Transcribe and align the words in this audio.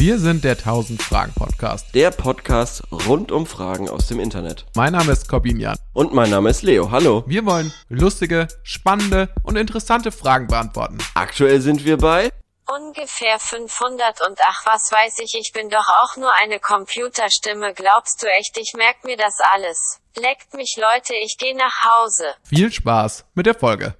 Wir 0.00 0.20
sind 0.20 0.44
der 0.44 0.52
1000 0.52 1.02
Fragen 1.02 1.32
Podcast. 1.34 1.92
Der 1.92 2.12
Podcast 2.12 2.84
rund 2.92 3.32
um 3.32 3.46
Fragen 3.46 3.90
aus 3.90 4.06
dem 4.06 4.20
Internet. 4.20 4.64
Mein 4.76 4.92
Name 4.92 5.10
ist 5.10 5.28
Corbin 5.28 5.58
Jan. 5.58 5.76
Und 5.92 6.14
mein 6.14 6.30
Name 6.30 6.50
ist 6.50 6.62
Leo. 6.62 6.92
Hallo. 6.92 7.24
Wir 7.26 7.44
wollen 7.44 7.74
lustige, 7.88 8.46
spannende 8.62 9.28
und 9.42 9.56
interessante 9.56 10.12
Fragen 10.12 10.46
beantworten. 10.46 10.98
Aktuell 11.14 11.60
sind 11.60 11.84
wir 11.84 11.98
bei 11.98 12.30
Ungefähr 12.70 13.40
500 13.40 14.20
und 14.28 14.38
ach 14.46 14.66
was 14.66 14.92
weiß 14.92 15.18
ich, 15.18 15.34
ich 15.34 15.52
bin 15.52 15.68
doch 15.68 15.88
auch 15.88 16.16
nur 16.16 16.32
eine 16.34 16.60
Computerstimme. 16.60 17.74
Glaubst 17.74 18.22
du 18.22 18.28
echt, 18.28 18.56
ich 18.56 18.74
merk 18.76 19.02
mir 19.04 19.16
das 19.16 19.38
alles? 19.52 19.98
Leckt 20.16 20.54
mich 20.54 20.76
Leute, 20.76 21.14
ich 21.24 21.38
geh 21.38 21.54
nach 21.54 21.84
Hause. 21.84 22.34
Viel 22.44 22.70
Spaß 22.70 23.24
mit 23.34 23.46
der 23.46 23.54
Folge. 23.54 23.96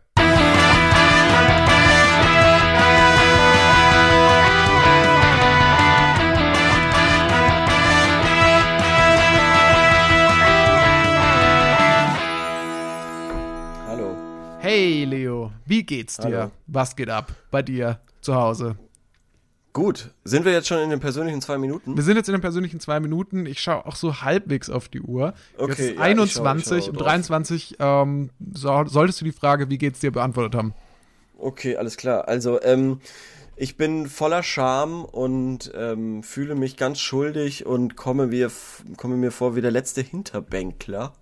Hey 14.71 15.05
Leo, 15.07 15.51
wie 15.65 15.83
geht's 15.83 16.19
dir? 16.19 16.41
Hallo. 16.41 16.51
Was 16.67 16.95
geht 16.95 17.09
ab 17.09 17.33
bei 17.51 17.63
dir 17.63 18.01
zu 18.21 18.35
Hause? 18.35 18.77
Gut, 19.73 20.11
sind 20.25 20.45
wir 20.45 20.53
jetzt 20.53 20.69
schon 20.69 20.77
in 20.81 20.91
den 20.91 21.01
persönlichen 21.01 21.41
zwei 21.41 21.57
Minuten? 21.57 21.97
Wir 21.97 22.03
sind 22.05 22.17
jetzt 22.17 22.29
in 22.29 22.35
den 22.35 22.43
persönlichen 22.43 22.79
zwei 22.79 23.01
Minuten. 23.01 23.47
Ich 23.47 23.63
schaue 23.63 23.87
auch 23.87 23.97
so 23.97 24.21
halbwegs 24.21 24.69
auf 24.69 24.91
die 24.91 25.01
Uhr. 25.01 25.33
Okay, 25.57 25.71
jetzt 25.71 25.79
ist 25.79 25.87
ja, 25.87 25.93
ich 25.93 25.97
schau- 25.97 26.03
21 26.03 26.77
ich 26.77 26.85
schau 26.85 26.91
und 26.91 26.97
drauf. 26.99 27.07
23 27.07 27.77
ähm, 27.79 28.31
so, 28.53 28.85
solltest 28.85 29.23
du 29.23 29.25
die 29.25 29.33
Frage, 29.33 29.71
wie 29.71 29.79
geht's 29.79 30.01
dir, 30.01 30.13
beantwortet 30.13 30.55
haben. 30.55 30.75
Okay, 31.39 31.79
alles 31.79 31.97
klar. 31.97 32.29
Also, 32.29 32.61
ähm, 32.61 33.01
ich 33.57 33.79
bin 33.79 34.07
voller 34.07 34.43
Scham 34.43 35.03
und 35.03 35.73
ähm, 35.75 36.23
fühle 36.23 36.55
mich 36.57 36.77
ganz 36.77 37.01
schuldig 37.01 37.65
und 37.65 37.97
komme 37.97 38.27
mir, 38.27 38.51
komme 38.99 39.17
mir 39.17 39.31
vor 39.31 39.57
wie 39.57 39.63
der 39.63 39.71
letzte 39.71 40.03
Hinterbänkler 40.03 41.15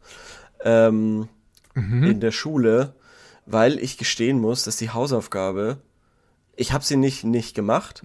ähm, 0.64 1.28
in 1.77 2.19
der 2.19 2.33
Schule, 2.33 2.94
weil 3.47 3.78
ich 3.78 3.97
gestehen 3.98 4.41
muss, 4.41 4.64
dass 4.64 4.77
die 4.77 4.91
Hausaufgabe, 4.91 5.78
ich 6.56 6.72
habe 6.72 6.84
sie 6.84 6.97
nicht 6.97 7.25
nicht 7.25 7.55
gemacht, 7.55 8.03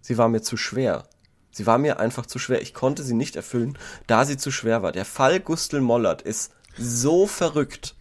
sie 0.00 0.18
war 0.18 0.28
mir 0.28 0.42
zu 0.42 0.56
schwer. 0.56 1.04
Sie 1.54 1.66
war 1.66 1.76
mir 1.78 2.00
einfach 2.00 2.24
zu 2.24 2.38
schwer. 2.38 2.62
Ich 2.62 2.72
konnte 2.72 3.02
sie 3.02 3.12
nicht 3.14 3.36
erfüllen, 3.36 3.76
da 4.06 4.24
sie 4.24 4.38
zu 4.38 4.50
schwer 4.50 4.82
war. 4.82 4.90
Der 4.92 5.04
Fall 5.04 5.38
Gustl 5.38 5.80
Mollert 5.82 6.22
ist 6.22 6.52
so 6.78 7.26
verrückt. 7.26 7.94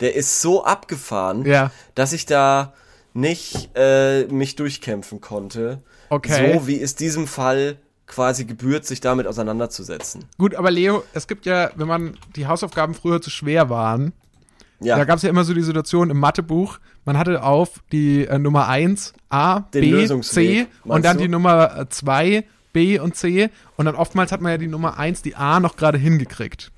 Der 0.00 0.16
ist 0.16 0.40
so 0.40 0.64
abgefahren, 0.64 1.44
Ja. 1.44 1.70
dass 1.94 2.12
ich 2.12 2.26
da 2.26 2.72
nicht 3.14 3.70
äh, 3.76 4.24
mich 4.26 4.56
durchkämpfen 4.56 5.20
konnte. 5.20 5.82
Okay. 6.08 6.54
So 6.54 6.66
wie 6.66 6.80
es 6.80 6.96
diesem 6.96 7.28
Fall 7.28 7.76
quasi 8.06 8.44
gebührt, 8.46 8.84
sich 8.84 9.00
damit 9.00 9.26
auseinanderzusetzen. 9.28 10.24
Gut, 10.36 10.56
aber 10.56 10.70
Leo, 10.72 11.04
es 11.14 11.28
gibt 11.28 11.46
ja, 11.46 11.70
wenn 11.76 11.86
man 11.86 12.18
die 12.34 12.46
Hausaufgaben 12.48 12.94
früher 12.94 13.22
zu 13.22 13.30
schwer 13.30 13.70
waren, 13.70 14.12
Ja, 14.82 14.96
da 14.96 15.04
gab 15.04 15.16
es 15.16 15.22
ja 15.22 15.30
immer 15.30 15.44
so 15.44 15.54
die 15.54 15.62
Situation 15.62 16.10
im 16.10 16.18
Mathebuch, 16.18 16.78
man 17.04 17.18
hatte 17.18 17.42
auf 17.42 17.80
die 17.92 18.26
äh, 18.26 18.38
Nummer 18.38 18.68
1 18.68 19.12
A, 19.28 19.60
Den 19.74 19.80
B, 20.08 20.20
C 20.22 20.66
und 20.84 21.04
dann 21.04 21.16
du? 21.16 21.22
die 21.24 21.28
Nummer 21.28 21.86
2 21.88 22.44
B 22.72 22.98
und 22.98 23.16
C 23.16 23.50
und 23.76 23.84
dann 23.86 23.94
oftmals 23.94 24.32
hat 24.32 24.40
man 24.40 24.52
ja 24.52 24.58
die 24.58 24.68
Nummer 24.68 24.98
1, 24.98 25.22
die 25.22 25.36
A 25.36 25.60
noch 25.60 25.76
gerade 25.76 25.98
hingekriegt. 25.98 26.70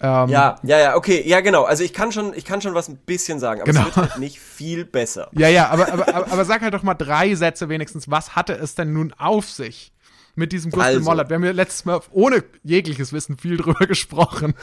Ähm, 0.00 0.28
ja, 0.28 0.58
ja, 0.64 0.78
ja, 0.78 0.96
okay, 0.96 1.22
ja, 1.26 1.40
genau. 1.40 1.62
Also 1.64 1.84
ich 1.84 1.92
kann 1.92 2.12
schon, 2.12 2.34
ich 2.34 2.44
kann 2.44 2.60
schon 2.60 2.74
was 2.74 2.88
ein 2.88 2.96
bisschen 2.96 3.38
sagen, 3.38 3.62
aber 3.62 3.70
Genau. 3.70 3.86
es 3.88 3.96
wird 3.96 4.10
halt 4.10 4.18
nicht 4.18 4.38
viel 4.40 4.84
besser. 4.84 5.28
Ja, 5.38 5.48
ja, 5.48 5.68
aber, 5.70 5.90
aber, 5.92 6.08
aber, 6.14 6.32
aber 6.32 6.44
sag 6.44 6.60
halt 6.62 6.74
doch 6.74 6.82
mal 6.82 6.94
drei 6.94 7.34
Sätze 7.36 7.68
wenigstens. 7.68 8.10
Was 8.10 8.34
hatte 8.36 8.52
es 8.54 8.74
denn 8.74 8.92
nun 8.92 9.14
auf 9.16 9.48
sich 9.48 9.92
mit 10.36 10.52
diesem 10.52 10.70
Gustl 10.70 10.84
Also. 10.86 11.00
Mollert? 11.00 11.28
Wir 11.30 11.36
haben 11.36 11.44
ja 11.44 11.52
letztes 11.52 11.84
Mal 11.84 12.00
ohne 12.10 12.42
jegliches 12.62 13.12
Wissen 13.12 13.38
viel 13.38 13.56
drüber 13.56 13.86
gesprochen. 13.86 14.54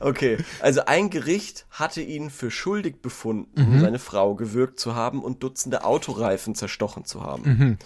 Okay, 0.00 0.38
also 0.60 0.82
ein 0.86 1.10
Gericht 1.10 1.66
hatte 1.70 2.00
ihn 2.02 2.30
für 2.30 2.50
schuldig 2.50 3.02
befunden, 3.02 3.80
seine 3.80 3.98
Frau 3.98 4.34
gewürgt 4.34 4.80
zu 4.80 4.94
haben 4.94 5.22
und 5.22 5.42
Dutzende 5.42 5.84
Autoreifen 5.84 6.54
zerstochen 6.54 7.04
zu 7.04 7.22
haben. 7.22 7.78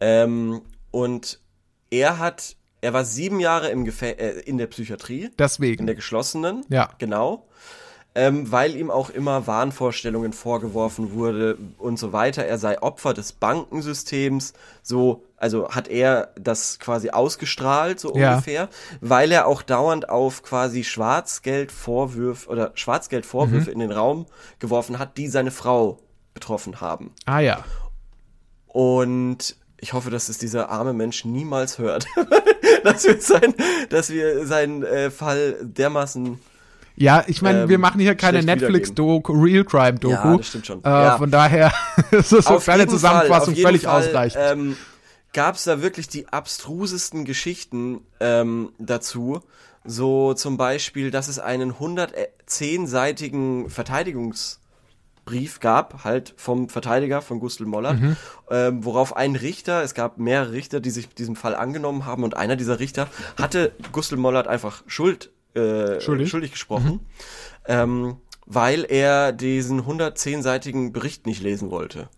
Ähm, 0.00 0.62
und 0.90 1.40
er 1.90 2.18
hat, 2.18 2.56
er 2.80 2.92
war 2.92 3.04
sieben 3.04 3.40
Jahre 3.40 3.70
im 3.70 3.84
Gefä 3.84 4.10
äh, 4.12 4.40
in 4.40 4.58
der 4.58 4.66
Psychiatrie, 4.66 5.24
in 5.24 5.32
Deswegen. 5.38 5.86
der 5.86 5.94
geschlossenen, 5.94 6.64
Ja. 6.68 6.90
genau, 6.98 7.46
ähm, 8.14 8.50
weil 8.50 8.76
ihm 8.76 8.90
auch 8.90 9.10
immer 9.10 9.46
Wahnvorstellungen 9.46 10.32
vorgeworfen 10.32 11.12
wurde 11.12 11.58
und 11.78 11.98
so 11.98 12.12
weiter. 12.12 12.44
Er 12.44 12.58
sei 12.58 12.80
Opfer 12.80 13.12
des 13.14 13.32
Bankensystems, 13.32 14.54
so, 14.82 15.22
also 15.38 15.68
hat 15.70 15.88
er 15.88 16.32
das 16.40 16.78
quasi 16.78 17.10
ausgestrahlt, 17.10 18.00
so 18.00 18.14
Ja. 18.16 18.30
ungefähr, 18.32 18.68
weil 19.00 19.30
er 19.32 19.46
auch 19.46 19.62
dauernd 19.62 20.08
auf 20.08 20.42
quasi 20.42 20.82
Schwarzgeldvorwürfe 20.84 22.48
oder 22.48 22.72
Schwarzgeldvorwürfe 22.74 23.70
in 23.70 23.78
den 23.78 23.92
Raum 23.92 24.26
geworfen 24.58 24.98
hat, 24.98 25.16
die 25.18 25.28
seine 25.28 25.50
Frau 25.50 25.98
betroffen 26.34 26.80
haben. 26.80 27.12
Ah 27.24 27.40
ja. 27.40 27.64
Und 28.66 29.56
ich 29.78 29.92
hoffe, 29.92 30.10
dass 30.10 30.28
es 30.28 30.38
dieser 30.38 30.70
arme 30.70 30.92
Mensch 30.92 31.24
niemals 31.24 31.78
hört, 31.78 32.06
dass 32.84 33.04
wir 33.04 33.20
sein, 33.20 33.54
dass 33.90 34.10
wir 34.10 34.46
seinen 34.46 34.82
äh, 34.82 35.10
Fall 35.10 35.56
dermaßen 35.62 36.38
Ja, 36.96 37.24
ich 37.26 37.42
meine, 37.42 37.62
Ähm, 37.64 37.68
wir 37.68 37.78
machen 37.78 38.00
hier 38.00 38.14
keine 38.14 38.42
Netflix-Doku, 38.42 39.32
Real 39.32 39.64
Crime-Doku. 39.64 40.12
Ja, 40.30 40.36
das 40.36 40.48
stimmt 40.48 40.66
schon. 40.66 40.84
Äh, 40.84 40.88
Ja. 40.88 41.18
Von 41.18 41.30
daher 41.30 41.72
ist 42.10 42.32
das 42.32 42.44
so 42.46 42.52
eine 42.54 42.60
kleine 42.60 42.86
Zusammenfassung 42.86 43.54
Fall, 43.54 43.62
völlig 43.64 43.82
Fall, 43.82 44.02
ausreichend. 44.02 44.42
Ähm, 44.42 44.76
Gab 45.36 45.56
es 45.56 45.64
da 45.64 45.82
wirklich 45.82 46.08
die 46.08 46.28
abstrusesten 46.28 47.26
Geschichten 47.26 48.00
ähm, 48.20 48.72
dazu? 48.78 49.42
So 49.84 50.32
zum 50.32 50.56
Beispiel, 50.56 51.10
dass 51.10 51.28
es 51.28 51.38
einen 51.38 51.74
110-seitigen 51.74 53.68
Verteidigungsbrief 53.68 55.60
gab, 55.60 56.04
halt 56.04 56.32
vom 56.38 56.70
Verteidiger 56.70 57.20
von 57.20 57.38
Gustl 57.38 57.66
Mollert, 57.66 58.00
Mhm. 58.00 58.16
ähm, 58.50 58.82
worauf 58.84 59.14
ein 59.14 59.36
Richter, 59.36 59.82
es 59.82 59.92
gab 59.92 60.16
mehrere 60.16 60.52
Richter, 60.52 60.80
die 60.80 60.88
sich 60.90 61.08
diesem 61.10 61.36
Fall 61.36 61.54
angenommen 61.54 62.06
haben 62.06 62.24
und 62.24 62.34
einer 62.34 62.56
dieser 62.56 62.80
Richter 62.80 63.06
hatte 63.36 63.72
Gustl 63.92 64.16
Mollert 64.16 64.48
einfach 64.48 64.82
Schuld, 64.86 65.30
äh, 65.54 66.00
Schuldig? 66.00 66.30
schuldig 66.30 66.52
gesprochen, 66.52 67.00
ähm, 67.66 68.16
weil 68.46 68.84
er 68.88 69.32
diesen 69.32 69.82
110-seitigen 69.84 70.92
Bericht 70.94 71.26
nicht 71.26 71.42
lesen 71.42 71.70
wollte. 71.70 72.08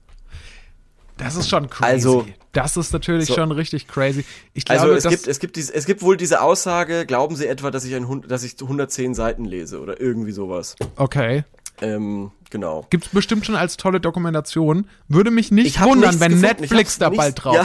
Das 1.19 1.37
ist 1.37 1.49
schon 1.49 1.69
crazy. 1.71 1.93
also- 1.93 2.27
das 2.53 2.77
ist 2.77 2.93
natürlich 2.93 3.29
So. 3.29 3.35
schon 3.35 3.53
richtig 3.53 3.87
crazy. 3.87 4.25
Ich 4.55 4.65
glaube, 4.65 4.93
Also 4.95 5.09
es 5.09 5.15
gibt, 5.15 5.29
es 5.29 5.39
gibt 5.39 5.57
dies, 5.57 5.71
es 5.71 5.85
gibt 5.85 6.03
wohl 6.03 6.17
diese 6.17 6.41
Aussage, 6.41 7.05
glauben 7.07 7.37
Sie 7.37 7.47
etwa, 7.47 7.71
dass 7.71 7.85
ich 7.85 7.95
ein, 7.95 8.09
Hund- 8.09 8.31
dass 8.31 8.43
ich 8.43 8.57
110 8.61 9.15
Seiten 9.15 9.45
lese 9.45 9.81
oder 9.81 10.01
irgendwie 10.01 10.33
sowas. 10.33 10.75
okay. 10.97 11.45
Ähm, 11.81 12.33
genau. 12.51 12.87
Gibt's 12.91 13.11
bestimmt 13.11 13.47
schon 13.47 13.55
als 13.55 13.77
tolle 13.77 14.01
Dokumentation. 14.01 14.89
Würde 15.07 15.31
mich 15.31 15.53
nicht 15.53 15.81
wundern, 15.81 16.19
wenn 16.19 16.33
gefunden. 16.33 16.61
Netflix 16.61 16.99
da 16.99 17.09
bald 17.11 17.45
drauf 17.45 17.55
ja. 17.55 17.65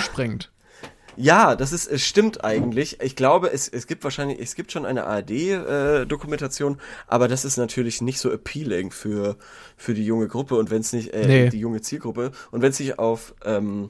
Ja, 1.16 1.56
das 1.56 1.72
ist, 1.74 1.88
es 1.88 2.02
stimmt 2.04 2.44
eigentlich. 2.44 3.00
Ich 3.02 3.16
glaube, 3.16 3.52
es, 3.52 3.68
es 3.68 3.88
gibt 3.88 4.04
wahrscheinlich, 4.04 4.40
es 4.40 4.56
gibt 4.56 4.72
schon 4.72 4.86
eine 4.86 5.06
ARD-Dokumentation, 5.06 6.80
aber 7.08 7.28
das 7.28 7.46
ist 7.46 7.58
natürlich 7.58 8.02
nicht 8.02 8.20
so 8.20 8.32
appealing 8.32 8.92
für, 8.92 9.38
für 9.78 9.94
die 9.94 10.06
junge 10.06 10.28
Gruppe 10.28 10.56
und 10.56 10.72
wenn 10.72 10.82
es 10.82 10.94
nicht, 10.94 11.14
äh, 11.14 11.28
Nee. 11.28 11.50
die 11.50 11.60
junge 11.60 11.82
Zielgruppe 11.82 12.32
und 12.52 12.62
wenn 12.62 12.72
es 12.72 12.80
nicht 12.80 13.00
auf, 13.00 13.34
ähm, 13.46 13.90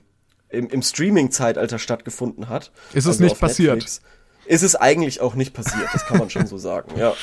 im, 0.49 0.67
im 0.67 0.81
Streaming-Zeitalter 0.81 1.79
stattgefunden 1.79 2.47
hat. 2.49 2.71
Ist 2.93 3.05
es 3.05 3.07
also 3.07 3.23
nicht 3.23 3.31
auf 3.33 3.39
passiert. 3.39 3.73
Netflix, 3.75 4.01
Ist 4.45 4.63
es 4.63 4.75
eigentlich 4.75 5.21
auch 5.21 5.35
nicht 5.35 5.53
passiert, 5.53 5.87
das 5.93 6.05
kann 6.05 6.17
man 6.17 6.29
schon 6.29 6.45
so 6.47 6.57
sagen, 6.57 6.91
ja. 6.97 7.13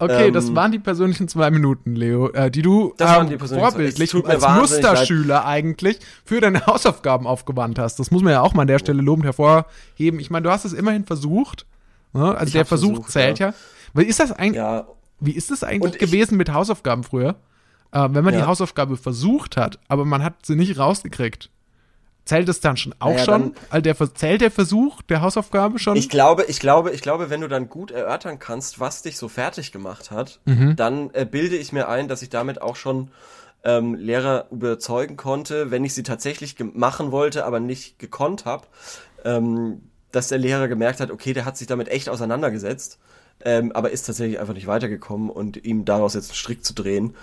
Okay, 0.00 0.28
Ähm, 0.28 0.34
das 0.34 0.54
waren 0.54 0.70
die 0.72 0.78
persönlichen 0.78 1.26
zwei 1.28 1.50
Minuten, 1.50 1.96
Leo, 1.96 2.28
äh, 2.30 2.50
die 2.50 2.62
du 2.62 2.94
ähm, 3.00 3.28
die 3.28 3.38
vorbildlich 3.38 4.14
als 4.14 4.42
wahnsinnig 4.42 4.82
leid. 4.82 4.92
Musterschüler 4.92 5.44
eigentlich 5.44 5.98
für 6.24 6.40
deine 6.40 6.64
Hausaufgaben 6.66 7.26
aufgewandt 7.26 7.78
hast. 7.78 7.98
Das 7.98 8.10
muss 8.10 8.22
man 8.22 8.32
ja 8.32 8.40
auch 8.42 8.54
mal 8.54 8.62
an 8.62 8.68
der 8.68 8.78
Stelle 8.78 9.02
lobend 9.02 9.24
hervorheben. 9.24 10.20
Ich 10.20 10.30
meine, 10.30 10.44
du 10.44 10.50
hast 10.50 10.64
es 10.64 10.72
immerhin 10.72 11.04
versucht. 11.04 11.66
Ne? 12.12 12.32
Also 12.34 12.46
Ich 12.46 12.52
der 12.52 12.64
Versuch 12.64 12.88
versucht, 12.94 13.10
zählt 13.12 13.38
ja. 13.40 13.48
ja. 13.48 13.54
Weil 13.92 14.04
ist 14.04 14.20
das 14.20 14.30
eigentlich, 14.32 14.56
Ja, 14.56 14.86
wie 15.20 15.32
ist 15.32 15.50
das 15.50 15.64
eigentlich 15.64 15.94
ich- 15.94 16.00
gewesen 16.00 16.36
mit 16.36 16.52
Hausaufgaben 16.52 17.02
früher? 17.02 17.36
Äh, 17.90 18.08
wenn 18.12 18.22
man 18.24 18.34
die 18.34 18.40
Ja. 18.40 18.46
Hausaufgabe 18.46 18.96
versucht 18.96 19.56
hat, 19.56 19.78
aber 19.88 20.04
man 20.04 20.22
hat 20.22 20.44
sie 20.46 20.54
nicht 20.54 20.78
rausgekriegt. 20.78 21.50
Zählt 22.28 22.46
es 22.50 22.60
dann 22.60 22.76
schon 22.76 22.94
auch 22.98 23.12
Naja, 23.12 23.24
schon? 23.24 23.40
dann- 23.40 23.54
Also 23.70 23.82
der, 23.82 24.14
zählt 24.14 24.40
der 24.42 24.50
Versuch 24.50 25.00
der 25.02 25.22
Hausaufgabe 25.22 25.78
schon? 25.78 25.96
Ich 25.96 26.10
glaube, 26.10 26.44
ich 26.44 26.60
glaube, 26.60 26.90
ich 26.90 27.00
glaube, 27.00 27.30
wenn 27.30 27.40
du 27.40 27.48
dann 27.48 27.70
gut 27.70 27.90
erörtern 27.90 28.38
kannst, 28.38 28.78
was 28.80 29.00
dich 29.00 29.16
so 29.16 29.28
fertig 29.28 29.72
gemacht 29.72 30.10
hat, 30.10 30.38
Mhm. 30.44 30.76
dann 30.76 31.10
äh, 31.14 31.24
bilde 31.24 31.56
ich 31.56 31.72
mir 31.72 31.88
ein, 31.88 32.06
dass 32.06 32.20
ich 32.20 32.28
damit 32.28 32.60
auch 32.60 32.76
schon 32.76 33.10
ähm, 33.64 33.94
Lehrer 33.94 34.46
überzeugen 34.50 35.16
konnte, 35.16 35.70
wenn 35.70 35.84
ich 35.84 35.94
sie 35.94 36.02
tatsächlich 36.02 36.56
machen 36.74 37.12
wollte, 37.12 37.46
aber 37.46 37.60
nicht 37.60 37.98
gekonnt 37.98 38.44
habe, 38.44 38.66
ähm, 39.24 39.80
dass 40.12 40.28
der 40.28 40.38
Lehrer 40.38 40.68
gemerkt 40.68 41.00
hat, 41.00 41.10
okay, 41.10 41.32
der 41.32 41.44
hat 41.46 41.56
sich 41.56 41.66
damit 41.66 41.88
echt 41.88 42.08
auseinandergesetzt, 42.10 42.98
ähm, 43.44 43.72
aber 43.72 43.90
ist 43.90 44.02
tatsächlich 44.04 44.38
einfach 44.38 44.54
nicht 44.54 44.66
weitergekommen 44.66 45.30
und 45.30 45.64
ihm 45.64 45.84
daraus 45.84 46.12
jetzt 46.14 46.30
einen 46.30 46.36
Strick 46.36 46.64
zu 46.64 46.74
drehen, 46.74 47.14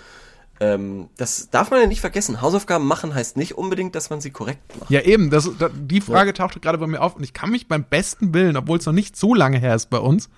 ähm, 0.60 1.08
das 1.16 1.50
darf 1.50 1.70
man 1.70 1.80
ja 1.80 1.86
nicht 1.86 2.00
vergessen. 2.00 2.40
Hausaufgaben 2.40 2.86
machen 2.86 3.14
heißt 3.14 3.36
nicht 3.36 3.56
unbedingt, 3.58 3.94
dass 3.94 4.10
man 4.10 4.20
sie 4.20 4.30
korrekt 4.30 4.60
macht. 4.78 4.90
Ja, 4.90 5.00
eben, 5.02 5.30
das, 5.30 5.50
da, 5.58 5.68
die 5.68 6.00
Frage 6.00 6.32
tauchte 6.32 6.60
gerade 6.60 6.78
bei 6.78 6.86
mir 6.86 7.00
auf 7.00 7.16
und 7.16 7.22
ich 7.24 7.32
kann 7.32 7.50
mich 7.50 7.68
beim 7.68 7.84
besten 7.84 8.32
Willen, 8.34 8.56
obwohl 8.56 8.78
es 8.78 8.86
noch 8.86 8.92
nicht 8.92 9.16
so 9.16 9.34
lange 9.34 9.58
her 9.58 9.74
ist 9.74 9.90
bei 9.90 9.98
uns, 9.98 10.28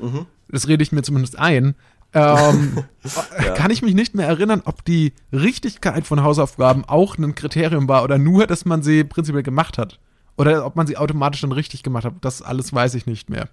Mhm. 0.00 0.26
das 0.48 0.68
rede 0.68 0.82
ich 0.84 0.92
mir 0.92 1.02
zumindest 1.02 1.38
ein, 1.38 1.74
ähm, 2.14 2.84
kann 3.56 3.70
ich 3.70 3.82
mich 3.82 3.94
nicht 3.94 4.14
mehr 4.14 4.26
erinnern, 4.28 4.62
ob 4.64 4.84
die 4.84 5.12
Richtigkeit 5.32 6.06
von 6.06 6.22
Hausaufgaben 6.22 6.84
auch 6.84 7.18
ein 7.18 7.34
Kriterium 7.34 7.88
war 7.88 8.04
oder 8.04 8.16
nur, 8.16 8.46
dass 8.46 8.64
man 8.64 8.82
sie 8.82 9.04
prinzipiell 9.04 9.42
gemacht 9.42 9.76
hat. 9.76 9.98
Oder 10.36 10.64
ob 10.64 10.76
man 10.76 10.86
sie 10.86 10.96
automatisch 10.96 11.40
dann 11.40 11.50
richtig 11.50 11.82
gemacht 11.82 12.04
hat. 12.04 12.14
Das 12.20 12.42
alles 12.42 12.72
weiß 12.72 12.94
ich 12.94 13.06
nicht 13.06 13.28
mehr. 13.28 13.48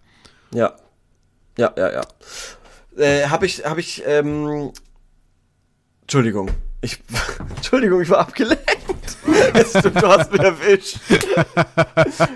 Ja. 0.53 0.73
Ja, 1.57 1.73
ja, 1.75 1.91
ja. 1.93 2.01
Äh, 2.95 3.27
hab 3.27 3.41
ich, 3.43 3.65
hab 3.65 3.77
ich, 3.79 4.03
ähm, 4.05 4.71
Entschuldigung. 6.05 6.49
Ich, 6.81 6.99
Entschuldigung, 7.57 8.01
ich 8.01 8.09
war 8.09 8.19
abgelenkt. 8.19 8.63
Stimmt, 9.69 10.01
du 10.01 10.07
hast 10.07 10.31
mich 10.31 10.41
erwischt. 10.41 10.99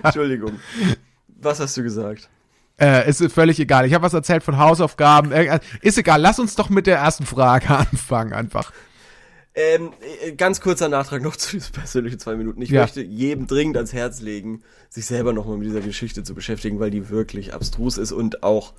Entschuldigung. 0.04 0.60
Was 1.42 1.60
hast 1.60 1.78
du 1.78 1.84
gesagt? 1.84 2.30
Äh, 2.80 3.10
ist 3.10 3.24
völlig 3.32 3.60
egal. 3.60 3.86
Ich 3.86 3.94
habe 3.94 4.04
was 4.04 4.14
erzählt 4.14 4.42
von 4.44 4.58
Hausaufgaben. 4.58 5.32
Äh, 5.32 5.60
Ist 5.82 5.98
egal. 5.98 6.22
Lass 6.22 6.40
uns 6.40 6.56
doch 6.56 6.70
mit 6.70 6.88
der 6.88 6.98
ersten 6.98 7.26
Frage 7.26 7.70
anfangen 7.78 8.34
einfach. 8.34 8.72
Ähm, 9.54 9.92
äh, 10.24 10.32
ganz 10.32 10.62
kurzer 10.62 10.88
Nachtrag 10.90 11.22
noch 11.22 11.36
zu 11.38 11.52
diesen 11.58 11.74
persönlichen 11.74 12.20
zwei 12.20 12.36
Minuten. 12.36 12.62
Ich 12.62 12.70
Ja. 12.70 12.82
möchte 12.82 13.02
jedem 13.02 13.48
dringend 13.48 13.76
ans 13.76 13.92
Herz 13.94 14.22
legen, 14.22 14.64
sich 14.90 15.06
selber 15.06 15.34
nochmal 15.34 15.58
mit 15.58 15.68
dieser 15.68 15.82
Geschichte 15.82 16.24
zu 16.24 16.34
beschäftigen, 16.34 16.80
weil 16.80 16.90
die 16.90 17.10
wirklich 17.10 17.54
abstrus 17.54 17.98
ist 17.98 18.12
und 18.14 18.44
auch 18.44 18.74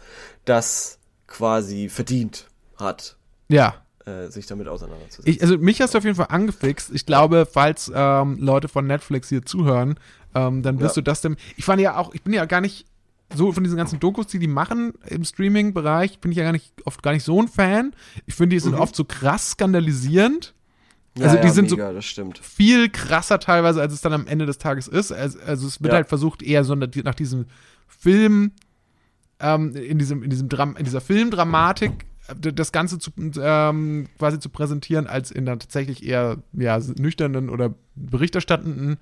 das 0.46 0.98
quasi 1.26 1.88
verdient 1.88 2.48
hat, 2.76 3.16
Ja. 3.48 3.74
Äh, 4.06 4.28
sich 4.28 4.46
damit 4.46 4.68
auseinanderzusetzen. 4.68 5.30
Ich, 5.30 5.42
also 5.42 5.58
mich 5.58 5.80
hast 5.80 5.94
du 5.94 5.98
auf 5.98 6.04
jeden 6.04 6.16
Fall 6.16 6.28
angefixt. 6.30 6.90
Ich 6.94 7.06
glaube, 7.06 7.46
falls 7.50 7.90
ähm, 7.94 8.38
Leute 8.38 8.68
von 8.68 8.86
Netflix 8.86 9.28
hier 9.28 9.44
zuhören, 9.44 9.96
ähm, 10.34 10.62
dann 10.62 10.80
wirst 10.80 10.96
Ja. 10.96 11.02
du 11.02 11.04
das 11.10 11.20
dem. 11.20 11.36
Ich 11.56 11.64
fand 11.64 11.80
ja 11.80 11.96
auch, 11.96 12.14
ich 12.14 12.22
bin 12.22 12.32
ja 12.32 12.44
gar 12.46 12.60
nicht 12.60 12.86
so 13.34 13.52
von 13.52 13.62
diesen 13.62 13.76
ganzen 13.76 14.00
Dokus, 14.00 14.26
die 14.26 14.38
die 14.40 14.48
machen 14.48 14.92
im 15.06 15.24
Streaming-Bereich, 15.24 16.18
bin 16.18 16.32
ich 16.32 16.38
ja 16.38 16.44
gar 16.44 16.52
nicht 16.52 16.72
oft 16.84 17.02
gar 17.02 17.12
nicht 17.12 17.22
so 17.24 17.40
ein 17.40 17.46
Fan. 17.48 17.92
Ich 18.26 18.34
finde, 18.34 18.56
die 18.56 18.60
sind 18.60 18.74
oft 18.74 18.96
so 18.96 19.04
krass 19.04 19.50
skandalisierend. 19.52 20.54
Ja, 21.16 21.24
also 21.26 21.36
die 21.36 21.46
ja, 21.48 21.52
sind 21.52 21.68
so- 21.70 21.76
mega, 21.76 22.00
stimmt. 22.02 22.38
Viel 22.38 22.88
krasser 22.88 23.38
teilweise, 23.38 23.80
als 23.80 23.92
es 23.92 24.00
dann 24.00 24.12
am 24.12 24.26
Ende 24.26 24.46
des 24.46 24.58
Tages 24.58 24.88
ist. 24.88 25.12
Also, 25.12 25.38
also 25.46 25.66
es 25.68 25.80
wird 25.82 25.92
Ja. 25.92 25.96
halt 25.96 26.08
versucht, 26.08 26.42
eher 26.42 26.64
so 26.64 26.74
nach 26.74 27.14
diesem 27.14 27.46
Film, 27.86 28.52
ähm, 29.40 29.74
in 29.74 29.98
diesem, 29.98 30.22
in 30.22 30.30
diesem 30.30 30.48
Dram 30.48 30.76
in 30.76 30.84
dieser 30.84 31.00
Filmdramatik 31.00 32.06
das 32.38 32.72
Ganze 32.72 32.98
zu, 32.98 33.10
ähm, 33.40 34.06
quasi 34.18 34.38
zu 34.38 34.48
präsentieren, 34.48 35.06
als 35.06 35.30
in 35.30 35.48
einer 35.48 35.58
tatsächlich 35.58 36.04
eher 36.04 36.38
ja, 36.52 36.78
nüchternen 36.78 37.48
oder 37.50 37.74
berichterstattenden 37.94 38.98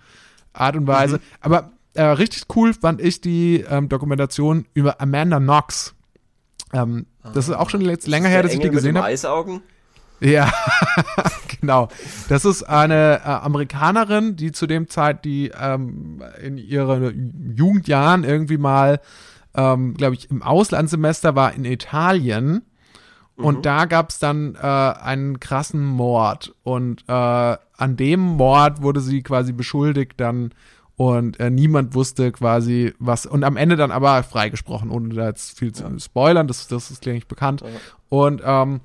Art 0.53 0.77
und 0.77 0.87
Weise. 0.87 1.17
Mhm. 1.17 1.23
Aber 1.41 1.73
äh, 1.95 2.03
richtig 2.03 2.45
cool 2.55 2.75
fand 2.75 3.01
ich 3.01 3.21
die 3.21 3.65
ähm, 3.69 3.89
Dokumentation 3.89 4.67
über 4.75 5.01
Amanda 5.01 5.39
Knox. 5.39 5.95
Ähm, 6.73 7.07
das 7.35 7.49
ist 7.49 7.55
auch 7.55 7.71
schon 7.71 7.81
jetzt 7.83 8.07
länger 8.07 8.29
her, 8.29 8.43
dass 8.43 8.53
ich 8.53 8.59
die 8.59 8.67
Engel 8.67 8.77
gesehen 8.77 8.97
habe. 8.97 9.07
Eisaugen? 9.07 9.63
Ja, 10.21 10.53
genau. 11.61 11.89
Das 12.29 12.45
ist 12.45 12.63
eine 12.65 13.21
äh, 13.25 13.29
Amerikanerin, 13.29 14.37
die 14.37 14.53
zu 14.53 14.67
dem 14.67 14.89
Zeit, 14.89 15.25
die 15.25 15.53
ähm, 15.59 16.23
in 16.43 16.59
ihren 16.59 17.55
Jugendjahren 17.57 18.25
irgendwie 18.25 18.59
mal, 18.59 19.01
ähm, 19.55 19.95
glaube 19.95 20.15
ich, 20.15 20.31
im 20.31 20.43
Auslandssemester 20.43 21.37
war 21.37 21.53
in 21.53 21.65
Italien. 21.65 22.63
Und 23.39 23.67
da 23.67 23.85
gab 23.85 24.11
es 24.11 24.19
dann 24.19 24.57
äh, 24.57 24.59
einen 24.67 25.39
krassen 25.41 25.85
Mord. 25.85 26.55
Und 26.65 27.05
äh, 27.09 27.13
an 27.13 27.97
dem 27.97 28.21
Mord 28.21 28.83
wurde 28.83 29.01
sie 29.01 29.23
quasi 29.23 29.53
beschuldigt 29.53 30.15
dann 30.17 30.53
und 30.97 31.39
äh, 31.39 31.49
niemand 31.49 31.95
wusste 31.95 32.33
quasi 32.33 32.93
was. 32.99 33.25
Und 33.25 33.45
am 33.45 33.57
Ende 33.57 33.77
dann 33.77 33.93
aber 33.93 34.25
freigesprochen, 34.25 34.91
ohne 34.91 35.15
da 35.15 35.29
jetzt 35.29 35.57
viel 35.57 35.73
zu 35.73 35.85
spoilern. 36.01 36.49
Das, 36.49 36.67
das 36.67 36.91
ist, 36.91 37.07
ich, 37.07 37.29
bekannt. 37.29 37.63
Und 38.09 38.43
ähm, 38.45 38.81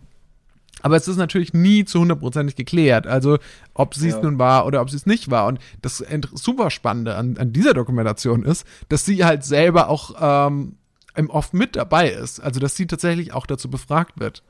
aber 0.83 0.97
es 0.97 1.07
ist 1.07 1.17
natürlich 1.17 1.53
nie 1.53 1.85
zu 1.85 2.01
hundertprozentig 2.01 2.55
geklärt. 2.55 3.07
Also, 3.07 3.37
ob 3.73 3.95
sie 3.95 4.09
es 4.09 4.15
Ja. 4.15 4.21
nun 4.21 4.37
war 4.37 4.65
oder 4.65 4.81
ob 4.81 4.89
sie 4.89 4.97
es 4.97 5.05
nicht 5.05 5.31
war. 5.31 5.47
Und 5.47 5.59
das 5.81 6.03
super 6.33 6.69
Spannende 6.69 7.15
an, 7.15 7.37
an 7.37 7.53
dieser 7.53 7.73
Dokumentation 7.73 8.43
ist, 8.43 8.67
dass 8.89 9.05
sie 9.05 9.23
halt 9.23 9.43
selber 9.43 9.87
auch 9.89 10.13
ähm, 10.19 10.75
im 11.15 11.29
oft 11.29 11.53
mit 11.53 11.75
dabei 11.75 12.09
ist. 12.09 12.39
Also, 12.39 12.59
dass 12.59 12.75
sie 12.75 12.87
tatsächlich 12.87 13.33
auch 13.33 13.45
dazu 13.45 13.69
befragt 13.69 14.19
wird. 14.19 14.43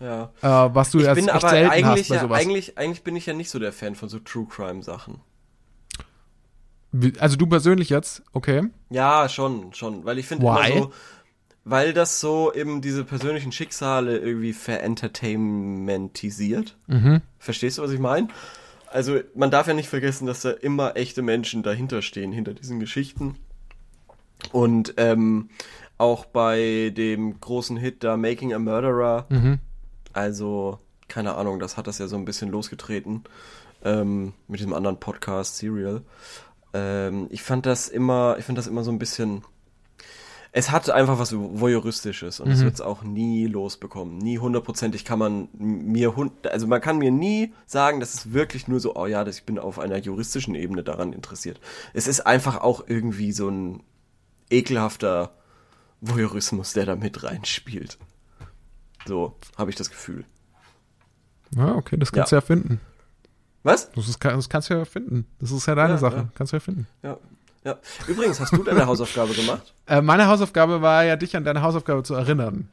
Ja. 0.00 0.30
Äh, 0.42 0.74
was 0.74 0.90
du 0.90 0.98
Ich 0.98 1.12
bin 1.14 1.30
aber 1.30 1.48
eigentlich, 1.48 2.08
ja, 2.08 2.30
eigentlich, 2.30 2.76
eigentlich 2.76 3.02
bin 3.02 3.16
ich 3.16 3.26
ja 3.26 3.32
nicht 3.32 3.50
so 3.50 3.58
der 3.58 3.72
Fan 3.72 3.94
von 3.94 4.08
so 4.08 4.18
True 4.18 4.46
Crime 4.48 4.82
Sachen. 4.82 5.20
Also, 7.18 7.36
du 7.36 7.46
persönlich 7.46 7.90
jetzt, 7.90 8.22
okay. 8.32 8.62
Ja, 8.90 9.28
schon, 9.28 9.72
schon, 9.74 10.04
weil 10.04 10.18
ich 10.18 10.26
finde 10.26 10.46
immer 10.46 10.66
so, 10.66 10.92
weil 11.64 11.92
das 11.92 12.20
so 12.20 12.52
eben 12.54 12.80
diese 12.80 13.04
persönlichen 13.04 13.52
Schicksale 13.52 14.18
irgendwie 14.18 14.52
verentertainmentisiert. 14.52 16.76
Mhm. 16.86 17.22
Verstehst 17.38 17.78
du, 17.78 17.82
was 17.82 17.90
ich 17.90 17.98
meine? 17.98 18.28
Also, 18.88 19.18
man 19.34 19.50
darf 19.50 19.66
ja 19.66 19.74
nicht 19.74 19.88
vergessen, 19.88 20.26
dass 20.26 20.42
da 20.42 20.52
immer 20.52 20.96
echte 20.96 21.22
Menschen 21.22 21.62
dahinter 21.62 22.02
stehen, 22.02 22.32
hinter 22.32 22.54
diesen 22.54 22.80
Geschichten. 22.80 23.36
Und 24.52 24.94
ähm, 24.96 25.50
auch 25.98 26.24
bei 26.26 26.92
dem 26.96 27.40
großen 27.40 27.76
Hit 27.76 28.04
da 28.04 28.16
Making 28.16 28.52
a 28.54 28.58
Murderer, 28.58 29.26
Mhm. 29.28 29.58
also, 30.12 30.78
keine 31.08 31.34
Ahnung, 31.36 31.58
das 31.58 31.76
hat 31.76 31.86
das 31.86 31.98
ja 31.98 32.06
so 32.06 32.16
ein 32.16 32.24
bisschen 32.24 32.50
losgetreten 32.50 33.24
ähm, 33.84 34.32
mit 34.48 34.60
diesem 34.60 34.74
anderen 34.74 34.98
Podcast, 34.98 35.56
Serial. 35.58 36.02
Ähm, 36.74 37.28
ich 37.30 37.42
fand 37.42 37.64
das 37.66 37.88
immer, 37.88 38.36
ich 38.38 38.44
fand 38.44 38.58
das 38.58 38.66
immer 38.66 38.82
so 38.84 38.90
ein 38.90 38.98
bisschen. 38.98 39.42
Es 40.52 40.70
hat 40.70 40.88
einfach 40.88 41.18
was 41.18 41.34
Voyeuristisches 41.36 42.40
und 42.40 42.50
es 42.50 42.62
wird 42.64 42.72
es 42.74 42.80
auch 42.80 43.02
nie 43.02 43.46
losbekommen. 43.46 44.16
Nie 44.16 44.38
hundertprozentig 44.38 45.04
kann 45.04 45.18
man 45.18 45.48
mir, 45.52 46.14
also 46.50 46.66
man 46.66 46.80
kann 46.80 46.96
mir 46.96 47.10
nie 47.10 47.52
sagen, 47.66 48.00
dass 48.00 48.14
es 48.14 48.32
wirklich 48.32 48.66
nur 48.66 48.80
so, 48.80 48.96
oh 48.96 49.04
ja, 49.06 49.22
das, 49.22 49.36
ich 49.40 49.44
bin 49.44 49.58
auf 49.58 49.78
einer 49.78 49.98
juristischen 49.98 50.54
Ebene 50.54 50.82
daran 50.82 51.12
interessiert. 51.12 51.60
Es 51.92 52.06
ist 52.06 52.20
einfach 52.20 52.62
auch 52.62 52.84
irgendwie 52.86 53.32
so 53.32 53.50
ein 53.50 53.82
ekelhafter 54.48 55.32
Voyeurismus, 56.00 56.72
der 56.72 56.86
da 56.86 56.96
mit 56.96 57.22
reinspielt. 57.22 57.98
So, 59.06 59.36
habe 59.56 59.70
ich 59.70 59.76
das 59.76 59.90
Gefühl. 59.90 60.24
Ja, 61.56 61.74
okay, 61.74 61.96
das 61.96 62.12
kannst 62.12 62.32
du 62.32 62.36
ja 62.36 62.40
finden. 62.40 62.80
Was? 63.62 63.90
Das, 63.92 64.08
ist, 64.08 64.22
das 64.24 64.48
kannst 64.48 64.70
du 64.70 64.74
ja 64.74 64.84
finden. 64.84 65.26
Das 65.40 65.50
ist 65.50 65.66
ja 65.66 65.74
deine 65.74 65.94
Ja, 65.94 65.98
Sache. 65.98 66.16
ja. 66.16 66.28
Kannst 66.34 66.52
du 66.52 66.56
ja 66.56 66.60
finden. 66.60 66.86
Ja. 67.02 67.18
ja. 67.64 67.78
Übrigens, 68.06 68.38
hast 68.40 68.52
du 68.52 68.62
deine 68.62 68.86
Hausaufgabe 68.86 69.34
gemacht? 69.34 69.72
Äh, 69.88 70.02
meine 70.02 70.26
Hausaufgabe 70.26 70.82
war 70.82 71.04
ja, 71.04 71.14
dich 71.14 71.36
an 71.36 71.44
deine 71.44 71.62
Hausaufgabe 71.62 72.02
zu 72.02 72.14
erinnern. 72.14 72.68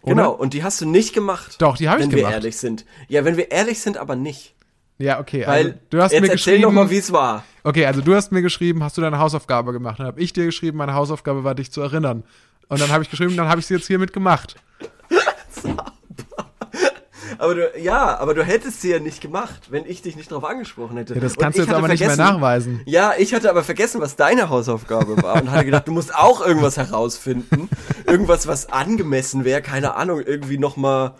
Oder? 0.00 0.14
Genau, 0.14 0.32
und 0.32 0.54
die 0.54 0.64
hast 0.64 0.80
du 0.80 0.86
nicht 0.86 1.12
gemacht. 1.12 1.56
Doch, 1.60 1.76
die 1.76 1.90
habe 1.90 2.00
ich 2.00 2.04
wenn 2.06 2.16
gemacht. 2.16 2.30
wir 2.30 2.34
ehrlich 2.34 2.56
sind. 2.56 2.86
Ja, 3.08 3.26
wenn 3.26 3.36
wir 3.36 3.50
ehrlich 3.50 3.80
sind, 3.82 3.98
aber 3.98 4.16
nicht. 4.16 4.54
Ja, 4.96 5.20
okay. 5.20 5.46
Weil, 5.46 5.66
also, 5.66 5.78
du 5.90 6.00
hast 6.02 6.12
jetzt 6.12 6.20
mir 6.22 6.26
erzähl 6.28 6.36
geschrieben. 6.54 6.62
doch 6.62 6.72
mal, 6.72 6.88
wie 6.88 6.96
es 6.96 7.12
war. 7.12 7.44
Okay, 7.62 7.84
also 7.84 8.00
du 8.00 8.14
hast 8.14 8.32
mir 8.32 8.40
geschrieben, 8.40 8.82
hast 8.82 8.96
du 8.96 9.02
deine 9.02 9.18
Hausaufgabe 9.18 9.74
gemacht? 9.74 9.98
Dann 9.98 10.06
habe 10.06 10.18
ich 10.18 10.32
dir 10.32 10.46
geschrieben, 10.46 10.78
meine 10.78 10.94
Hausaufgabe 10.94 11.44
war, 11.44 11.54
dich 11.54 11.70
zu 11.72 11.82
erinnern. 11.82 12.24
Und 12.68 12.80
dann 12.80 12.90
habe 12.90 13.04
ich 13.04 13.10
geschrieben, 13.10 13.36
dann 13.36 13.48
habe 13.48 13.60
ich 13.60 13.66
sie 13.66 13.74
jetzt 13.74 13.86
hiermit 13.86 14.12
gemacht. 14.12 14.56
Aber 17.38 17.54
du, 17.54 17.72
ja, 17.78 18.18
aber 18.18 18.34
du 18.34 18.44
hättest 18.44 18.80
sie 18.80 18.90
ja 18.90 18.98
nicht 18.98 19.20
gemacht, 19.20 19.70
wenn 19.70 19.84
ich 19.84 20.00
dich 20.02 20.16
nicht 20.16 20.30
darauf 20.30 20.44
angesprochen 20.44 20.96
hätte. 20.96 21.14
Ja, 21.14 21.20
das 21.20 21.36
kannst 21.36 21.58
du 21.58 21.62
jetzt 21.62 21.72
aber 21.72 21.88
nicht 21.88 22.00
mehr 22.00 22.16
nachweisen. 22.16 22.80
Ja, 22.86 23.12
ich 23.18 23.34
hatte 23.34 23.50
aber 23.50 23.62
vergessen, 23.62 24.00
was 24.00 24.16
deine 24.16 24.48
Hausaufgabe 24.48 25.22
war 25.22 25.42
und 25.42 25.50
hatte 25.50 25.64
gedacht, 25.66 25.88
du 25.88 25.92
musst 25.92 26.14
auch 26.14 26.44
irgendwas 26.44 26.76
herausfinden. 26.76 27.68
Irgendwas, 28.06 28.46
was 28.46 28.72
angemessen 28.72 29.44
wäre, 29.44 29.60
keine 29.60 29.96
Ahnung, 29.96 30.20
irgendwie 30.24 30.58
nochmal. 30.58 31.14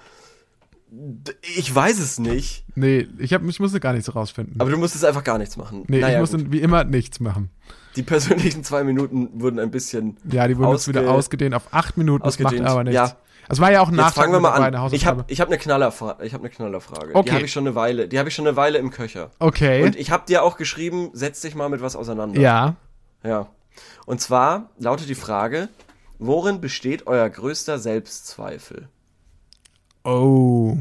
Ich 1.57 1.75
weiß 1.75 1.99
es 1.99 2.19
nicht. 2.19 2.65
Nee, 2.75 3.09
ich, 3.19 3.35
hab, 3.35 3.43
ich 3.47 3.61
musste 3.61 3.81
gar 3.81 3.93
nichts 3.93 4.15
rausfinden. 4.15 4.61
Aber 4.61 4.71
du 4.71 4.79
musstest 4.79 5.05
einfach 5.05 5.25
gar 5.25 5.37
nichts 5.39 5.57
machen. 5.57 5.85
nee, 5.89 5.99
naja, 5.99 6.15
ich 6.15 6.21
musste 6.21 6.39
gut. 6.39 6.53
wie 6.53 6.61
immer 6.61 6.85
nichts 6.85 7.21
machen. 7.21 7.51
Die 7.97 8.03
persönlichen 8.03 8.63
zwei 8.65 8.85
Minuten 8.85 9.41
wurden 9.41 9.59
ein 9.59 9.71
bisschen. 9.71 10.17
Ja, 10.31 10.47
die 10.47 10.57
wurden 10.59 10.73
jetzt 10.73 10.89
wieder 10.89 11.11
ausgedehnt 11.11 11.55
auf 11.55 11.69
acht 11.73 11.97
Minuten. 11.97 12.25
Das 12.25 12.39
macht 12.39 12.47
ausgedehnt. 12.47 12.69
aber 12.69 12.85
nichts. 12.85 12.95
Ja. 12.95 13.17
Es 13.49 13.61
war 13.61 13.71
ja 13.71 13.81
auch 13.81 13.89
ein 13.89 13.95
Jetzt 13.95 14.03
Nachtrag 14.03 14.25
fangen 14.25 14.35
wir 14.35 14.41
mal 14.41 14.75
an. 14.75 14.93
Ich 14.93 15.07
habe 15.07 15.25
ich 15.29 15.41
hab 15.41 15.49
eine 15.49 15.57
Knallerfrage. 15.59 16.25
Ich 16.25 16.35
habe 16.35 16.43
eine 16.43 16.51
Knallerfrage. 16.51 17.15
Okay. 17.15 17.29
Die 17.31 17.35
habe 17.37 17.45
ich 17.45 17.53
schon 17.53 17.65
eine 17.67 17.77
Weile. 17.77 18.09
Die 18.09 18.19
habe 18.19 18.29
ich 18.29 18.35
schon 18.35 18.47
eine 18.47 18.57
Weile 18.57 18.79
im 18.79 18.91
Köcher. 18.91 19.31
okay. 19.39 19.85
Und 19.85 19.95
ich 19.97 20.11
habe 20.11 20.25
dir 20.27 20.43
auch 20.43 20.57
geschrieben, 20.57 21.11
setz 21.13 21.41
dich 21.43 21.55
mal 21.55 21.69
mit 21.69 21.81
was 21.81 21.97
auseinander. 21.97 22.41
ja. 22.41 22.77
Ja. 23.23 23.49
Und 24.07 24.21
zwar 24.21 24.71
lautet 24.79 25.09
die 25.09 25.15
Frage, 25.15 25.69
worin 26.19 26.61
besteht 26.61 27.07
euer 27.07 27.29
größter 27.29 27.79
Selbstzweifel? 27.79 28.89
Oh. 30.05 30.77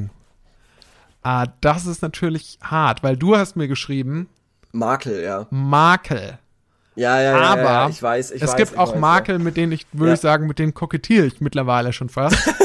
Ah, 1.24 1.48
das 1.62 1.86
ist 1.88 2.02
natürlich 2.02 2.60
hart, 2.64 3.04
weil 3.04 3.18
du 3.18 3.36
hast 3.36 3.56
mir 3.56 3.68
geschrieben, 3.68 4.30
Makel, 4.72 5.24
ja. 5.24 5.48
Makel. 5.50 6.38
Ja, 6.96 7.22
ja, 7.22 7.38
ja, 7.38 7.44
Aber 7.44 7.62
ja, 7.62 7.90
ich 7.90 8.02
weiß, 8.02 8.32
ich 8.32 8.42
es 8.42 8.50
weiß. 8.50 8.56
gibt 8.56 8.72
ich 8.72 8.78
auch 8.78 8.94
weiß, 8.94 9.00
Makel, 9.00 9.40
mit 9.40 9.58
denen 9.58 9.74
ich, 9.74 9.86
würde 9.92 10.14
ich 10.14 10.20
sagen, 10.20 10.48
mit 10.48 10.60
denen 10.60 10.74
kokettiere 10.74 11.26
ich 11.26 11.42
mittlerweile 11.42 11.94
schon 11.94 12.10
fast. 12.10 12.38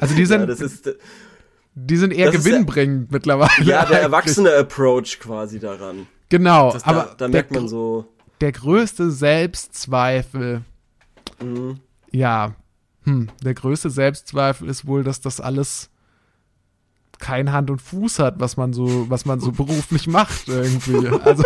Also 0.00 0.14
die 0.14 0.26
sind, 0.26 0.48
ist, 0.48 0.88
die 1.74 1.96
sind 1.96 2.12
eher 2.12 2.26
Das 2.26 2.36
ist 2.36 2.44
gewinnbringend 2.44 3.10
mittlerweile. 3.10 3.50
Ja, 3.64 3.64
der 3.64 3.78
eigentlich. 3.80 3.98
erwachsene 4.02 4.54
Approach 4.54 5.18
quasi 5.18 5.58
daran. 5.58 6.06
Genau, 6.28 6.70
Das, 6.70 6.84
aber 6.84 7.00
da, 7.00 7.04
da 7.06 7.14
der, 7.16 7.28
merkt 7.30 7.50
man 7.50 7.66
so, 7.66 8.06
der 8.40 8.52
größte 8.52 9.10
Selbstzweifel, 9.10 10.62
mhm. 11.42 11.80
ja, 12.12 12.54
hm, 13.02 13.28
der 13.42 13.54
größte 13.54 13.90
Selbstzweifel 13.90 14.68
ist 14.68 14.86
wohl, 14.86 15.02
dass 15.02 15.20
das 15.20 15.40
alles 15.40 15.90
kein 17.18 17.52
Hand 17.52 17.70
und 17.70 17.80
Fuß 17.80 18.18
hat, 18.18 18.36
was 18.38 18.56
man 18.56 18.72
so, 18.72 19.06
was 19.08 19.24
man 19.24 19.40
so 19.40 19.52
beruflich 19.52 20.06
macht 20.06 20.48
irgendwie. 20.48 21.08
Also, 21.24 21.44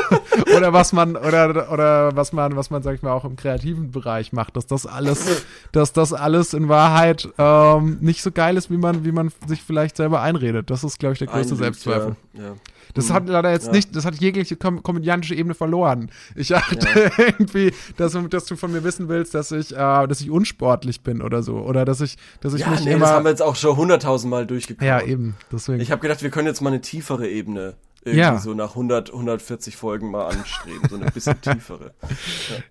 oder 0.57 0.73
was 0.73 0.93
man, 0.93 1.17
oder, 1.17 1.73
oder 1.73 2.15
was 2.17 2.33
man, 2.33 2.57
was 2.57 2.71
man, 2.71 2.83
sag 2.83 2.95
ich 2.95 3.03
mal, 3.03 3.13
auch 3.13 3.25
im 3.25 3.37
kreativen 3.37 3.91
Bereich 3.91 4.33
macht, 4.33 4.57
dass 4.57 4.67
das 4.67 4.87
alles, 4.87 5.45
dass 5.73 5.93
das 5.93 6.13
alles 6.13 6.55
in 6.55 6.69
Wahrheit 6.69 7.29
ähm, 7.39 7.99
nicht 8.01 8.23
so 8.23 8.31
geil 8.31 8.57
ist, 8.57 8.71
wie 8.71 8.77
man, 8.77 9.05
wie 9.05 9.13
man 9.13 9.31
sich 9.47 9.63
vielleicht 9.63 9.97
selber 9.97 10.21
einredet. 10.21 10.71
Das 10.71 10.85
ist, 10.85 10.99
glaube 10.99 11.15
ich, 11.15 11.19
der 11.19 11.29
größte 11.29 11.55
einlügt, 11.55 11.59
Selbstzweifel. 11.59 12.17
Ja, 12.35 12.43
ja. 12.43 12.55
Das 12.95 13.09
Mhm. 13.09 13.13
hat 13.15 13.29
leider 13.29 13.51
jetzt 13.51 13.67
Ja. 13.67 13.73
nicht, 13.73 13.95
das 13.97 14.05
hat 14.05 14.15
jegliche 14.17 14.57
kom 14.57 14.83
komödiantische 14.83 15.35
Ebene 15.35 15.55
verloren. 15.55 16.11
Ich 16.35 16.49
dachte 16.49 16.79
irgendwie, 17.19 17.73
dass, 17.97 18.13
du- 18.13 18.29
dass 18.29 18.45
du 18.45 18.57
von 18.57 18.71
mir 18.73 18.85
wissen 18.85 19.09
willst, 19.09 19.35
dass 19.35 19.51
ich, 19.53 19.73
äh, 19.73 20.07
dass 20.07 20.21
ich 20.21 20.31
unsportlich 20.31 21.03
bin 21.03 21.23
oder 21.23 21.43
so. 21.43 21.57
Oder 21.59 21.85
dass 21.85 22.01
ich, 22.01 22.17
dass 22.41 22.55
ich 22.55 22.61
Ja, 22.63 22.71
mich 22.71 22.85
nee, 22.85 22.93
immer. 22.93 23.01
das 23.07 23.11
haben 23.11 23.25
wir 23.25 23.31
jetzt 23.31 23.43
auch 23.43 23.57
schon 23.57 23.77
hunderttausendmal 23.77 24.47
durchgekommen. 24.47 24.87
ja, 24.89 25.01
eben. 25.01 25.37
Deswegen. 25.51 25.81
Ich 25.81 25.91
habe 25.91 26.01
gedacht, 26.03 26.23
wir 26.23 26.31
können 26.31 26.47
jetzt 26.49 26.61
mal 26.61 26.71
eine 26.71 26.81
tiefere 26.81 27.29
Ebene 27.29 27.75
irgendwie 28.05 28.19
Ja. 28.21 28.39
so 28.39 28.53
nach 28.53 28.75
100, 28.75 29.13
140 29.13 29.77
Folgen 29.77 30.11
mal 30.11 30.27
anstreben, 30.27 30.89
so 30.91 30.97
eine 30.97 31.11
bisschen 31.13 31.41
tiefere. 31.41 31.95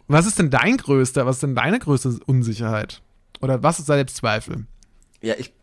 was 0.07 0.25
ist 0.27 0.37
denn 0.39 0.49
dein 0.49 0.75
größter, 0.77 1.25
was 1.25 1.37
ist 1.37 1.43
denn 1.43 1.55
deine 1.55 1.79
größte 1.79 2.19
Unsicherheit? 2.25 3.01
Oder 3.41 3.63
was 3.63 3.79
ist 3.79 3.85
Selbstzweifel? 3.87 4.65
Ja, 5.21 5.35
ich 5.37 5.53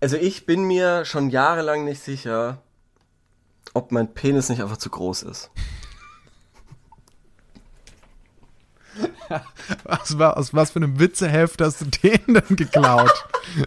also 0.00 0.16
ich 0.16 0.46
bin 0.46 0.62
mir 0.64 1.04
schon 1.04 1.28
jahrelang 1.28 1.84
nicht 1.84 2.00
sicher, 2.02 2.62
ob 3.74 3.92
mein 3.92 4.12
Penis 4.12 4.48
nicht 4.48 4.62
einfach 4.62 4.76
zu 4.78 4.90
groß 4.90 5.22
ist. 5.24 5.50
Was, 9.84 10.18
war, 10.18 10.36
aus 10.36 10.52
was 10.52 10.72
für 10.72 10.80
einem 10.80 10.98
Witzeheft 10.98 11.60
hast 11.62 11.80
du 11.80 11.84
den 11.84 12.34
denn 12.34 12.56
geklaut? 12.56 13.12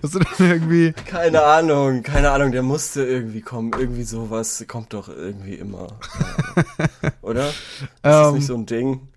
hast 0.04 0.16
du 0.16 0.20
denn 0.20 0.50
irgendwie. 0.52 0.92
Keine 1.06 1.42
Ahnung, 1.44 2.04
keine 2.04 2.32
Ahnung, 2.32 2.52
der 2.52 2.64
musste 2.64 3.06
irgendwie 3.06 3.40
kommen. 3.42 3.72
Irgendwie 3.78 4.04
sowas 4.04 4.64
kommt 4.68 4.94
doch 4.94 5.08
irgendwie 5.08 5.56
immer. 5.56 5.88
Oder? 7.22 7.48
Ist 7.50 7.56
das 8.02 8.28
Ähm. 8.30 8.34
nicht 8.36 8.46
so 8.48 8.56
ein 8.56 8.66
Ding? 8.66 9.08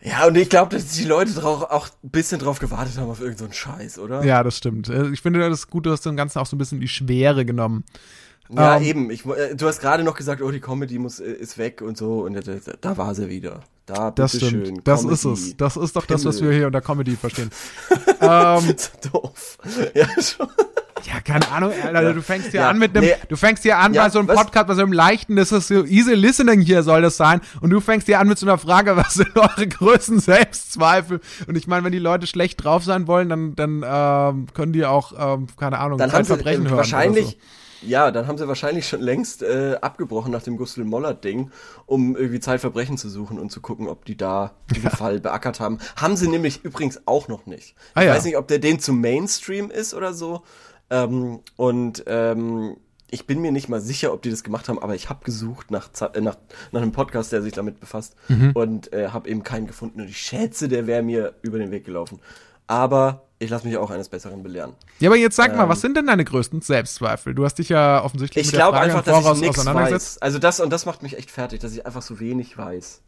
Ja, 0.00 0.26
und 0.26 0.36
ich 0.36 0.48
glaube, 0.48 0.74
dass 0.74 0.86
die 0.92 1.04
Leute 1.04 1.34
drauf, 1.34 1.64
auch 1.64 1.88
ein 2.02 2.10
bisschen 2.10 2.38
drauf 2.38 2.58
gewartet 2.60 2.96
haben 2.96 3.10
auf 3.10 3.20
irgendeinen 3.20 3.50
so 3.50 3.56
Scheiß, 3.56 3.98
oder? 3.98 4.24
Ja, 4.24 4.42
das 4.44 4.56
stimmt. 4.56 4.88
Äh, 4.88 5.08
Ich 5.08 5.20
finde 5.20 5.40
das 5.40 5.68
gut, 5.68 5.84
du 5.86 5.90
hast 5.90 6.06
dem 6.06 6.16
Ganzen 6.16 6.38
auch 6.38 6.46
so 6.46 6.54
ein 6.54 6.58
bisschen 6.58 6.80
die 6.80 6.88
Schwere 6.88 7.44
genommen. 7.44 7.84
Ja, 8.50 8.76
Ähm. 8.76 8.82
eben. 8.82 9.10
Ich, 9.10 9.26
äh, 9.26 9.54
du 9.54 9.66
hast 9.66 9.80
gerade 9.80 10.02
noch 10.04 10.16
gesagt, 10.16 10.42
oh, 10.42 10.50
die 10.50 10.60
Comedy 10.60 10.98
muss, 10.98 11.20
äh, 11.20 11.30
ist 11.30 11.58
weg 11.58 11.82
und 11.82 11.96
so. 11.96 12.20
Und 12.24 12.34
da, 12.34 12.54
da, 12.80 12.96
war 12.96 13.14
sie 13.14 13.28
wieder. 13.28 13.60
Da, 13.86 14.10
Das 14.10 14.36
stimmt. 14.36 14.86
Das 14.86 15.00
Comedy. 15.00 15.14
ist 15.14 15.24
es. 15.24 15.56
Das 15.56 15.76
ist 15.76 15.96
doch 15.96 16.06
das, 16.06 16.24
was 16.24 16.42
wir 16.42 16.52
hier 16.52 16.66
unter 16.66 16.80
Comedy 16.80 17.16
verstehen. 17.16 17.50
ähm, 18.20 18.74
doof. 19.12 19.58
Ja, 19.94 20.06
schon. 20.20 20.48
Ja, 21.04 21.20
keine 21.20 21.48
Ahnung, 21.50 21.72
Alter, 21.84 22.02
Ja. 22.02 22.12
du 22.12 22.22
fängst 22.22 22.50
hier 22.50 22.60
Ja, 22.60 22.70
an 22.70 22.78
mit 22.78 22.96
einem, 22.96 23.06
nee. 23.06 23.14
du 23.28 23.36
fängst 23.36 23.62
hier 23.62 23.78
an 23.78 23.94
Ja, 23.94 24.04
bei 24.04 24.10
so 24.10 24.18
einem 24.18 24.28
was? 24.28 24.36
Podcast, 24.36 24.66
bei 24.66 24.74
so 24.74 24.82
einem 24.82 24.92
leichten, 24.92 25.36
das 25.36 25.52
ist 25.52 25.68
so 25.68 25.84
easy 25.84 26.14
listening 26.14 26.60
hier 26.60 26.82
soll 26.82 27.02
das 27.02 27.16
sein 27.16 27.40
und 27.60 27.70
du 27.70 27.80
fängst 27.80 28.06
hier 28.06 28.18
an 28.20 28.28
mit 28.28 28.38
so 28.38 28.46
einer 28.46 28.58
Frage, 28.58 28.96
was 28.96 29.14
sind 29.14 29.36
eure 29.36 29.66
größten 29.66 30.20
Selbstzweifel? 30.20 31.20
Und 31.46 31.56
ich 31.56 31.66
meine, 31.66 31.84
wenn 31.84 31.92
die 31.92 31.98
Leute 31.98 32.26
schlecht 32.26 32.62
drauf 32.64 32.84
sein 32.84 33.06
wollen, 33.06 33.28
dann, 33.28 33.54
dann 33.56 33.84
ähm, 33.86 34.46
können 34.54 34.72
die 34.72 34.84
auch, 34.84 35.12
ähm, 35.18 35.46
keine 35.58 35.78
Ahnung, 35.78 35.98
Dann 35.98 36.12
haben 36.12 36.24
sie 36.24 36.30
Zeitverbrechen 36.30 36.66
äh, 36.66 36.68
hören. 36.68 36.76
wahrscheinlich, 36.78 37.38
ja, 37.80 38.10
dann 38.10 38.26
haben 38.26 38.36
sie 38.38 38.48
wahrscheinlich 38.48 38.88
schon 38.88 39.00
längst 39.00 39.42
äh, 39.44 39.76
abgebrochen 39.80 40.32
nach 40.32 40.42
dem 40.42 40.56
Gustl 40.56 40.82
Mollert-Ding, 40.82 41.52
um 41.86 42.16
irgendwie 42.16 42.40
Zeitverbrechen 42.40 42.98
zu 42.98 43.08
suchen 43.08 43.38
und 43.38 43.52
zu 43.52 43.60
gucken, 43.60 43.86
ob 43.86 44.04
die 44.04 44.16
da 44.16 44.50
diesen 44.74 44.90
Fall 44.90 45.20
beackert 45.20 45.60
haben. 45.60 45.78
Haben 45.94 46.16
sie 46.16 46.26
nämlich 46.26 46.64
übrigens 46.64 47.00
auch 47.06 47.28
noch 47.28 47.46
nicht. 47.46 47.76
Ah, 47.94 48.00
ich 48.00 48.06
ja. 48.08 48.14
weiß 48.16 48.24
nicht, 48.24 48.36
ob 48.36 48.48
der 48.48 48.58
den 48.58 48.80
zu 48.80 48.92
Mainstream 48.92 49.70
ist 49.70 49.94
oder 49.94 50.12
so. 50.12 50.42
Ähm, 50.90 51.40
und 51.56 52.04
ähm, 52.06 52.76
ich 53.10 53.26
bin 53.26 53.40
mir 53.40 53.52
nicht 53.52 53.68
mal 53.68 53.80
sicher, 53.80 54.12
ob 54.12 54.22
die 54.22 54.30
das 54.30 54.42
gemacht 54.44 54.68
haben, 54.68 54.78
aber 54.78 54.94
ich 54.94 55.08
habe 55.08 55.24
gesucht 55.24 55.70
nach, 55.70 55.88
äh, 56.14 56.20
nach, 56.20 56.36
nach 56.72 56.82
einem 56.82 56.92
Podcast, 56.92 57.32
der 57.32 57.42
sich 57.42 57.52
damit 57.54 57.80
befasst 57.80 58.14
Mhm. 58.28 58.52
und 58.54 58.92
äh, 58.92 59.08
habe 59.08 59.28
eben 59.28 59.42
keinen 59.42 59.66
gefunden. 59.66 60.00
Und 60.00 60.08
ich 60.08 60.18
schätze, 60.18 60.68
der 60.68 60.86
wäre 60.86 61.02
mir 61.02 61.34
über 61.42 61.58
den 61.58 61.70
Weg 61.70 61.84
gelaufen. 61.84 62.20
Aber 62.66 63.24
ich 63.38 63.48
lasse 63.50 63.66
mich 63.66 63.76
auch 63.78 63.90
eines 63.90 64.08
Besseren 64.10 64.42
belehren. 64.42 64.74
Ja, 64.98 65.08
aber 65.08 65.16
jetzt 65.16 65.36
sag 65.36 65.56
mal, 65.56 65.68
was 65.68 65.80
sind 65.80 65.96
denn 65.96 66.06
deine 66.06 66.24
größten 66.24 66.60
Selbstzweifel? 66.60 67.34
Du 67.34 67.44
hast 67.44 67.54
dich 67.54 67.68
ja 67.70 68.04
offensichtlich 68.04 68.42
Ich 68.46 68.52
mit 68.52 68.54
der 68.60 68.66
glaube 68.66 68.76
Frage 68.78 68.92
einfach, 68.92 69.06
im 69.06 69.12
dass 69.12 69.16
ich 69.40 69.46
Voraus 69.46 69.58
auseinandergesetzt. 69.58 70.16
weiß. 70.16 70.22
Also 70.22 70.38
das 70.38 70.60
und 70.60 70.70
das 70.70 70.84
macht 70.84 71.02
mich 71.02 71.16
echt 71.16 71.30
fertig, 71.30 71.60
dass 71.60 71.72
ich 71.72 71.86
einfach 71.86 72.02
so 72.02 72.20
wenig 72.20 72.58
weiß. 72.58 73.00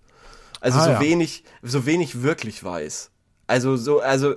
Also 0.63 0.79
Ah, 0.79 0.85
so 0.85 0.91
ja. 0.93 1.01
wenig, 1.01 1.45
so 1.63 1.85
wenig 1.85 2.23
wirklich 2.23 2.63
weiß. 2.65 3.11
Also 3.49 3.77
so, 3.77 4.01
also 4.01 4.37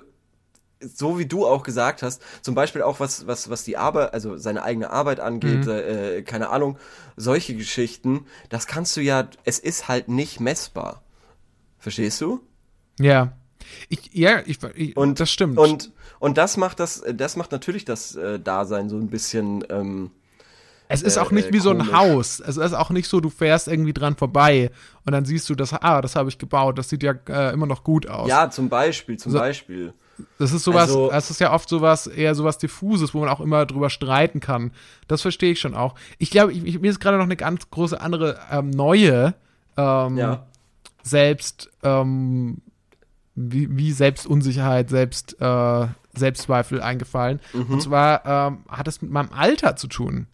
so 0.95 1.17
wie 1.19 1.25
du 1.25 1.45
auch 1.45 1.63
gesagt 1.63 2.03
hast, 2.03 2.21
zum 2.41 2.55
Beispiel 2.55 2.81
auch 2.81 2.99
was, 2.99 3.27
was, 3.27 3.49
was 3.49 3.63
die 3.63 3.77
Arbeit, 3.77 4.13
also 4.13 4.37
seine 4.37 4.63
eigene 4.63 4.89
Arbeit 4.89 5.19
angeht, 5.19 5.65
Mhm. 5.65 5.69
äh, 5.71 6.21
keine 6.23 6.49
Ahnung, 6.49 6.77
solche 7.15 7.55
Geschichten, 7.55 8.25
das 8.49 8.67
kannst 8.67 8.95
du 8.97 9.01
ja, 9.01 9.27
es 9.45 9.59
ist 9.59 9.87
halt 9.87 10.07
nicht 10.09 10.39
messbar. 10.39 11.01
Verstehst 11.79 12.21
du? 12.21 12.41
Ja. 12.99 13.33
Ich, 13.89 14.09
ja, 14.13 14.41
ich, 14.45 14.59
ich 14.75 14.95
Und 14.97 15.19
das 15.19 15.31
stimmt. 15.31 15.57
Und 15.57 15.91
und 16.19 16.37
das 16.37 16.55
macht 16.57 16.79
das, 16.79 17.03
das 17.13 17.35
macht 17.35 17.51
natürlich 17.51 17.83
das 17.85 18.15
äh, 18.15 18.39
Dasein 18.39 18.87
so 18.89 18.95
ein 18.97 19.07
bisschen. 19.09 19.63
Ähm, 19.69 20.11
Es 20.87 21.01
ist 21.01 21.17
auch 21.17 21.31
nicht 21.31 21.49
äh, 21.49 21.53
wie 21.53 21.59
so 21.59 21.71
ein. 21.71 21.91
Haus. 21.91 22.39
Es 22.39 22.55
ist 22.57 22.73
auch 22.73 22.89
nicht 22.91 23.09
so, 23.09 23.19
du 23.19 23.29
fährst 23.29 23.67
irgendwie 23.67 23.93
dran 23.93 24.15
vorbei 24.15 24.69
und 25.05 25.11
dann 25.11 25.25
siehst 25.25 25.49
du, 25.49 25.55
das, 25.55 25.73
ah, 25.73 26.01
das 26.01 26.15
habe 26.15 26.29
ich 26.29 26.37
gebaut, 26.37 26.77
das 26.77 26.87
sieht 26.89 27.03
ja 27.03 27.13
äh, 27.27 27.51
immer 27.53 27.65
noch 27.65 27.83
gut 27.83 28.07
aus. 28.07 28.29
ja, 28.29 28.49
zum 28.49 28.69
Beispiel, 28.69 29.17
zum 29.17 29.31
So- 29.33 29.39
Beispiel. 29.39 29.93
Das 30.37 30.51
ist 30.53 30.63
sowas, 30.63 30.89
Also- 30.89 31.11
es 31.11 31.29
ist 31.31 31.39
ja 31.39 31.51
oft 31.53 31.67
sowas, 31.67 32.07
eher 32.07 32.35
sowas 32.35 32.57
diffuses, 32.57 33.13
wo 33.13 33.19
man 33.21 33.29
auch 33.29 33.39
immer 33.39 33.65
drüber 33.65 33.89
streiten 33.89 34.39
kann. 34.39 34.71
Das 35.07 35.21
verstehe 35.21 35.51
ich 35.53 35.59
schon 35.59 35.73
auch. 35.73 35.95
Ich 36.19 36.29
glaube, 36.29 36.53
mir 36.53 36.89
ist 36.89 36.99
gerade 36.99 37.17
noch 37.17 37.23
eine 37.25 37.35
ganz 37.35 37.69
große 37.69 37.99
andere 37.99 38.39
ähm, 38.51 38.69
neue 38.69 39.33
ähm, 39.77 40.17
Ja. 40.17 40.45
Selbst, 41.01 41.69
ähm, 41.83 42.61
wie, 43.35 43.75
wie 43.75 43.91
Selbstunsicherheit, 43.91 44.89
Selbst, 44.89 45.35
äh, 45.41 45.87
Selbstzweifel 46.15 46.81
eingefallen. 46.81 47.39
Mhm. 47.53 47.73
Und 47.73 47.81
zwar 47.81 48.25
ähm, 48.25 48.59
hat 48.69 48.87
es 48.87 49.01
mit 49.01 49.09
meinem 49.11 49.31
Alter 49.33 49.75
zu 49.75 49.87
tun. 49.87 50.27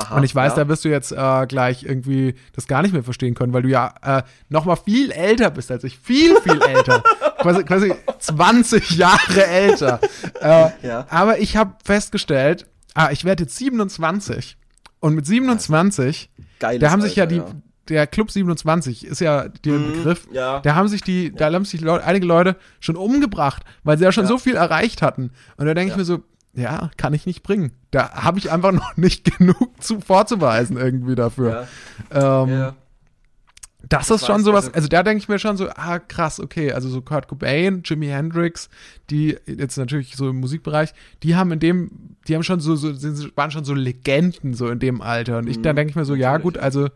Aha, 0.00 0.16
Und 0.16 0.24
ich 0.24 0.34
weiß, 0.34 0.52
ja. 0.52 0.64
da 0.64 0.68
wirst 0.68 0.84
du 0.84 0.88
jetzt 0.88 1.12
äh, 1.12 1.46
gleich 1.46 1.84
irgendwie 1.84 2.34
das 2.54 2.66
gar 2.66 2.82
nicht 2.82 2.92
mehr 2.92 3.02
verstehen 3.02 3.34
können, 3.34 3.52
weil 3.52 3.62
du 3.62 3.68
ja 3.68 3.94
äh, 4.02 4.22
noch 4.48 4.64
mal 4.64 4.76
viel 4.76 5.10
älter 5.12 5.50
bist 5.50 5.70
als 5.70 5.84
ich. 5.84 5.98
Viel, 5.98 6.36
viel 6.42 6.60
älter. 6.68 7.02
quasi, 7.38 7.64
quasi 7.64 7.94
20 8.18 8.90
Jahre 8.96 9.46
älter. 9.46 10.00
Äh, 10.40 10.70
Ja. 10.82 11.06
Aber 11.10 11.38
ich 11.38 11.56
habe 11.56 11.74
festgestellt, 11.84 12.66
ah, 12.94 13.10
ich 13.10 13.24
werde 13.24 13.44
jetzt 13.44 13.56
27 13.56 14.56
und 15.00 15.14
mit 15.14 15.26
27, 15.26 16.30
Geiles 16.58 16.80
da 16.80 16.90
haben 16.90 17.00
sich 17.02 17.16
ja 17.16 17.24
Alter, 17.24 17.34
die, 17.34 17.38
ja. 17.40 17.46
der 17.88 18.06
Club 18.06 18.30
27 18.30 19.06
ist 19.06 19.20
ja 19.20 19.48
der 19.48 19.72
Begriff, 19.78 20.28
ja. 20.32 20.60
da 20.60 20.74
haben 20.74 20.88
sich 20.88 21.02
die, 21.02 21.32
da 21.32 21.52
haben 21.52 21.64
sich 21.64 21.80
Leute, 21.80 22.04
einige 22.04 22.26
Leute 22.26 22.56
schon 22.80 22.96
umgebracht, 22.96 23.62
weil 23.82 23.96
sie 23.98 24.04
ja 24.04 24.12
schon 24.12 24.24
Ja. 24.24 24.28
so 24.28 24.38
viel 24.38 24.56
erreicht 24.56 25.00
hatten. 25.02 25.30
Und 25.56 25.66
da 25.66 25.74
denke 25.74 25.88
ich 25.88 25.92
Ja. 25.94 25.96
mir 25.98 26.04
so, 26.04 26.22
ja, 26.54 26.90
kann 26.96 27.14
ich 27.14 27.26
nicht 27.26 27.42
bringen. 27.42 27.72
Da 27.90 28.10
habe 28.12 28.38
ich 28.38 28.50
einfach 28.50 28.72
noch 28.82 28.96
nicht 28.96 29.38
genug 29.38 29.70
zu 29.82 30.00
vorzuweisen 30.00 30.76
irgendwie 30.76 31.14
dafür. 31.14 31.66
Ja, 32.12 32.42
Ähm, 32.44 32.50
ja. 32.50 32.76
Das 33.88 34.08
Das 34.08 34.20
ist 34.20 34.26
schon 34.26 34.44
sowas, 34.44 34.66
also- 34.66 34.74
also 34.76 34.88
da 34.88 35.02
denke 35.02 35.22
ich 35.22 35.28
mir 35.28 35.38
schon 35.38 35.56
so, 35.56 35.68
ah 35.70 35.98
krass, 35.98 36.38
okay, 36.38 36.70
also 36.72 36.88
so 36.90 37.00
Kurt 37.00 37.28
Cobain, 37.28 37.80
Jimi 37.84 38.08
Hendrix, 38.08 38.68
die 39.08 39.38
jetzt 39.46 39.78
natürlich 39.78 40.16
so 40.16 40.28
im 40.28 40.38
Musikbereich, 40.38 40.92
die 41.22 41.34
haben 41.34 41.50
in 41.52 41.60
dem, 41.60 41.90
die 42.28 42.34
haben 42.34 42.42
schon 42.42 42.60
so, 42.60 42.76
so 42.76 42.92
sind, 42.92 43.34
waren 43.38 43.50
schon 43.50 43.64
so 43.64 43.72
Legenden 43.72 44.52
so 44.52 44.68
in 44.68 44.80
dem 44.80 45.00
Alter 45.00 45.38
und 45.38 45.48
ich, 45.48 45.62
dann 45.62 45.76
denke 45.76 45.90
ich 45.90 45.96
mir 45.96 46.04
so, 46.04 46.14
ja 46.14 46.28
Mhm, 46.28 46.32
natürlich. 46.34 46.42
gut, 46.54 46.58
also 46.58 46.88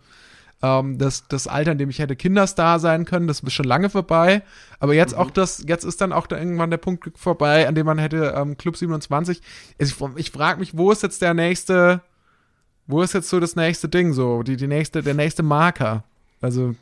ähm, 0.64 0.99
das, 0.99 1.26
das 1.28 1.47
Alter, 1.47 1.73
in 1.73 1.78
dem 1.78 1.90
ich 1.90 1.99
hätte 1.99 2.16
Kinderstar 2.16 2.78
sein 2.80 3.04
können, 3.04 3.26
das 3.26 3.40
ist 3.40 3.52
schon 3.52 3.66
lange 3.66 3.90
vorbei, 3.90 4.42
aber 4.80 4.92
Mhm. 4.92 4.99
jetzt 4.99 5.14
auch 5.14 5.30
das, 5.30 5.64
jetzt 5.66 5.85
ist 5.85 6.00
dann 6.00 6.12
auch 6.12 6.26
da 6.26 6.38
irgendwann 6.38 6.71
der 6.71 6.78
Punkt 6.78 7.11
vorbei, 7.18 7.68
an 7.68 7.75
dem 7.75 7.87
man 7.87 7.99
hätte 7.99 8.35
ähm, 8.37 8.56
Club 8.56 8.76
27, 8.76 9.42
also 9.78 10.09
ich, 10.16 10.16
ich 10.26 10.30
frage 10.30 10.61
mich, 10.61 10.76
wo 10.76 10.90
ist 10.90 11.02
jetzt 11.02 11.21
der 11.23 11.35
nächste, 11.35 12.00
wo 12.87 13.02
ist 13.02 13.12
jetzt 13.14 13.28
so 13.28 13.40
das 13.40 13.56
nächste 13.56 13.88
Ding 13.88 14.12
so, 14.12 14.42
die, 14.42 14.56
die 14.56 14.66
nächste, 14.68 15.02
der 15.02 15.14
nächste 15.14 15.42
Marker? 15.42 16.04
Also 16.40 16.75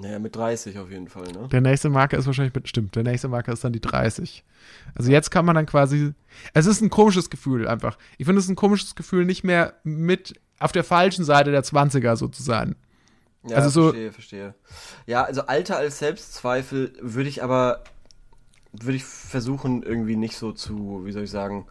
Naja, 0.00 0.18
mit 0.18 0.34
30 0.36 0.78
auf 0.78 0.90
jeden 0.90 1.08
Fall, 1.08 1.28
ne? 1.32 1.48
der 1.50 1.60
nächste 1.60 1.88
Marker 1.90 2.16
ist 2.18 2.26
wahrscheinlich 2.26 2.54
mit, 2.54 2.68
stimmt, 2.68 2.94
der 2.94 3.02
nächste 3.04 3.28
Marker 3.28 3.52
ist 3.52 3.64
dann 3.64 3.72
die 3.72 3.80
30. 3.80 4.44
Also 4.94 5.10
jetzt 5.10 5.30
kann 5.30 5.44
man 5.44 5.56
dann 5.56 5.66
quasi, 5.66 6.12
es 6.52 6.66
ist 6.66 6.80
ein 6.82 6.90
komisches 6.90 7.30
Gefühl 7.30 7.66
einfach. 7.68 7.98
Ich 8.18 8.26
finde 8.26 8.40
es 8.40 8.48
ein 8.48 8.56
komisches 8.56 8.94
Gefühl, 8.94 9.24
nicht 9.24 9.44
mehr 9.44 9.74
mit 9.82 10.34
auf 10.60 10.72
der 10.72 10.84
falschen 10.84 11.24
Seite 11.24 11.50
der 11.50 11.64
20er 11.64 12.16
so 12.16 12.28
zu 12.28 12.42
sein. 12.42 12.76
Ja, 13.46 13.56
Also 13.56 13.68
so- 13.68 13.82
verstehe, 13.90 14.12
verstehe. 14.12 14.54
Ja, 15.06 15.24
also 15.24 15.42
Alter 15.46 15.76
als 15.76 15.98
Selbstzweifel 15.98 16.92
würde 17.00 17.28
ich 17.28 17.42
aber, 17.42 17.84
würde 18.72 18.96
ich 18.96 19.04
versuchen, 19.04 19.82
irgendwie 19.82 20.16
nicht 20.16 20.36
so 20.36 20.52
zu, 20.52 21.02
wie 21.04 21.12
soll 21.12 21.24
ich 21.24 21.30
sagen, 21.30 21.66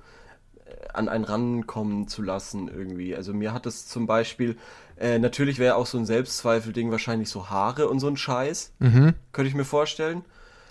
äh, 0.66 0.88
an 0.94 1.10
einen 1.10 1.24
rankommen 1.24 2.08
zu 2.08 2.22
lassen 2.22 2.68
irgendwie. 2.68 3.16
Also 3.16 3.34
mir 3.34 3.54
hat 3.54 3.66
es 3.66 3.88
zum 3.88 4.06
Beispiel, 4.06 4.58
äh, 4.98 5.18
natürlich 5.20 5.58
wäre 5.58 5.76
auch 5.76 5.88
so 5.88 5.98
ein 5.98 6.06
Selbstzweifel-Ding 6.06 6.92
wahrscheinlich 6.92 7.30
so 7.30 7.50
Haare 7.50 7.88
und 7.90 8.00
so 8.00 8.08
ein 8.08 8.18
Scheiß. 8.18 8.74
Mhm. 8.80 9.14
Könnte 9.32 9.50
ich 9.50 9.56
mir 9.56 9.66
vorstellen. 9.66 10.24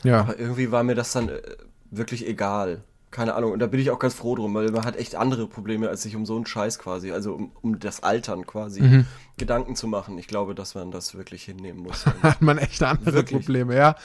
Ja. 0.05 0.21
Aber 0.21 0.39
irgendwie 0.39 0.71
war 0.71 0.83
mir 0.85 0.95
das 0.95 1.13
dann 1.13 1.29
äh, 1.29 1.43
wirklich 1.91 2.27
egal. 2.27 2.83
Keine 3.11 3.35
Ahnung. 3.35 3.53
Und 3.53 3.59
da 3.59 3.67
bin 3.67 3.79
ich 3.79 3.91
auch 3.91 3.99
ganz 3.99 4.15
froh 4.15 4.35
drum, 4.37 4.55
weil 4.55 4.71
man 4.71 4.87
hat 4.87 4.97
echt 4.97 5.17
andere 5.17 5.47
Probleme, 5.47 5.89
als 5.91 6.03
sich 6.03 6.17
um 6.17 6.25
so 6.25 6.35
einen 6.35 6.47
Scheiß 6.47 6.79
quasi, 6.79 7.13
also 7.13 7.35
um, 7.35 7.53
um 7.61 7.79
das 7.79 8.03
Altern 8.03 8.47
quasi 8.47 8.81
Mhm. 8.81 9.07
Gedanken 9.39 9.77
zu 9.77 9.87
machen. 9.87 10.19
Ich 10.19 10.27
glaube, 10.27 10.55
dass 10.55 10.75
man 10.75 10.91
das 10.91 11.15
wirklich 11.15 11.45
hinnehmen 11.45 11.81
muss. 11.81 12.05
Hat 12.23 12.43
man 12.43 12.59
echt 12.59 12.83
andere 12.83 13.15
Wirklich. 13.15 13.41
Probleme, 13.41 13.77
ja. 13.77 13.97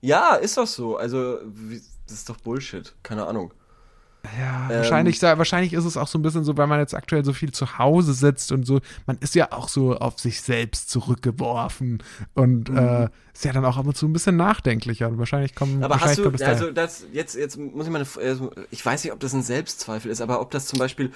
ja, 0.00 0.34
ist 0.34 0.56
doch 0.56 0.66
so. 0.66 0.96
Also, 0.96 1.38
das 2.08 2.18
ist 2.18 2.28
doch 2.28 2.36
Bullshit. 2.38 2.94
Keine 3.02 3.26
Ahnung. 3.26 3.52
Ja, 4.40 4.68
Ähm, 4.70 4.78
wahrscheinlich, 4.78 5.22
wahrscheinlich 5.22 5.72
ist 5.72 5.84
es 5.84 5.96
auch 5.96 6.08
so 6.08 6.18
ein 6.18 6.22
bisschen 6.22 6.42
so, 6.42 6.56
weil 6.56 6.66
man 6.66 6.80
jetzt 6.80 6.94
aktuell 6.94 7.24
so 7.24 7.32
viel 7.32 7.52
zu 7.52 7.78
Hause 7.78 8.12
sitzt 8.12 8.50
und 8.50 8.66
so, 8.66 8.80
man 9.06 9.18
ist 9.20 9.36
ja 9.36 9.52
auch 9.52 9.68
so 9.68 9.96
auf 9.96 10.18
sich 10.18 10.40
selbst 10.42 10.90
zurückgeworfen 10.90 12.02
und 12.34 12.68
Mhm. 12.68 12.76
äh, 12.76 13.08
ist 13.32 13.44
ja 13.44 13.52
dann 13.52 13.64
auch 13.64 13.76
ab 13.76 13.86
und 13.86 13.96
zu 13.96 14.06
ein 14.06 14.12
bisschen 14.12 14.36
nachdenklicher. 14.36 15.06
Und 15.08 15.18
wahrscheinlich 15.18 15.54
kommen 15.54 15.82
Aber 15.84 15.94
wahrscheinlich 15.94 16.26
hast 16.26 16.40
du, 16.40 16.44
also 16.44 16.70
das, 16.72 17.04
jetzt, 17.12 17.36
jetzt 17.36 17.56
muss 17.56 17.86
ich 17.86 17.92
mal, 17.92 18.00
eine, 18.00 18.26
also 18.28 18.50
ich 18.72 18.84
weiß 18.84 19.04
nicht, 19.04 19.12
ob 19.12 19.20
das 19.20 19.32
ein 19.32 19.42
Selbstzweifel 19.42 20.10
ist, 20.10 20.20
aber 20.20 20.40
ob 20.40 20.50
das 20.50 20.66
zum 20.66 20.80
Beispiel 20.80 21.12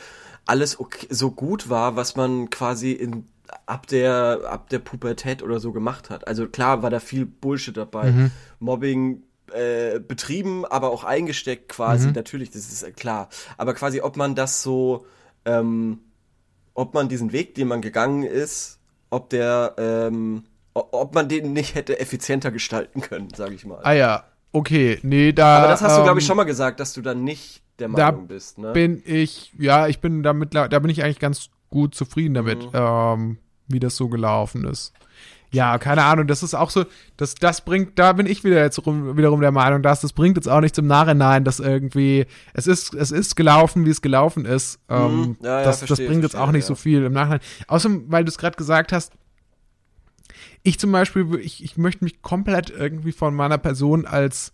alles 0.47 0.79
okay, 0.79 1.09
so 1.11 1.33
gut 1.33 1.69
war, 1.69 1.97
was 1.97 2.15
man 2.15 2.49
quasi 2.49 2.93
in, 2.93 3.27
ab 3.67 3.87
der, 3.87 4.41
ab 4.49 4.69
der 4.71 4.79
Pubertät 4.79 5.43
oder 5.43 5.61
so 5.61 5.73
gemacht 5.73 6.11
hat. 6.11 6.27
Also 6.29 6.47
klar 6.49 6.83
war 6.83 6.91
da 6.91 7.01
viel 7.01 7.27
Bullshit 7.27 7.77
dabei. 7.77 8.11
Mhm. 8.13 8.31
Mobbing, 8.59 9.23
äh, 9.53 9.99
betrieben, 9.99 10.65
aber 10.65 10.91
auch 10.91 11.03
eingesteckt 11.05 11.69
quasi, 11.69 12.09
Mhm. 12.09 12.13
natürlich, 12.15 12.51
das 12.51 12.71
ist 12.71 12.83
äh, 12.83 12.93
klar. 12.93 13.29
Aber 13.57 13.75
quasi, 13.75 14.01
ob 14.01 14.17
man 14.17 14.35
das 14.35 14.63
so, 14.63 15.07
ähm, 15.45 15.99
ob 16.75 16.95
man 16.95 17.09
diesen 17.09 17.33
Weg, 17.33 17.55
den 17.57 17.67
man 17.69 17.83
gegangen 17.83 18.23
ist, 18.23 18.79
ob 19.11 19.29
der, 19.31 19.75
ähm, 19.77 20.45
ob 20.73 21.15
man 21.15 21.29
den 21.29 21.53
nicht 21.53 21.75
hätte 21.75 21.99
effizienter 21.99 22.53
gestalten 22.53 23.01
können, 23.01 23.29
sage 23.35 23.55
ich 23.55 23.67
mal. 23.67 23.81
ah 23.83 23.93
ja, 23.93 24.25
okay, 24.53 24.99
nee, 25.03 25.33
da. 25.33 25.59
Aber 25.59 25.69
das 25.69 25.83
hast 25.83 25.99
du, 25.99 26.03
glaube 26.05 26.21
ich, 26.21 26.25
ähm, 26.25 26.29
schon 26.29 26.37
mal 26.37 26.45
gesagt, 26.45 26.79
dass 26.79 26.93
du 26.93 27.03
dann 27.03 27.25
nicht 27.25 27.63
der 27.81 27.89
da 27.89 28.13
Meinung 28.13 28.29
bist, 28.29 28.59
ne? 28.59 28.73
bin 28.73 29.03
ich, 29.05 29.53
ja, 29.59 29.89
ich 29.89 30.01
bin 30.01 30.23
damit, 30.23 30.55
da 30.55 30.69
bin 30.69 30.91
ich 30.91 31.03
eigentlich 31.03 31.19
ganz 31.19 31.49
gut 31.71 31.95
zufrieden 31.95 32.35
damit, 32.35 32.63
Mhm. 32.65 32.71
ähm, 32.75 33.37
wie 33.69 33.81
das 33.81 33.97
so 33.97 34.09
gelaufen 34.09 34.65
ist. 34.65 34.93
Ja, 35.53 35.79
keine 35.79 36.05
Ahnung, 36.05 36.29
das 36.29 36.45
ist 36.45 36.55
auch 36.55 36.71
so, 36.71 36.85
das, 37.17 37.35
das 37.35 37.63
bringt, 37.65 37.99
da 37.99 38.13
bin 38.13 38.27
ich 38.27 38.45
wieder 38.45 38.63
jetzt 38.63 38.85
rum, 38.87 39.17
wiederum 39.17 39.41
der 39.41 39.51
Meinung, 39.51 39.83
dass 39.83 40.01
das 40.01 40.13
bringt 40.13 40.37
jetzt 40.37 40.49
auch 40.49 40.61
nichts 40.61 40.79
im 40.79 40.87
Nachhinein, 40.87 41.43
dass 41.43 41.59
irgendwie, 41.59 42.27
es 42.55 42.69
ist, 42.69 42.95
es 42.95 43.11
ist 43.11 43.35
gelaufen, 43.35 43.85
wie 43.85 43.91
es 43.91 44.01
gelaufen 44.01 44.45
ist. 44.45 44.79
Ähm, 44.89 45.21
Mhm. 45.21 45.37
Ja, 45.43 45.59
ja, 45.59 45.65
das, 45.65 45.81
das 45.81 45.89
verstehe, 45.89 46.07
bringt 46.07 46.23
jetzt 46.23 46.33
verstehe, 46.33 46.49
auch 46.49 46.53
nicht 46.53 46.63
ja. 46.63 46.69
so 46.69 46.75
viel 46.77 47.03
im 47.05 47.13
Nachhinein. 47.13 47.41
Außerdem, 47.67 48.05
weil 48.09 48.25
du 48.25 48.29
es 48.31 48.39
gerade 48.39 48.57
gesagt 48.57 48.93
hast, 48.93 49.13
ich 50.63 50.79
zum 50.79 50.93
Beispiel, 50.93 51.35
ich, 51.43 51.65
ich 51.65 51.77
möchte 51.77 52.05
mich 52.05 52.23
komplett 52.23 52.71
irgendwie 52.71 53.13
von 53.13 53.35
meiner 53.35 53.59
Person 53.59 54.07
als 54.07 54.53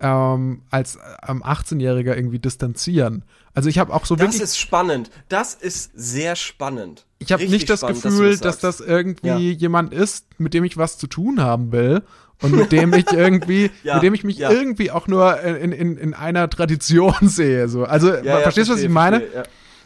ähm, 0.00 0.62
als 0.70 0.98
ähm, 1.28 1.42
18-Jähriger 1.42 2.16
irgendwie 2.16 2.38
distanzieren. 2.38 3.24
Also 3.54 3.68
ich 3.68 3.78
habe 3.78 3.92
auch 3.92 4.06
so 4.06 4.16
das 4.16 4.26
wirklich, 4.26 4.42
ist 4.42 4.58
spannend. 4.58 5.10
Das 5.28 5.54
ist 5.54 5.90
sehr 5.94 6.36
spannend. 6.36 7.06
ich 7.18 7.32
habe 7.32 7.46
nicht 7.46 7.68
das 7.68 7.80
spannend, 7.80 8.02
Gefühl, 8.02 8.36
du 8.36 8.42
dass 8.42 8.58
das, 8.58 8.80
irgendwie 8.80 9.26
Ja. 9.28 9.36
jemand 9.36 9.92
ist, 9.92 10.26
mit 10.38 10.54
dem 10.54 10.64
ich 10.64 10.76
was 10.76 10.98
zu 10.98 11.06
tun 11.06 11.40
haben 11.40 11.72
will 11.72 12.02
und 12.42 12.52
mit 12.54 12.72
dem 12.72 12.92
ich 12.94 13.10
irgendwie, 13.12 13.70
Ja, 13.82 13.94
mit 13.94 14.04
dem 14.04 14.14
ich 14.14 14.24
mich 14.24 14.38
ja. 14.38 14.50
irgendwie 14.50 14.90
auch 14.90 15.08
nur 15.08 15.40
in, 15.40 15.72
in, 15.72 15.96
in 15.96 16.14
einer 16.14 16.48
Tradition 16.48 17.14
sehe. 17.22 17.68
So. 17.68 17.84
Also 17.84 18.12
verstehst 18.12 18.68
du, 18.70 18.74
was 18.74 18.80
ich 18.80 18.88
meine? 18.88 19.22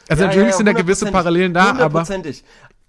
Also 0.09 0.27
natürlich 0.27 0.53
sind 0.55 0.67
da 0.67 0.73
gewisse 0.73 1.07
100%, 1.07 1.13
Parallelen 1.13 1.55
da, 1.55 1.71
aber 1.71 1.81
Hundertprozentig. 1.83 2.45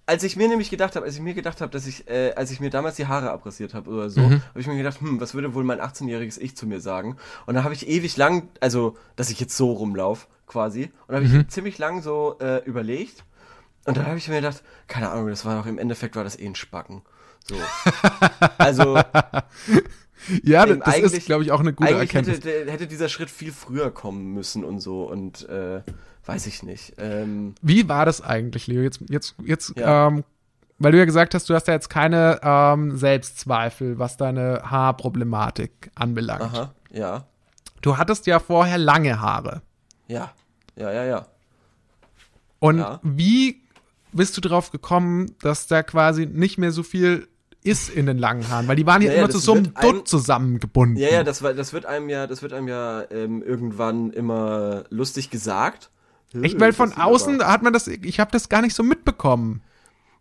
Als 0.07 0.23
ich 0.23 0.35
mir 0.35 0.47
nämlich 0.47 0.69
gedacht 0.69 0.95
habe, 0.95 1.05
als 1.05 1.15
ich 1.15 1.21
mir 1.21 1.33
gedacht 1.33 1.61
habe, 1.61 1.71
dass 1.71 1.87
ich, 1.87 2.07
äh, 2.07 2.33
als 2.35 2.51
ich 2.51 2.59
mir 2.59 2.69
damals 2.69 2.95
die 2.95 3.07
Haare 3.07 3.31
abrasiert 3.31 3.73
habe 3.73 3.89
oder 3.89 4.09
so, 4.11 4.21
Mhm. 4.21 4.41
habe 4.49 4.59
ich 4.59 4.67
mir 4.67 4.77
gedacht, 4.77 5.01
hm, 5.01 5.19
was 5.19 5.33
würde 5.33 5.53
wohl 5.55 5.63
mein 5.63 5.81
18-jähriges 5.81 6.37
Ich 6.39 6.55
zu 6.55 6.67
mir 6.67 6.79
sagen? 6.79 7.17
Und 7.47 7.55
da 7.55 7.63
habe 7.63 7.73
ich 7.73 7.87
ewig 7.87 8.15
lang, 8.17 8.49
also, 8.59 8.95
dass 9.15 9.31
ich 9.31 9.39
jetzt 9.39 9.57
so 9.57 9.71
rumlauf, 9.71 10.27
quasi, 10.45 10.83
und 10.83 10.91
da 11.09 11.15
habe 11.15 11.25
Mhm. 11.27 11.39
ich 11.41 11.47
ziemlich 11.47 11.77
lang 11.79 12.03
so 12.03 12.37
äh, 12.39 12.63
überlegt. 12.65 13.23
Und 13.85 13.97
dann 13.97 14.05
habe 14.05 14.17
ich 14.17 14.27
mir 14.27 14.35
gedacht, 14.35 14.61
keine 14.87 15.09
Ahnung, 15.09 15.27
das 15.27 15.43
war 15.45 15.57
doch 15.57 15.65
im 15.65 15.79
Endeffekt 15.79 16.15
war 16.15 16.23
das 16.23 16.37
eh 16.39 16.45
ein 16.45 16.55
Spacken. 16.55 17.01
So. 17.47 17.55
Also, 18.59 18.97
ja, 20.43 20.65
das 20.65 20.97
ist, 20.99 21.25
glaube 21.25 21.43
ich, 21.43 21.51
auch 21.51 21.59
eine 21.59 21.73
gute 21.73 21.89
eigentlich 21.89 22.13
Erkenntnis. 22.15 22.37
hätte, 22.37 22.71
hätte 22.71 22.87
dieser 22.87 23.09
Schritt 23.09 23.29
viel 23.29 23.51
früher 23.51 23.91
kommen 23.91 24.33
müssen 24.33 24.63
und 24.63 24.79
so 24.79 25.03
und 25.09 25.47
äh, 25.49 25.81
weiß 26.25 26.47
ich 26.47 26.63
nicht. 26.63 26.93
Ähm, 26.97 27.55
Wie 27.61 27.87
war 27.87 28.05
das 28.05 28.21
eigentlich, 28.21 28.67
Leo? 28.67 28.81
Jetzt, 28.81 29.01
jetzt, 29.09 29.35
jetzt, 29.45 29.77
Ja. 29.77 30.07
ähm, 30.07 30.23
weil 30.79 30.91
du 30.91 30.97
ja 30.97 31.05
gesagt 31.05 31.33
hast, 31.33 31.49
du 31.49 31.53
hast 31.53 31.67
ja 31.67 31.73
jetzt 31.73 31.89
keine 31.89 32.39
ähm, 32.43 32.97
Selbstzweifel, 32.97 33.97
was 33.99 34.17
deine 34.17 34.61
Haarproblematik 34.65 35.91
anbelangt. 35.95 36.41
aha, 36.41 36.73
ja, 36.91 37.25
Du 37.81 37.97
hattest 37.97 38.25
ja 38.25 38.39
vorher 38.39 38.77
lange 38.77 39.21
Haare. 39.21 39.61
ja, 40.07 40.31
ja, 40.75 40.91
ja, 40.91 41.03
ja. 41.05 41.25
Und 42.59 42.79
Ja. 42.79 42.99
wie 43.03 43.61
bist 44.11 44.35
du 44.37 44.41
drauf 44.41 44.71
gekommen, 44.71 45.35
dass 45.41 45.67
da 45.67 45.83
quasi 45.83 46.25
nicht 46.25 46.57
mehr 46.57 46.71
so 46.71 46.83
viel 46.83 47.27
ist 47.63 47.89
in 47.89 48.05
den 48.05 48.17
langen 48.17 48.47
Haaren? 48.49 48.67
Weil 48.67 48.75
die 48.75 48.85
waren 48.85 49.01
ja 49.01 49.09
Naja, 49.09 49.19
immer 49.21 49.29
zu 49.29 49.37
so 49.39 49.53
einem 49.53 49.73
Dutt 49.75 50.07
zusammengebunden. 50.07 50.97
Ja, 50.97 51.09
ja, 51.09 51.23
das, 51.23 51.39
das 51.39 51.73
wird 51.73 51.85
einem 51.85 52.09
ja, 52.09 52.25
das 52.27 52.41
wird 52.41 52.53
einem 52.53 52.67
ja 52.67 53.03
ähm, 53.11 53.41
irgendwann 53.43 54.09
immer 54.11 54.85
lustig 54.89 55.29
gesagt. 55.29 55.91
Echt, 56.43 56.59
weil 56.59 56.73
von 56.73 56.89
sieht 56.89 56.99
außen 56.99 57.41
aber- 57.41 57.51
hat 57.51 57.61
man 57.63 57.73
das, 57.73 57.87
ich 57.87 58.19
habe 58.19 58.31
das 58.31 58.49
gar 58.49 58.61
nicht 58.61 58.75
so 58.75 58.83
mitbekommen. 58.83 59.61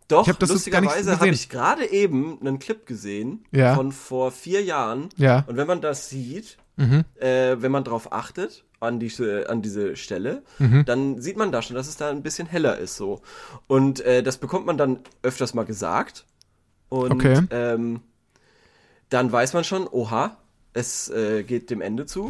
Doch, 0.07 0.27
ich 0.27 0.33
hab 0.33 0.39
lustigerweise 0.47 1.19
habe 1.19 1.29
ich 1.29 1.49
gerade 1.49 1.89
eben 1.91 2.37
einen 2.39 2.59
Clip 2.59 2.85
gesehen 2.85 3.43
Ja. 3.51 3.73
von 3.75 3.91
vor 3.91 4.31
vier 4.31 4.63
Jahren. 4.63 5.09
Ja. 5.17 5.43
Und 5.47 5.57
wenn 5.57 5.65
man 5.67 5.81
das 5.81 6.09
sieht, 6.09 6.57
Mhm. 6.77 7.05
äh, 7.19 7.55
wenn 7.59 7.71
man 7.71 7.83
drauf 7.83 8.11
achtet 8.13 8.65
an 8.79 8.99
diese 8.99 9.49
an 9.49 9.61
diese 9.63 9.95
Stelle, 9.95 10.43
Mhm. 10.59 10.85
dann 10.85 11.21
sieht 11.21 11.37
man 11.37 11.51
da 11.51 11.61
schon, 11.63 11.75
dass 11.75 11.87
es 11.87 11.97
da 11.97 12.09
ein 12.11 12.21
bisschen 12.21 12.45
heller 12.47 12.77
ist 12.77 12.97
so. 12.97 13.21
Und 13.65 14.01
äh, 14.01 14.21
das 14.21 14.37
bekommt 14.37 14.65
man 14.67 14.77
dann 14.77 14.99
öfters 15.23 15.53
mal 15.55 15.65
gesagt. 15.65 16.25
Und 16.89 17.13
Okay. 17.13 17.41
ähm, 17.49 18.01
dann 19.09 19.31
weiß 19.31 19.53
man 19.53 19.63
schon, 19.63 19.87
oha, 19.87 20.37
es 20.75 21.09
äh, 21.09 21.43
geht 21.43 21.69
dem 21.71 21.81
Ende 21.81 22.05
zu. 22.05 22.29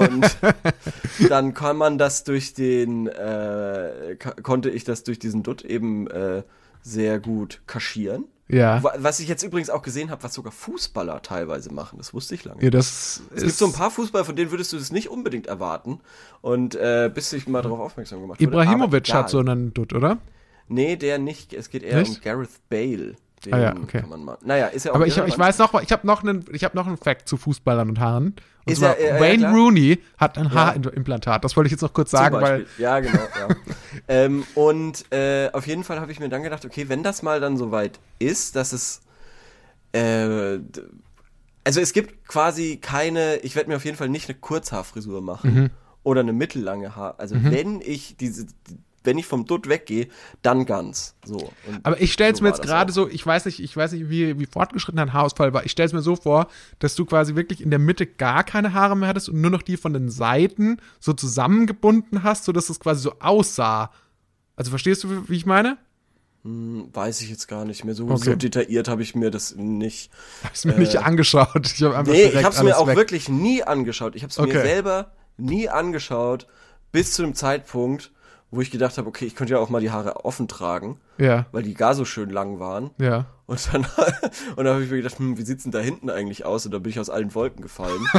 Und 0.00 0.36
dann 1.28 1.54
kann 1.54 1.76
man 1.76 1.98
das 1.98 2.24
durch 2.24 2.54
den, 2.54 3.06
äh, 3.08 4.16
konnte 4.42 4.70
ich 4.70 4.84
das 4.84 5.02
durch 5.02 5.18
diesen 5.18 5.42
Dutt 5.42 5.62
eben 5.64 6.06
äh, 6.08 6.42
sehr 6.82 7.18
gut 7.18 7.60
kaschieren. 7.66 8.24
Ja. 8.48 8.82
Wa- 8.82 8.94
Was 8.98 9.20
ich 9.20 9.28
jetzt 9.28 9.42
übrigens 9.44 9.70
auch 9.70 9.82
gesehen 9.82 10.10
habe, 10.10 10.22
was 10.24 10.34
sogar 10.34 10.50
Fußballer 10.52 11.22
teilweise 11.22 11.72
machen, 11.72 11.98
das 11.98 12.12
wusste 12.12 12.34
ich 12.34 12.44
lange. 12.44 12.62
Ja, 12.62 12.70
das 12.70 13.22
Es 13.34 13.42
gibt 13.42 13.54
so 13.54 13.66
ein 13.66 13.72
paar 13.72 13.90
Fußballer, 13.90 14.24
von 14.24 14.34
denen 14.36 14.50
würdest 14.50 14.72
du 14.72 14.76
das 14.78 14.90
nicht 14.90 15.08
unbedingt 15.08 15.46
erwarten. 15.46 16.00
Und 16.40 16.74
äh, 16.74 17.10
bis 17.14 17.32
ich 17.32 17.46
mal 17.48 17.62
darauf 17.62 17.78
aufmerksam 17.80 18.20
gemacht 18.20 18.40
wurde. 18.40 18.50
Ibrahimovic 18.50 19.12
hat 19.14 19.30
so 19.30 19.38
einen 19.38 19.72
Dutt, 19.72 19.92
oder? 19.92 20.18
Nee, 20.68 20.96
der 20.96 21.18
nicht. 21.18 21.52
Es 21.52 21.70
geht 21.70 21.82
eher 21.82 21.98
Nicht? 22.00 22.16
um 22.16 22.20
Gareth 22.22 22.50
Bale. 22.68 23.14
Den 23.44 23.54
Ah 23.54 23.58
ja, 23.60 23.74
okay. 23.76 24.00
kann 24.00 24.10
man 24.10 24.24
mal. 24.24 24.38
Naja, 24.44 24.66
ist 24.66 24.84
ja 24.84 24.92
auch 24.92 24.96
Aber 24.96 25.06
ich, 25.06 25.16
ich 25.16 25.38
weiß 25.38 25.58
noch, 25.58 25.80
ich 25.82 25.92
habe 25.92 26.06
noch 26.06 26.22
einen, 26.22 26.44
ich 26.52 26.64
habe 26.64 26.76
noch 26.76 26.86
einen 26.86 26.96
Fact 26.98 27.28
zu 27.28 27.36
Fußballern 27.36 27.88
und 27.88 27.98
Haaren. 28.00 28.34
Und 28.66 28.72
Ist 28.72 28.80
zwar 28.80 28.98
ja, 29.00 29.06
äh, 29.06 29.14
ja, 29.14 29.20
Wayne 29.20 29.38
klar. 29.38 29.54
Rooney 29.54 29.98
hat 30.18 30.36
ein 30.36 30.52
Haarimplantat. 30.52 31.42
Das 31.42 31.56
wollte 31.56 31.68
ich 31.68 31.72
jetzt 31.72 31.80
noch 31.80 31.94
kurz 31.94 32.10
sagen, 32.10 32.36
weil. 32.40 32.66
Ja, 32.76 33.00
genau, 33.00 33.18
ja. 33.18 33.48
ähm, 34.08 34.44
und 34.54 35.10
äh, 35.12 35.48
auf 35.52 35.66
jeden 35.66 35.84
Fall 35.84 36.00
habe 36.00 36.12
ich 36.12 36.20
mir 36.20 36.28
dann 36.28 36.42
gedacht, 36.42 36.64
okay, 36.64 36.88
wenn 36.88 37.02
das 37.02 37.22
mal 37.22 37.40
dann 37.40 37.56
soweit 37.56 37.98
ist, 38.18 38.56
dass 38.56 38.72
es 38.72 39.00
äh, 39.92 40.58
also 41.64 41.80
es 41.80 41.92
gibt 41.92 42.26
quasi 42.26 42.78
keine, 42.78 43.36
ich 43.36 43.54
werde 43.56 43.70
mir 43.70 43.76
auf 43.76 43.84
jeden 43.84 43.96
Fall 43.96 44.08
nicht 44.08 44.28
eine 44.28 44.38
Kurzhaarfrisur 44.38 45.20
machen 45.20 45.54
Mhm. 45.54 45.70
oder 46.02 46.20
eine 46.20 46.32
mittellange 46.32 46.96
Haar. 46.96 47.14
Also 47.18 47.36
wenn 47.42 47.80
ich 47.80 48.16
diese, 48.16 48.46
wenn 49.02 49.16
ich 49.18 49.26
vom 49.26 49.46
Dutt 49.46 49.68
weggehe, 49.68 50.08
dann 50.42 50.66
ganz. 50.66 51.14
So. 51.24 51.52
Aber 51.84 52.00
ich 52.00 52.12
stelle 52.12 52.32
es 52.32 52.38
so 52.38 52.44
mir 52.44 52.50
jetzt 52.50 52.62
gerade 52.62 52.92
so, 52.92 53.08
ich 53.08 53.24
weiß 53.24 53.46
nicht, 53.46 53.60
ich 53.60 53.74
weiß 53.76 53.92
nicht, 53.92 54.10
wie, 54.10 54.38
wie 54.38 54.46
fortgeschritten 54.46 54.98
dein 54.98 55.12
Haarausfall 55.12 55.54
war. 55.54 55.64
Ich 55.64 55.72
stelle 55.72 55.86
es 55.86 55.92
mir 55.92 56.02
so 56.02 56.16
vor, 56.16 56.48
dass 56.80 56.94
du 56.94 57.04
quasi 57.06 57.34
wirklich 57.34 57.62
in 57.62 57.70
der 57.70 57.78
Mitte 57.78 58.06
gar 58.06 58.44
keine 58.44 58.74
Haare 58.74 58.96
mehr 58.96 59.08
hattest 59.08 59.28
und 59.30 59.40
nur 59.40 59.50
noch 59.50 59.62
die 59.62 59.76
von 59.78 59.92
den 59.94 60.10
Seiten 60.10 60.78
so 60.98 61.12
zusammengebunden 61.14 62.22
hast, 62.22 62.44
sodass 62.44 62.68
es 62.68 62.78
quasi 62.80 63.00
so 63.02 63.14
aussah. 63.20 63.90
Also 64.56 64.70
verstehst 64.70 65.04
du, 65.04 65.28
wie- 65.28 65.36
ich 65.36 65.46
meine? 65.46 65.78
Hm, 66.44 66.88
Weiß 66.92 67.20
ich 67.20 67.28
jetzt 67.30 67.48
gar 67.48 67.64
nicht 67.64 67.84
mehr. 67.84 67.94
So, 67.94 68.04
Okay. 68.08 68.16
so 68.30 68.34
detailliert 68.34 68.88
habe 68.88 69.02
ich 69.02 69.14
mir 69.14 69.30
das 69.30 69.54
nicht. 69.56 70.10
Hab's 70.44 70.64
mir 70.64 70.74
nicht 70.78 70.96
angeschaut. 70.98 71.66
Ich 71.66 71.80
Äh, 71.82 72.02
Nee, 72.04 72.24
ich 72.28 72.44
habe 72.44 72.54
es 72.54 72.62
mir 72.62 72.78
auch 72.78 72.86
weg. 72.86 72.96
wirklich 72.96 73.28
nie 73.28 73.62
angeschaut. 73.62 74.14
Ich 74.16 74.22
habe 74.22 74.30
es 74.30 74.38
Okay. 74.38 74.52
mir 74.54 74.60
selber 74.62 75.12
nie 75.36 75.68
angeschaut, 75.68 76.46
bis 76.92 77.12
zu 77.12 77.22
dem 77.22 77.34
Zeitpunkt, 77.34 78.10
wo 78.50 78.60
ich 78.60 78.70
gedacht 78.70 78.98
habe, 78.98 79.08
okay, 79.08 79.24
ich 79.26 79.36
könnte 79.36 79.52
ja 79.54 79.58
auch 79.60 79.68
mal 79.70 79.80
die 79.80 79.90
Haare 79.90 80.24
offen 80.24 80.48
tragen, 80.48 80.98
Ja, 81.18 81.46
weil 81.52 81.62
die 81.62 81.74
gar 81.74 81.94
so 81.94 82.04
schön 82.04 82.30
lang 82.30 82.58
waren. 82.58 82.90
ja. 82.98 83.26
Und 83.46 83.68
dann, 83.74 83.84
und 84.56 84.64
dann 84.64 84.74
habe 84.74 84.84
ich 84.84 84.90
mir 84.90 84.98
gedacht, 84.98 85.18
hm, 85.18 85.36
wie 85.36 85.42
sieht's 85.42 85.64
denn 85.64 85.72
da 85.72 85.80
hinten 85.80 86.08
eigentlich 86.08 86.44
aus? 86.44 86.66
Und 86.66 86.72
da 86.72 86.78
bin 86.78 86.90
ich 86.90 87.00
aus 87.00 87.10
allen 87.10 87.34
Wolken 87.34 87.62
gefallen. 87.62 87.98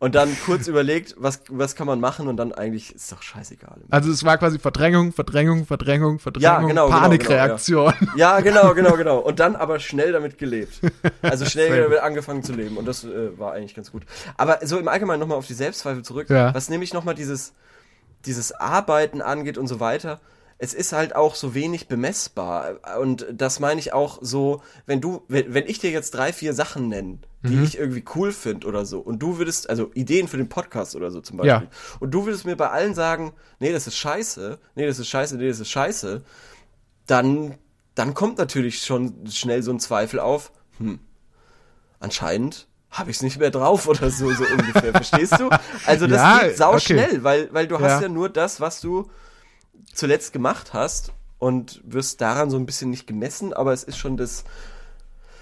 Und 0.00 0.14
dann 0.14 0.30
kurz 0.46 0.68
überlegt, 0.68 1.16
was, 1.18 1.40
was 1.48 1.74
kann 1.74 1.88
man 1.88 1.98
machen 1.98 2.28
und 2.28 2.36
dann 2.36 2.52
eigentlich 2.52 2.94
ist 2.94 3.10
doch 3.10 3.20
scheißegal. 3.20 3.78
Also 3.90 4.12
es 4.12 4.22
war 4.22 4.38
quasi 4.38 4.60
Verdrängung, 4.60 5.12
Verdrängung, 5.12 5.66
Verdrängung, 5.66 6.20
Verdrängung, 6.20 6.44
Ja, 6.44 6.60
genau, 6.60 6.86
genau, 6.86 7.00
Panikreaktion. 7.00 7.92
Ja, 8.14 8.38
genau, 8.38 8.74
genau, 8.74 8.96
genau. 8.96 9.18
Und 9.18 9.40
dann 9.40 9.56
aber 9.56 9.80
schnell 9.80 10.12
damit 10.12 10.38
gelebt. 10.38 10.80
Also 11.20 11.44
schnell 11.46 11.82
damit 11.82 11.98
angefangen 11.98 12.44
zu 12.44 12.52
leben. 12.52 12.76
Und 12.76 12.86
das 12.86 13.02
äh, 13.02 13.36
war 13.40 13.54
eigentlich 13.54 13.74
ganz 13.74 13.90
gut. 13.90 14.04
Aber 14.36 14.60
so 14.64 14.78
im 14.78 14.86
Allgemeinen 14.86 15.18
nochmal 15.18 15.36
auf 15.36 15.48
die 15.48 15.54
Selbstzweifel 15.54 16.04
zurück, 16.04 16.30
Ja. 16.30 16.54
was 16.54 16.68
nämlich 16.68 16.94
nochmal 16.94 17.16
dieses, 17.16 17.52
dieses 18.28 18.52
Arbeiten 18.52 19.20
angeht 19.22 19.58
und 19.58 19.66
so 19.66 19.80
weiter. 19.80 20.20
Es 20.60 20.74
ist 20.74 20.92
halt 20.92 21.14
auch 21.16 21.34
so 21.36 21.54
wenig 21.54 21.86
bemessbar. 21.88 22.80
Und 23.00 23.26
das 23.32 23.60
meine 23.60 23.80
ich 23.80 23.92
auch 23.92 24.18
so, 24.20 24.60
wenn 24.86 25.00
du, 25.00 25.22
wenn, 25.28 25.54
wenn 25.54 25.66
ich 25.66 25.78
dir 25.78 25.90
jetzt 25.90 26.12
drei, 26.14 26.32
vier 26.32 26.52
Sachen 26.52 26.88
nenne, 26.88 27.18
die 27.44 27.54
Mhm. 27.56 27.62
ich 27.64 27.78
irgendwie 27.78 28.04
cool 28.16 28.32
finde 28.32 28.66
oder 28.66 28.84
so, 28.84 28.98
und 28.98 29.20
du 29.20 29.38
würdest, 29.38 29.70
also 29.70 29.90
Ideen 29.94 30.26
für 30.26 30.36
den 30.36 30.48
Podcast 30.48 30.96
oder 30.96 31.12
so 31.12 31.20
zum 31.20 31.36
Beispiel, 31.36 31.68
Ja. 31.68 31.96
und 32.00 32.10
du 32.10 32.24
würdest 32.26 32.44
mir 32.44 32.56
bei 32.56 32.70
allen 32.70 32.94
sagen, 32.94 33.32
nee, 33.60 33.70
das 33.72 33.86
ist 33.86 33.96
scheiße, 33.96 34.58
nee, 34.74 34.86
das 34.86 34.98
ist 34.98 35.06
scheiße, 35.06 35.36
nee, 35.36 35.46
das 35.48 35.60
ist 35.60 35.70
scheiße, 35.70 36.22
dann, 37.06 37.54
dann 37.94 38.14
kommt 38.14 38.38
natürlich 38.38 38.82
schon 38.82 39.28
schnell 39.30 39.62
so 39.62 39.70
ein 39.70 39.78
Zweifel 39.78 40.18
auf, 40.18 40.50
hm, 40.78 40.98
anscheinend 42.00 42.66
habe 42.90 43.10
ich 43.10 43.16
es 43.18 43.22
nicht 43.22 43.38
mehr 43.38 43.50
drauf 43.50 43.86
oder 43.86 44.10
so, 44.10 44.32
so 44.32 44.44
ungefähr, 44.44 44.92
verstehst 44.92 45.38
du? 45.38 45.50
Also 45.86 46.06
das 46.06 46.18
Ja, 46.18 46.38
geht 46.40 46.56
sau 46.56 46.70
okay. 46.74 46.80
schnell, 46.80 47.22
weil, 47.24 47.48
weil 47.52 47.66
du 47.68 47.76
hast 47.76 48.00
Ja. 48.00 48.02
ja 48.02 48.08
nur 48.08 48.28
das, 48.28 48.60
was 48.60 48.80
du 48.80 49.10
zuletzt 49.92 50.32
gemacht 50.32 50.72
hast 50.72 51.12
und 51.38 51.80
wirst 51.84 52.20
daran 52.20 52.50
so 52.50 52.56
ein 52.56 52.66
bisschen 52.66 52.90
nicht 52.90 53.06
gemessen, 53.06 53.52
aber 53.52 53.72
es 53.72 53.84
ist 53.84 53.98
schon 53.98 54.16
das, 54.16 54.44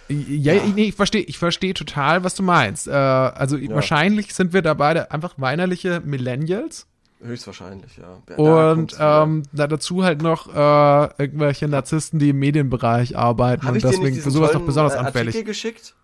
Ja, 0.09 0.54
Nee, 0.74 0.88
ich 0.88 0.94
verstehe, 0.94 1.22
ich 1.22 1.38
verstehe 1.38 1.74
total, 1.74 2.22
was 2.24 2.35
du 2.35 2.42
meinst. 2.42 2.87
Äh, 2.88 2.92
also 2.92 3.59
wahrscheinlich 3.70 4.35
sind 4.35 4.52
wir 4.52 4.62
da 4.62 4.74
beide 4.74 5.11
einfach 5.11 5.35
weinerliche 5.37 6.00
Millennials. 6.04 6.87
höchstwahrscheinlich, 7.22 7.96
ja. 7.96 8.18
ja 8.28 8.37
da 8.37 8.72
Und 8.72 8.96
ähm, 9.00 9.42
da 9.52 9.66
dazu 9.66 10.04
halt 10.04 10.22
noch 10.22 10.48
äh, 10.54 11.09
irgendwelche 11.22 11.66
Narzissten, 11.66 12.18
die 12.18 12.30
im 12.30 12.38
Medienbereich 12.38 13.16
arbeiten 13.16 13.66
Hab 13.66 13.74
und 13.74 13.82
deswegen 13.82 14.16
für 14.16 14.30
sowas 14.30 14.52
tollen, 14.52 14.66
besonders 14.66 14.94
äh, 14.94 14.98
anfällig. 14.98 15.35
Artikel 15.35 15.44
geschickt? 15.44 15.94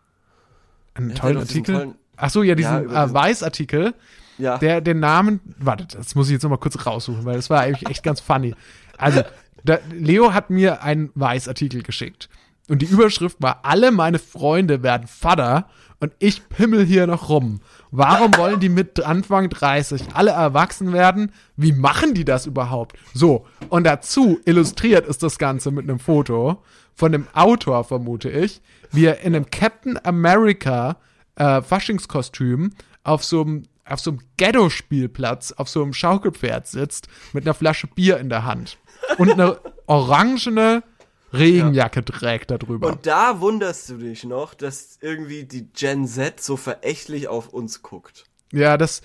Einen 0.95 1.11
Ja, 1.11 1.17
tollen 1.17 1.37
Artikel? 1.39 1.75
tollen- 1.75 1.95
Ach 2.17 2.31
so, 2.31 2.43
ja, 2.43 2.55
diesen 2.55 2.85
über 2.85 3.03
äh, 3.05 3.13
Weiß-Artikel, 3.15 3.95
Ja. 4.39 4.59
der 4.59 4.81
den 4.81 5.01
Namen, 5.01 5.41
warte, 5.59 5.87
das 5.97 6.15
muss 6.15 6.29
ich 6.29 6.35
jetzt 6.35 6.43
noch 6.43 6.51
mal 6.51 6.57
kurz 6.59 6.87
raussuchen, 6.87 7.25
weil 7.25 7.37
das 7.37 7.51
war 7.51 7.61
eigentlich 7.61 7.89
echt 7.91 8.03
ganz 8.05 8.21
funny. 8.21 8.55
Also, 8.99 9.23
da, 9.65 9.79
Leo 9.93 10.33
hat 10.35 10.51
mir 10.51 10.83
einen 10.83 11.11
Weiß-Artikel 11.15 11.83
geschickt 11.83 12.29
und 12.69 12.83
die 12.83 12.87
Überschrift 12.87 13.39
war, 13.41 13.61
alle 13.65 13.91
meine 13.91 14.19
Freunde 14.19 14.83
werden 14.83 15.07
Vater 15.09 15.67
und 16.01 16.13
ich 16.19 16.49
pimmel 16.49 16.85
hier 16.85 17.07
noch 17.07 17.29
rum. 17.29 17.61
Warum 17.91 18.37
wollen 18.37 18.61
die 18.61 18.69
mit 18.69 19.01
Anfang 19.05 19.49
30 19.49 20.15
alle 20.15 20.33
erwachsen 20.33 20.93
werden? 20.93 21.33
Wie 21.57 21.73
machen 21.73 22.13
die 22.15 22.25
das 22.25 22.47
überhaupt? 22.47 22.97
So, 23.15 23.47
und 23.69 23.85
dazu 23.85 24.39
illustriert 24.45 25.07
ist 25.07 25.23
das 25.23 25.39
Ganze 25.39 25.71
mit 25.71 25.89
einem 25.89 25.99
Foto 26.01 26.63
von 26.95 27.11
dem 27.13 27.27
Autor, 27.33 27.85
vermute 27.85 28.31
ich, 28.31 28.61
wie 28.93 29.07
er 29.07 29.21
in 29.21 29.35
einem 29.35 29.51
Captain 29.51 29.99
America 30.05 30.97
äh, 31.37 31.63
Faschingskostüm 31.63 32.73
auf 33.05 33.25
so 33.25 33.43
einem 33.43 33.65
auf 33.85 33.99
so 33.99 34.13
einem 34.13 34.21
Ghetto-Spielplatz 34.37 35.53
auf 35.53 35.69
so 35.69 35.83
einem 35.83 35.93
Schaukelpferd 35.93 36.69
sitzt 36.69 37.09
mit 37.33 37.45
einer 37.45 37.55
Flasche 37.55 37.89
Bier 37.89 38.19
in 38.19 38.29
der 38.29 38.45
Hand 38.45 38.79
und 39.19 39.33
eine 39.33 39.59
orangene 39.87 40.85
Regenjacke 41.33 42.05
trägt 42.05 42.51
darüber. 42.51 42.89
Und 42.89 43.07
da 43.07 43.41
wunderst 43.41 43.89
du 43.89 43.97
dich 43.97 44.25
noch, 44.25 44.55
dass 44.55 44.99
irgendwie 45.01 45.45
die 45.45 45.67
Gen 45.73 46.07
Z 46.07 46.41
so 46.41 46.57
verächtlich 46.57 47.27
auf 47.29 47.49
uns 47.49 47.83
guckt. 47.83 48.25
Ja, 48.53 48.77
das 48.77 49.01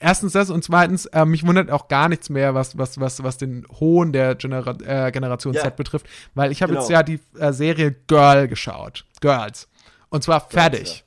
erstens 0.00 0.32
das 0.32 0.50
und 0.50 0.62
zweitens 0.64 1.06
äh, 1.06 1.24
mich 1.24 1.46
wundert 1.46 1.70
auch 1.70 1.88
gar 1.88 2.08
nichts 2.08 2.28
mehr, 2.30 2.54
was 2.54 2.76
was 2.78 3.00
was 3.00 3.22
was 3.22 3.38
den 3.38 3.66
Hohn 3.80 4.12
der 4.12 4.34
Genera 4.34 4.72
äh, 4.84 5.10
Generation 5.12 5.54
Ja. 5.54 5.62
Z 5.62 5.76
betrifft, 5.76 6.06
weil 6.34 6.52
ich 6.52 6.62
habe 6.62 6.72
Genau. 6.72 6.82
jetzt 6.82 6.90
ja 6.90 7.02
die 7.02 7.20
äh, 7.38 7.52
Serie 7.52 7.92
Girl 8.06 8.48
geschaut, 8.48 9.04
Girls 9.20 9.68
und 10.10 10.22
zwar 10.22 10.40
fertig. 10.40 11.04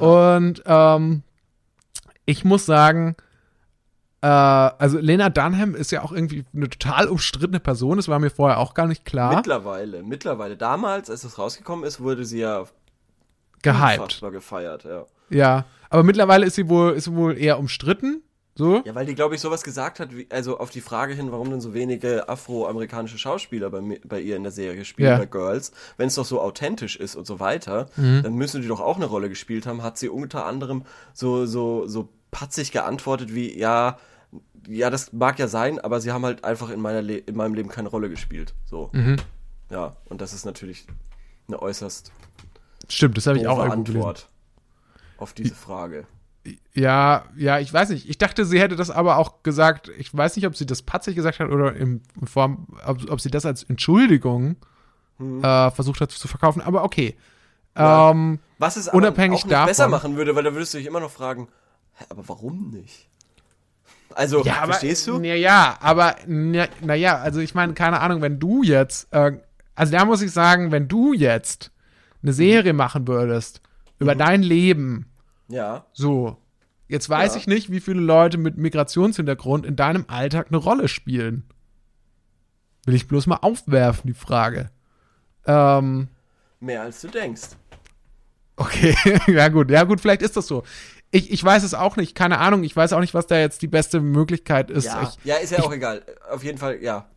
Und 0.00 0.62
ähm, 0.66 1.22
ich 2.26 2.44
muss 2.44 2.66
sagen, 2.66 3.16
äh, 4.20 4.26
also 4.26 4.98
Lena 4.98 5.30
Dunham 5.30 5.74
ist 5.74 5.92
ja 5.92 6.02
auch 6.02 6.12
irgendwie 6.12 6.44
eine 6.54 6.68
total 6.68 7.08
umstrittene 7.08 7.58
Person. 7.60 7.96
Das 7.96 8.08
war 8.08 8.18
mir 8.18 8.30
vorher 8.30 8.58
auch 8.58 8.74
gar 8.74 8.86
nicht 8.86 9.04
klar. 9.06 9.34
Mittlerweile, 9.34 10.02
mittlerweile. 10.02 10.56
Damals, 10.58 11.08
als 11.08 11.24
es 11.24 11.38
rausgekommen 11.38 11.86
ist, 11.86 12.00
wurde 12.00 12.24
sie 12.26 12.40
ja 12.40 12.64
gehypt. 13.62 14.20
gefeiert, 14.20 14.84
ja. 14.84 15.04
Ja, 15.30 15.64
aber 15.90 16.02
mittlerweile 16.02 16.46
ist 16.46 16.54
sie 16.56 16.68
wohl 16.68 16.92
ist 16.92 17.04
sie 17.04 17.14
wohl 17.14 17.36
eher 17.38 17.58
umstritten. 17.58 18.22
So. 18.54 18.82
Ja, 18.84 18.92
weil 18.96 19.06
die, 19.06 19.14
glaube 19.14 19.36
ich, 19.36 19.40
sowas 19.40 19.62
gesagt 19.62 20.00
hat, 20.00 20.16
wie, 20.16 20.26
also 20.30 20.58
auf 20.58 20.70
die 20.70 20.80
Frage 20.80 21.14
hin, 21.14 21.30
warum 21.30 21.48
denn 21.48 21.60
so 21.60 21.74
wenige 21.74 22.28
afroamerikanische 22.28 23.16
Schauspieler 23.16 23.70
bei, 23.70 24.00
bei 24.04 24.20
ihr 24.20 24.34
in 24.34 24.42
der 24.42 24.50
Serie 24.50 24.84
spielen, 24.84 25.10
Ja. 25.10 25.16
bei 25.18 25.26
Girls, 25.26 25.70
wenn 25.96 26.08
es 26.08 26.16
doch 26.16 26.24
so 26.24 26.40
authentisch 26.40 26.96
ist 26.96 27.14
und 27.14 27.24
so 27.24 27.38
weiter, 27.38 27.86
Mhm. 27.96 28.22
dann 28.24 28.34
müssen 28.34 28.60
die 28.60 28.66
doch 28.66 28.80
auch 28.80 28.96
eine 28.96 29.04
Rolle 29.06 29.28
gespielt 29.28 29.64
haben, 29.64 29.84
hat 29.84 29.96
sie 29.96 30.08
unter 30.08 30.44
anderem 30.44 30.82
so, 31.14 31.46
so, 31.46 31.86
so 31.86 32.08
patzig 32.32 32.72
geantwortet 32.72 33.32
wie, 33.32 33.56
ja, 33.56 33.96
ja, 34.66 34.90
das 34.90 35.12
mag 35.12 35.38
ja 35.38 35.46
sein, 35.46 35.78
aber 35.78 36.00
sie 36.00 36.10
haben 36.10 36.24
halt 36.24 36.42
einfach 36.42 36.70
in, 36.70 36.80
meiner 36.80 37.00
Le 37.00 37.16
in 37.18 37.36
meinem 37.36 37.54
Leben 37.54 37.68
keine 37.68 37.88
Rolle 37.90 38.10
gespielt. 38.10 38.54
So. 38.66 38.90
Mhm. 38.92 39.16
Ja, 39.70 39.94
und 40.06 40.20
das 40.20 40.32
ist 40.32 40.44
natürlich 40.44 40.84
eine 41.46 41.62
äußerst 41.62 42.10
Stimmt, 42.88 43.16
das 43.16 43.26
habe 43.28 43.38
ich 43.38 43.46
auch. 43.46 43.60
Antwort 43.60 44.28
auf 45.18 45.32
diese 45.34 45.54
Frage. 45.54 46.06
Ja, 46.72 47.24
ja, 47.36 47.58
ich 47.58 47.70
weiß 47.72 47.90
nicht. 47.90 48.08
Ich 48.08 48.16
dachte, 48.16 48.44
sie 48.46 48.58
hätte 48.60 48.76
das 48.76 48.88
aber 48.90 49.18
auch 49.18 49.42
gesagt. 49.42 49.90
Ich 49.98 50.16
weiß 50.16 50.36
nicht, 50.36 50.46
ob 50.46 50.56
sie 50.56 50.64
das 50.64 50.80
patzig 50.82 51.14
gesagt 51.14 51.40
hat 51.40 51.50
oder 51.50 51.74
in 51.76 52.00
Form, 52.24 52.68
ob, 52.86 53.10
ob 53.10 53.20
sie 53.20 53.30
das 53.30 53.44
als 53.44 53.64
Entschuldigung 53.64 54.56
äh, 55.20 55.70
versucht 55.70 56.00
hat 56.00 56.10
zu 56.10 56.28
verkaufen. 56.28 56.62
Aber 56.62 56.84
okay. 56.84 57.16
Hm. 57.74 57.84
Ja. 57.84 58.10
Ähm, 58.10 58.38
Was 58.58 58.76
es 58.76 58.88
aber 58.88 58.96
Unabhängig 58.96 59.40
auch 59.40 59.44
nicht 59.44 59.52
davon- 59.52 59.66
besser 59.66 59.88
machen 59.88 60.16
würde, 60.16 60.34
weil 60.34 60.44
da 60.44 60.54
würdest 60.54 60.72
du 60.74 60.78
dich 60.78 60.86
immer 60.86 61.00
noch 61.00 61.10
fragen, 61.10 61.48
aber 62.08 62.26
warum 62.28 62.70
nicht? 62.70 63.08
Also, 64.14 64.42
ja, 64.42 64.54
aber, 64.62 64.72
verstehst 64.72 65.06
du? 65.06 65.20
Ja, 65.20 65.34
ja, 65.34 65.76
aber 65.80 66.16
naja, 66.26 66.66
na 66.80 66.94
also 67.20 67.40
ich 67.40 67.54
meine, 67.54 67.74
keine 67.74 68.00
Ahnung, 68.00 68.22
wenn 68.22 68.38
du 68.40 68.62
jetzt, 68.62 69.12
äh, 69.12 69.32
also 69.74 69.92
da 69.92 70.04
muss 70.06 70.22
ich 70.22 70.32
sagen, 70.32 70.72
wenn 70.72 70.88
du 70.88 71.12
jetzt 71.12 71.70
eine 72.22 72.32
Serie 72.32 72.72
machen 72.72 73.06
würdest 73.06 73.60
über 73.98 74.14
Mhm. 74.14 74.18
dein 74.18 74.42
Leben, 74.42 75.07
Ja. 75.48 75.86
so, 75.92 76.36
jetzt 76.88 77.08
weiß 77.08 77.34
Ja. 77.34 77.40
ich 77.40 77.46
nicht, 77.46 77.70
wie 77.70 77.80
viele 77.80 78.00
Leute 78.00 78.38
mit 78.38 78.56
Migrationshintergrund 78.58 79.64
in 79.66 79.76
deinem 79.76 80.04
Alltag 80.08 80.48
eine 80.48 80.58
Rolle 80.58 80.88
spielen. 80.88 81.44
Will 82.84 82.94
ich 82.94 83.08
bloß 83.08 83.26
mal 83.26 83.36
aufwerfen, 83.36 84.08
die 84.08 84.14
Frage. 84.18 84.70
Ähm, 85.46 86.08
Mehr 86.60 86.82
als 86.82 87.00
du 87.00 87.08
denkst. 87.08 87.50
okay, 88.56 88.94
ja 89.26 89.48
gut, 89.48 89.70
ja 89.70 89.84
gut, 89.84 90.00
vielleicht 90.00 90.22
ist 90.22 90.36
das 90.36 90.46
so. 90.46 90.62
Ich, 91.10 91.30
ich 91.30 91.42
weiß 91.42 91.62
es 91.62 91.72
auch 91.72 91.96
nicht, 91.96 92.14
keine 92.14 92.38
Ahnung, 92.38 92.64
ich 92.64 92.76
weiß 92.76 92.92
auch 92.92 93.00
nicht, 93.00 93.14
was 93.14 93.26
da 93.26 93.38
jetzt 93.38 93.62
die 93.62 93.66
beste 93.68 94.00
Möglichkeit 94.00 94.70
ist. 94.70 94.84
Ja, 94.84 95.02
Ich, 95.02 95.24
ja 95.24 95.36
ist 95.36 95.52
ja 95.52 95.60
auch 95.62 95.72
egal. 95.72 96.02
Auf 96.30 96.44
jeden 96.44 96.58
Fall, 96.58 96.82
ja. 96.82 97.08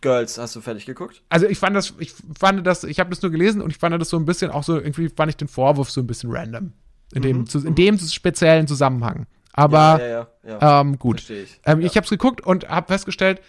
Girls, 0.00 0.38
hast 0.38 0.54
du 0.56 0.60
fertig 0.60 0.86
geguckt? 0.86 1.22
also 1.28 1.46
ich 1.46 1.58
fand 1.58 1.74
das, 1.74 1.92
ich 1.98 2.14
fand 2.38 2.64
das, 2.66 2.84
ich 2.84 3.00
habe 3.00 3.10
das 3.10 3.20
nur 3.20 3.32
gelesen 3.32 3.60
und 3.60 3.70
ich 3.70 3.78
fand 3.78 4.00
das 4.00 4.08
so 4.08 4.16
ein 4.16 4.24
bisschen 4.24 4.50
auch 4.50 4.62
so, 4.62 4.76
irgendwie 4.76 5.08
fand 5.08 5.28
ich 5.30 5.36
den 5.36 5.48
Vorwurf 5.48 5.90
so 5.90 6.00
ein 6.00 6.06
bisschen 6.06 6.30
random. 6.32 6.72
In 7.12 7.22
dem, 7.22 7.46
zu, 7.46 7.66
in 7.66 7.74
dem 7.74 7.98
speziellen 7.98 8.66
Zusammenhang. 8.66 9.26
Aber 9.52 9.94
Mhm, 9.94 10.00
ja, 10.00 10.08
ja, 10.08 10.26
ja. 10.60 10.80
ähm, 10.82 10.98
gut. 10.98 11.16
Verstehe 11.20 11.42
ich. 11.44 11.60
Ähm. 11.64 11.80
Ich 11.80 11.96
habe 11.96 12.04
es 12.04 12.10
geguckt 12.10 12.40
und 12.42 12.68
habe 12.68 12.86
festgestellt, 12.88 13.40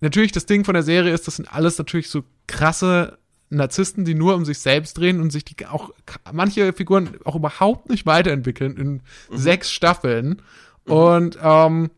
natürlich 0.00 0.32
das 0.32 0.46
Ding 0.46 0.64
von 0.64 0.74
der 0.74 0.82
Serie 0.82 1.12
ist, 1.12 1.26
das 1.26 1.36
sind 1.36 1.52
alles 1.52 1.78
natürlich 1.78 2.08
so 2.08 2.22
krasse 2.46 3.18
Narzissten, 3.50 4.04
die 4.04 4.14
nur 4.14 4.34
um 4.34 4.44
sich 4.46 4.58
selbst 4.58 4.96
drehen 4.98 5.20
und 5.20 5.30
sich 5.30 5.44
die 5.44 5.66
auch 5.66 5.90
manche 6.32 6.72
Figuren 6.72 7.10
auch 7.24 7.36
überhaupt 7.36 7.90
nicht 7.90 8.06
weiterentwickeln 8.06 8.76
in 8.76 8.88
Mhm. 8.94 9.00
sechs 9.36 9.70
Staffeln. 9.70 10.40
Und 10.86 11.38
ähm, 11.42 11.90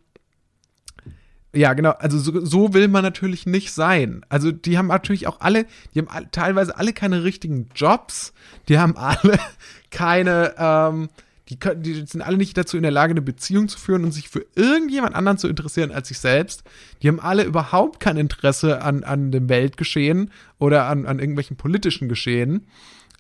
ja, 1.55 1.73
genau, 1.75 1.91
also 1.91 2.19
so, 2.19 2.45
so 2.45 2.75
will 2.75 2.89
man 2.89 3.03
natürlich 3.03 3.47
nicht 3.47 3.73
sein. 3.73 4.25
Also 4.29 4.53
die 4.53 4.77
haben 4.79 4.89
natürlich 4.89 5.27
auch 5.27 5.41
alle, 5.41 5.67
die 5.95 6.01
haben 6.01 6.09
all, 6.09 6.27
teilweise 6.31 6.77
alle 6.77 6.93
keine 6.93 7.25
richtigen 7.25 7.69
Jobs, 7.75 8.33
die 8.69 8.79
haben 8.79 8.97
alle 8.97 9.39
keine, 9.91 10.55
ähm, 10.59 11.09
die, 11.49 11.59
können, 11.59 11.83
die 11.83 11.95
sind 12.07 12.23
alle 12.23 12.37
nicht 12.37 12.57
dazu 12.57 12.77
in 12.77 12.83
der 12.83 12.93
Lage, 12.93 13.13
eine 13.13 13.23
Beziehung 13.23 13.69
zu 13.69 13.79
führen 13.79 14.05
und 14.05 14.13
sich 14.13 14.29
für 14.29 14.45
irgendjemand 14.55 15.15
anderen 15.15 15.39
zu 15.39 15.49
interessieren 15.49 15.93
als 15.93 16.09
sich 16.09 16.19
selbst. 16.19 16.63
Die 17.03 17.09
haben 17.09 17.21
alle 17.21 17.45
überhaupt 17.45 18.01
kein 18.01 18.17
Interesse 18.17 18.83
an, 18.83 19.05
an 19.05 19.31
dem 19.31 19.49
Weltgeschehen 19.49 20.31
oder 20.59 20.87
an, 20.87 21.07
an 21.07 21.19
irgendwelchen 21.19 21.57
politischen 21.57 22.09
Geschehen. 22.09 22.67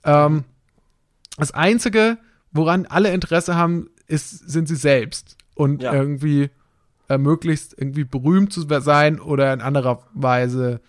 Ähm, 0.04 0.44
das 1.36 1.50
Einzige, 1.52 2.18
woran 2.52 2.86
alle 2.86 3.12
Interesse 3.12 3.56
haben, 3.56 3.88
ist, 4.06 4.48
sind 4.48 4.68
sie 4.68 4.76
selbst. 4.76 5.36
Und 5.54 5.82
Ja. 5.82 5.92
irgendwie 5.92 6.50
äh, 7.08 7.18
möglichst 7.18 7.74
irgendwie 7.78 8.04
berühmt 8.04 8.52
zu 8.52 8.62
sein 8.80 9.20
oder 9.20 9.52
in 9.52 9.60
anderer 9.60 10.02
Weise 10.14 10.80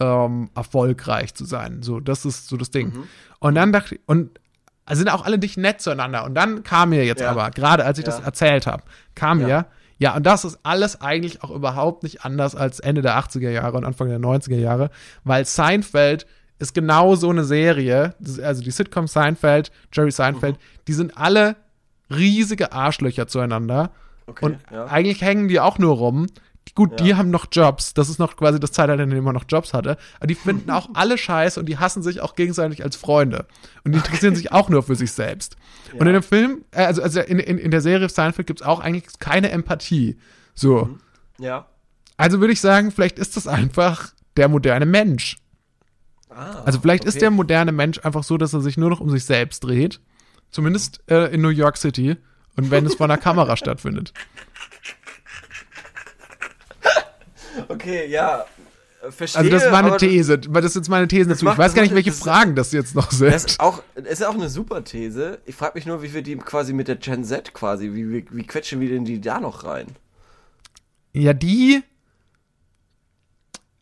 ähm, 0.00 0.50
erfolgreich 0.54 1.34
zu 1.34 1.44
sein. 1.44 1.82
So, 1.82 2.00
das 2.00 2.24
ist 2.24 2.48
so 2.48 2.56
das 2.56 2.70
Ding. 2.70 2.92
Und 3.40 3.54
dann 3.54 3.72
dachte 3.72 3.96
ich, 3.96 4.00
und 4.06 4.38
also 4.86 4.98
sind 5.00 5.08
auch 5.08 5.24
alle 5.24 5.38
nicht 5.38 5.56
nett 5.56 5.80
zueinander. 5.80 6.24
Und 6.24 6.34
dann 6.34 6.62
kam 6.62 6.90
mir 6.90 7.04
jetzt 7.04 7.20
Ja. 7.22 7.30
aber, 7.30 7.50
gerade 7.50 7.84
als 7.84 7.98
ich 7.98 8.06
Ja. 8.06 8.12
das 8.12 8.20
erzählt 8.24 8.66
habe, 8.66 8.82
kam 9.14 9.40
Ja. 9.40 9.46
mir, 9.46 9.66
ja, 9.98 10.14
und 10.16 10.26
das 10.26 10.44
ist 10.44 10.58
alles 10.64 11.00
eigentlich 11.00 11.42
auch 11.42 11.50
überhaupt 11.50 12.02
nicht 12.02 12.24
anders 12.24 12.54
als 12.56 12.80
Ende 12.80 13.00
der 13.00 13.16
80er 13.16 13.50
Jahre 13.50 13.76
und 13.76 13.84
Anfang 13.84 14.08
der 14.08 14.18
90er 14.18 14.58
Jahre, 14.58 14.90
weil 15.22 15.44
Seinfeld 15.44 16.26
ist 16.58 16.74
genau 16.74 17.14
so 17.14 17.30
eine 17.30 17.44
Serie, 17.44 18.14
also 18.42 18.62
die 18.62 18.70
Sitcom 18.70 19.06
Seinfeld, 19.06 19.70
Jerry 19.92 20.10
Seinfeld, 20.10 20.58
die 20.88 20.92
sind 20.92 21.16
alle 21.16 21.56
riesige 22.10 22.72
Arschlöcher 22.72 23.26
zueinander. 23.26 23.90
Okay, 24.26 24.44
und 24.46 24.58
ja. 24.70 24.86
eigentlich 24.86 25.22
hängen 25.22 25.48
die 25.48 25.60
auch 25.60 25.78
nur 25.78 25.94
rum. 25.96 26.26
Gut, 26.74 26.98
die 26.98 27.08
Ja. 27.08 27.18
haben 27.18 27.30
noch 27.30 27.46
Jobs. 27.52 27.92
Das 27.92 28.08
ist 28.08 28.18
noch 28.18 28.36
quasi 28.36 28.58
das 28.58 28.72
Zeitalter, 28.72 29.02
in 29.02 29.10
dem 29.10 29.22
man 29.22 29.34
noch 29.34 29.44
Jobs 29.46 29.74
hatte. 29.74 29.98
Aber 30.16 30.26
die 30.26 30.34
finden 30.34 30.70
auch 30.70 30.88
alle 30.94 31.18
scheiße 31.18 31.60
und 31.60 31.66
die 31.66 31.76
hassen 31.78 32.02
sich 32.02 32.20
auch 32.22 32.34
gegenseitig 32.34 32.82
als 32.82 32.96
Freunde. 32.96 33.46
Und 33.84 33.92
die 33.92 33.98
interessieren 33.98 34.34
sich 34.34 34.50
auch 34.50 34.70
nur 34.70 34.82
für 34.82 34.96
sich 34.96 35.12
selbst. 35.12 35.56
Und 35.92 36.06
in 36.06 36.14
dem 36.14 36.22
Film, 36.22 36.64
äh, 36.72 36.84
also, 36.86 37.02
also 37.02 37.20
in, 37.20 37.38
in, 37.38 37.58
in 37.58 37.70
der 37.70 37.82
Serie 37.82 38.08
Seinfeld 38.08 38.46
gibt 38.46 38.62
es 38.62 38.66
auch 38.66 38.80
eigentlich 38.80 39.04
keine 39.18 39.50
Empathie. 39.50 40.16
So. 40.54 40.98
Ja. 41.38 41.66
Also 42.16 42.40
würde 42.40 42.52
ich 42.54 42.60
sagen, 42.62 42.90
vielleicht 42.90 43.18
ist 43.18 43.36
das 43.36 43.46
einfach 43.46 44.12
der 44.36 44.48
moderne 44.48 44.86
Mensch. 44.86 45.36
Ah, 46.30 46.62
Also 46.64 46.80
vielleicht 46.80 47.04
ist 47.04 47.14
okay. 47.16 47.20
der 47.20 47.30
moderne 47.30 47.72
Mensch 47.72 48.00
einfach 48.04 48.24
so, 48.24 48.38
dass 48.38 48.54
er 48.54 48.60
sich 48.62 48.76
nur 48.78 48.88
noch 48.90 49.00
um 49.00 49.10
sich 49.10 49.24
selbst 49.26 49.60
dreht. 49.64 50.00
Zumindest 50.50 51.02
äh, 51.10 51.32
in 51.34 51.42
New 51.42 51.48
York 51.50 51.76
City. 51.76 52.16
Und 52.56 52.70
wenn 52.70 52.86
es 52.86 52.94
vor 52.94 53.06
einer 53.06 53.18
Kamera 53.18 53.56
stattfindet. 53.56 54.12
Okay, 57.68 58.06
ja. 58.08 58.44
Verstehe. 59.10 59.38
Also 59.40 59.50
das 59.50 59.64
ist 59.64 59.70
meine 59.70 59.88
aber 59.88 59.98
These. 59.98 60.38
Das 60.38 60.64
ist 60.64 60.76
jetzt 60.76 60.88
meine 60.88 61.06
These 61.06 61.28
dazu. 61.28 61.40
Ich 61.40 61.44
macht- 61.44 61.58
weiß 61.58 61.74
gar 61.74 61.82
das 61.82 61.90
nicht, 61.90 61.94
welche 61.94 62.10
das- 62.10 62.18
Fragen 62.20 62.54
das 62.56 62.72
jetzt 62.72 62.94
noch 62.94 63.08
Das 63.08 63.18
sind. 63.18 63.34
ist 63.34 63.60
auch, 63.60 63.82
das 63.94 64.04
ist 64.06 64.24
auch 64.24 64.34
eine 64.34 64.48
super 64.48 64.82
These. 64.82 65.40
Ich 65.44 65.54
frage 65.54 65.72
mich 65.74 65.84
nur, 65.84 66.02
wie 66.02 66.14
wir 66.14 66.22
die 66.22 66.36
quasi 66.36 66.72
mit 66.72 66.88
der 66.88 66.96
Gen 66.96 67.22
Z 67.22 67.52
quasi, 67.52 67.92
wie, 67.92 68.10
wie, 68.10 68.26
wie 68.30 68.46
quetschen 68.46 68.80
wir 68.80 68.88
denn 68.88 69.04
die 69.04 69.20
da 69.20 69.40
noch 69.40 69.64
rein? 69.64 69.88
Ja, 71.12 71.34
die. 71.34 71.82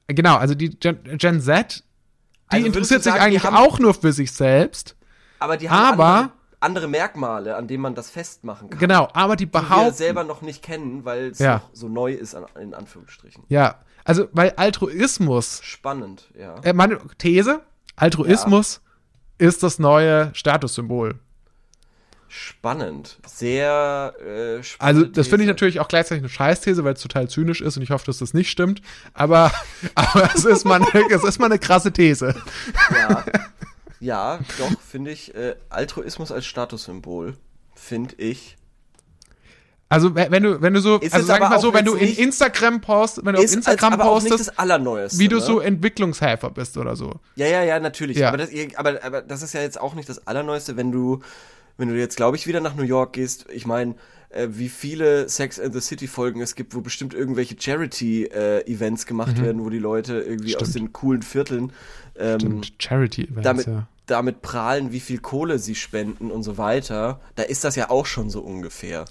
Genau, 0.09 0.37
also 0.37 0.55
die 0.57 0.71
Gen, 0.71 0.99
Gen 1.19 1.41
Z, 1.41 1.85
die 2.51 2.57
Also 2.57 2.67
interessiert 2.67 3.03
sich 3.05 3.13
sagen, 3.13 3.23
die 3.31 3.37
eigentlich 3.39 3.45
haben- 3.45 3.57
auch 3.57 3.79
nur 3.79 3.95
für 3.95 4.13
sich 4.13 4.33
selbst. 4.33 4.97
Aber 5.39 5.57
die 5.57 5.71
haben 5.71 6.01
Aber- 6.01 6.33
andere, 6.63 6.89
Merkmale, 6.89 7.57
an 7.57 7.67
denen 7.69 7.83
man 7.83 7.95
das 7.95 8.11
festmachen 8.11 8.71
kann. 8.71 8.79
Genau, 8.79 9.09
aber 9.13 9.37
die 9.37 9.47
Die 9.47 9.53
wir 9.53 9.61
behaupten. 9.61 9.95
selber 9.95 10.25
noch 10.25 10.43
nicht 10.43 10.63
kennen, 10.63 11.05
weil 11.05 11.31
es 11.31 11.39
Ja. 11.39 11.57
noch 11.57 11.71
so 11.73 11.89
neu 11.89 12.13
ist, 12.13 12.35
an, 12.35 12.45
in 12.61 12.75
Anführungsstrichen. 12.75 13.45
Ja, 13.49 13.81
also 14.05 14.29
weil 14.33 14.51
Altruismus, 14.57 15.61
Spannend, 15.63 16.29
ja. 16.39 16.57
äh, 16.63 16.73
meine 16.73 16.99
These, 17.19 17.61
Altruismus 17.97 18.81
ist 19.39 19.63
das 19.63 19.79
neue 19.79 20.31
Statussymbol. 20.35 21.19
Spannend. 22.35 23.19
Sehr 23.27 24.15
äh, 24.19 24.63
spannend. 24.63 24.77
Also, 24.79 25.05
das 25.05 25.29
finde 25.29 25.43
ich 25.45 25.49
natürlich 25.49 25.81
auch 25.81 25.89
gleichzeitig 25.89 26.23
eine 26.23 26.31
Scheißthese, 26.31 26.83
weil 26.83 26.95
es 26.95 27.03
total 27.03 27.29
zynisch 27.29 27.61
ist 27.61 27.77
und 27.77 27.83
ich 27.83 27.91
hoffe, 27.91 28.07
dass 28.07 28.19
das 28.19 28.33
nicht 28.33 28.51
stimmt. 28.51 28.81
Aber, 29.13 29.53
aber 29.95 30.31
es, 30.35 30.47
ist 30.47 30.65
mal 30.65 30.81
eine, 30.81 31.05
es 31.11 31.25
ist 31.25 31.39
mal 31.39 31.47
eine 31.47 31.59
krasse 31.59 31.93
These. 31.93 32.35
Ja, 32.91 33.23
ja 34.03 34.39
doch, 34.59 34.81
finde 34.87 35.11
ich. 35.11 35.35
Äh, 35.35 35.57
Altruismus 35.71 36.31
als 36.33 36.45
Statussymbol, 36.47 37.37
finde 37.75 38.15
ich. 38.17 38.57
Also, 39.89 40.15
we- 40.15 40.27
wenn 40.31 40.43
du, 40.43 40.63
wenn 40.63 40.73
du 40.73 40.81
so, 40.81 40.99
Ist 41.01 41.13
also 41.13 41.27
sag 41.27 41.43
ich 41.43 41.49
mal 41.51 41.61
so, 41.61 41.75
wenn 41.75 41.85
du 41.85 41.95
in 41.95 42.17
Instagram 42.17 42.81
postest, 42.81 43.27
wenn 43.27 43.35
du 43.35 43.41
auf 43.43 43.53
Instagram 43.53 43.99
postest, 43.99 44.41
das 44.49 44.59
Allerneueste. 44.59 45.19
wie 45.19 45.29
du 45.29 45.37
ne? 45.37 45.43
so 45.43 45.61
Entwicklungshelfer 45.61 46.51
bist 46.51 46.79
oder 46.79 46.97
so. 46.97 47.21
Ja, 47.37 47.47
ja, 47.47 47.63
ja, 47.63 47.79
natürlich. 47.79 48.17
Ja. 48.17 48.29
Aber, 48.29 48.39
das, 48.39 48.49
aber, 48.77 49.05
aber 49.05 49.21
das 49.21 49.43
ist 49.43 49.53
ja 49.53 49.61
jetzt 49.61 49.79
auch 49.79 49.95
nicht 49.95 50.09
das 50.09 50.27
Allerneueste, 50.27 50.79
wenn 50.79 50.93
du, 50.93 51.21
wenn 51.77 51.89
du 51.89 51.95
jetzt, 51.99 52.17
glaube 52.17 52.39
ich, 52.39 52.47
wieder 52.47 52.61
nach 52.61 52.75
New 52.75 52.85
York 52.85 53.13
gehst. 53.13 53.45
Ich 53.53 53.67
meine, 53.67 53.95
äh, 54.31 54.49
wie 54.53 54.71
viele 54.71 55.29
Sex 55.29 55.61
and 55.61 55.75
the 55.75 55.81
City 55.83 56.07
Folgen 56.07 56.41
es 56.41 56.55
gibt, 56.55 56.75
wo 56.75 56.81
bestimmt 56.81 57.13
irgendwelche 57.13 57.57
Charity-Events 57.61 59.05
gemacht 59.05 59.43
werden, 59.43 59.63
wo 59.63 59.69
die 59.69 59.79
Leute 59.79 60.21
irgendwie 60.21 60.57
aus 60.57 60.69
Mhm. 60.69 60.71
Stimmt. 60.71 60.89
den 60.89 60.93
coolen 60.95 61.23
Vierteln 61.23 61.73
ähm, 62.17 62.41
Stimmt, 62.41 62.73
Charity-Events, 62.79 63.43
damit, 63.43 63.67
ja. 63.67 63.87
Damit 64.07 64.43
prahlen, 64.43 64.93
wie 64.93 65.01
viel 65.01 65.19
Kohle 65.19 65.59
sie 65.59 65.75
spenden 65.75 66.31
und 66.31 66.43
so 66.43 66.59
weiter. 66.59 67.21
Da 67.35 67.45
ist 67.45 67.65
das 67.65 67.77
ja 67.77 67.91
auch 67.91 68.07
schon 68.07 68.31
so 68.31 68.41
ungefähr. 68.41 69.05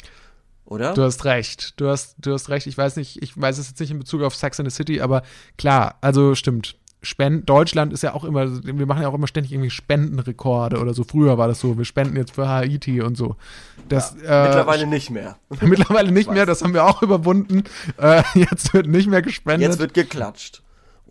Oder? 0.66 0.94
Du 0.94 1.04
hast 1.04 1.26
recht. 1.26 1.80
Du 1.80 1.90
hast, 1.90 2.16
du 2.20 2.34
hast 2.34 2.50
recht. 2.50 2.68
Ich 2.68 2.78
weiß 2.78 2.96
nicht, 2.96 3.22
ich 3.22 3.40
weiß 3.40 3.58
es 3.58 3.70
jetzt 3.70 3.80
nicht 3.80 3.92
in 3.92 4.00
Bezug 4.00 4.22
auf 4.22 4.36
Sex 4.36 4.60
and 4.60 4.70
the 4.70 4.76
City, 4.76 5.02
aber 5.02 5.24
klar, 5.58 5.98
also 6.02 6.36
stimmt. 6.36 6.78
Spend 7.04 7.50
Deutschland 7.50 7.94
ist 7.94 8.04
ja 8.04 8.14
auch 8.14 8.24
immer, 8.24 8.64
wir 8.64 8.86
machen 8.86 9.02
ja 9.02 9.10
auch 9.10 9.16
immer 9.16 9.26
ständig 9.26 9.52
irgendwie 9.52 9.72
Spendenrekorde 9.72 10.80
oder 10.80 10.94
so. 10.94 11.04
Früher 11.04 11.38
war 11.38 11.48
das 11.48 11.60
so, 11.60 11.78
wir 11.78 11.84
spenden 11.84 12.16
jetzt 12.16 12.36
für 12.36 12.48
Haiti 12.48 13.02
und 13.02 13.18
so. 13.18 13.38
Das, 13.90 14.14
äh, 14.18 14.44
Mittlerweile 14.44 14.86
nicht 14.86 15.10
mehr. 15.10 15.38
mittlerweile 15.62 16.12
nicht 16.12 16.30
mehr, 16.30 16.46
das 16.46 16.62
haben 16.62 16.76
wir 16.76 16.86
auch 16.86 17.02
überwunden. 17.02 17.64
Äh, 17.98 18.22
jetzt 18.36 18.74
wird 18.74 18.86
nicht 18.86 19.10
mehr 19.10 19.24
gespendet. 19.24 19.68
Jetzt 19.68 19.80
wird 19.80 19.96
geklatscht. 19.96 20.62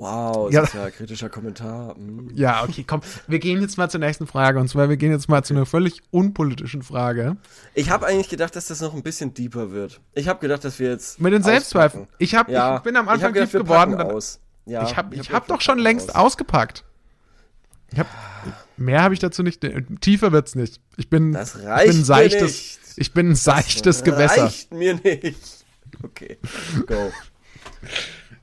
Wow, 0.01 0.51
Ja. 0.51 0.63
das 0.63 0.71
ist 0.71 0.75
ja 0.77 0.85
ein 0.85 0.93
kritischer 0.93 1.29
Kommentar. 1.29 1.95
Hm. 1.95 2.31
ja, 2.35 2.65
okay, 2.65 2.85
komm. 2.87 3.03
Wir 3.27 3.39
gehen 3.39 3.61
jetzt 3.61 3.77
mal 3.77 3.91
zur 3.91 4.01
nächsten 4.01 4.27
Frage. 4.27 4.59
Und 4.59 4.69
zwar, 4.69 4.89
wir 4.89 4.97
gehen 4.97 5.11
jetzt 5.13 5.29
mal 5.29 5.45
zu 5.45 5.53
einer 5.53 5.67
völlig 5.67 6.01
unpolitischen 6.11 6.83
Frage. 6.83 7.37
Ich 7.75 7.91
habe 7.91 8.07
eigentlich 8.07 8.31
gedacht, 8.31 8.57
dass 8.57 8.67
das 8.69 8.81
noch 8.81 8.95
ein 8.95 9.03
bisschen 9.03 9.35
deeper 9.35 9.73
wird. 9.73 10.01
Ich 10.15 10.27
habe 10.27 10.41
gedacht, 10.41 10.65
dass 10.65 10.79
wir 10.79 10.89
jetzt 10.91 11.21
Mit 11.21 11.35
den 11.35 11.43
Selbstzweifeln. 11.43 12.07
Ich, 12.19 12.35
hab, 12.35 12.49
Ja, 12.49 12.77
ich 12.79 12.83
bin 12.83 12.97
am 12.97 13.05
ich 13.05 13.11
hab 13.11 13.15
Anfang 13.29 13.35
tief 13.35 13.53
geworden. 13.53 13.99
Dann, 13.99 14.11
aus. 14.11 14.41
Ja, 14.65 14.85
ich 14.85 14.97
habe 14.97 15.15
ich 15.15 15.31
hab 15.33 15.49
wir 15.49 15.55
doch 15.55 15.61
schon 15.61 15.79
längst 15.79 16.11
aus. 16.15 16.33
ausgepackt. 16.33 16.85
Ich 17.93 17.99
hab, 17.99 18.07
mehr 18.79 19.03
habe 19.03 19.13
ich 19.13 19.21
dazu 19.21 19.43
nicht. 19.43 19.61
Tiefer 20.01 20.33
wird's 20.33 20.55
nicht. 20.55 20.81
Ich 20.97 21.11
bin, 21.11 21.33
Das 21.33 21.57
ich 21.57 21.65
reicht 21.67 21.89
bin 21.89 21.99
mir 21.99 22.05
seichtes, 22.05 22.43
nicht. 22.43 22.79
ich 22.97 23.13
bin 23.13 23.31
ein 23.31 23.35
seichtes 23.35 24.03
Gewässer. 24.03 24.45
Reicht 24.45 24.73
mir 24.73 24.95
nicht. 24.95 25.65
Okay, 26.03 26.39
go. 26.87 27.13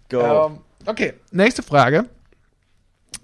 Go. 0.10 0.48
Ähm, 0.48 0.60
okay, 0.88 1.14
nächste 1.32 1.62
Frage. 1.64 2.10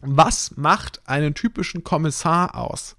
Was 0.02 0.56
macht 0.58 1.02
einen 1.08 1.34
typischen 1.34 1.84
Kommissar 1.84 2.56
aus? 2.56 2.96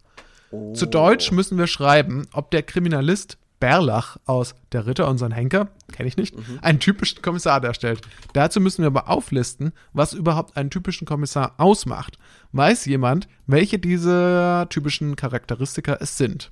Oh. 0.51 0.73
Zu 0.75 0.87
Deutsch 0.87 1.33
müssen 1.33 1.59
wir 1.59 1.67
schreiben, 1.67 2.27
ob 2.33 2.51
der 2.51 2.63
Kriminalist 2.63 3.39
Berlach 3.61 4.19
aus 4.27 4.55
Der 4.73 4.87
Ritter 4.87 5.09
und 5.09 5.17
sein 5.19 5.33
Henker, 5.33 5.69
kenne 5.93 6.09
ich 6.09 6.17
nicht, 6.17 6.37
Mhm. 6.37 6.59
einen 6.61 6.81
typischen 6.81 7.23
Kommissar 7.23 7.61
darstellt. 7.61 8.01
Dazu 8.35 8.61
müssen 8.61 8.83
wir 8.83 8.89
aber 8.89 9.09
auflisten, 9.09 9.73
was 9.93 10.13
überhaupt 10.13 10.57
einen 10.57 10.71
typischen 10.71 11.07
Kommissar 11.07 11.55
ausmacht. 11.57 12.19
Weiß 12.53 12.85
jemand, 12.87 13.27
welche 13.47 13.79
dieser 13.79 14.67
typischen 14.69 15.17
Charakteristika 15.17 15.97
es 16.01 16.19
sind? 16.19 16.51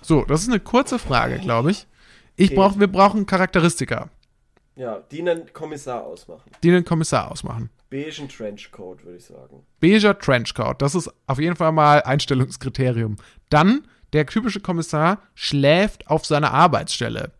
So, 0.00 0.24
das 0.24 0.42
ist 0.42 0.48
eine 0.48 0.60
kurze 0.60 0.98
Frage, 0.98 1.38
glaube 1.38 1.70
ich. 1.72 1.86
Ich 2.36 2.50
Okay. 2.50 2.56
brauch, 2.56 2.78
wir 2.78 2.86
brauchen 2.86 3.26
Charakteristika, 3.26 4.08
Ja, 4.76 5.00
die 5.10 5.20
einen 5.20 5.52
Kommissar 5.52 6.04
ausmachen. 6.04 6.50
die 6.62 6.70
den 6.70 6.84
Kommissar 6.84 7.30
ausmachen. 7.30 7.70
Beigen 7.90 8.28
Trenchcoat, 8.28 9.04
würde 9.04 9.18
ich 9.18 9.24
sagen. 9.24 9.66
Beiger 9.80 10.16
Trenchcoat, 10.18 10.80
das 10.80 10.94
ist 10.94 11.10
auf 11.26 11.38
jeden 11.40 11.56
Fall 11.56 11.72
mal 11.72 12.02
Einstellungskriterium. 12.02 13.16
Dann, 13.50 13.86
der 14.12 14.26
typische 14.26 14.60
Kommissar 14.60 15.20
schläft 15.34 16.06
auf 16.08 16.24
seiner 16.24 16.52
Arbeitsstelle. 16.52 17.32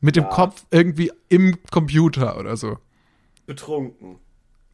Mit 0.00 0.16
dem 0.16 0.24
Ja. 0.24 0.30
Kopf 0.30 0.64
irgendwie 0.70 1.12
im 1.28 1.58
Computer 1.70 2.38
oder 2.38 2.56
so. 2.56 2.78
Betrunken. 3.46 4.18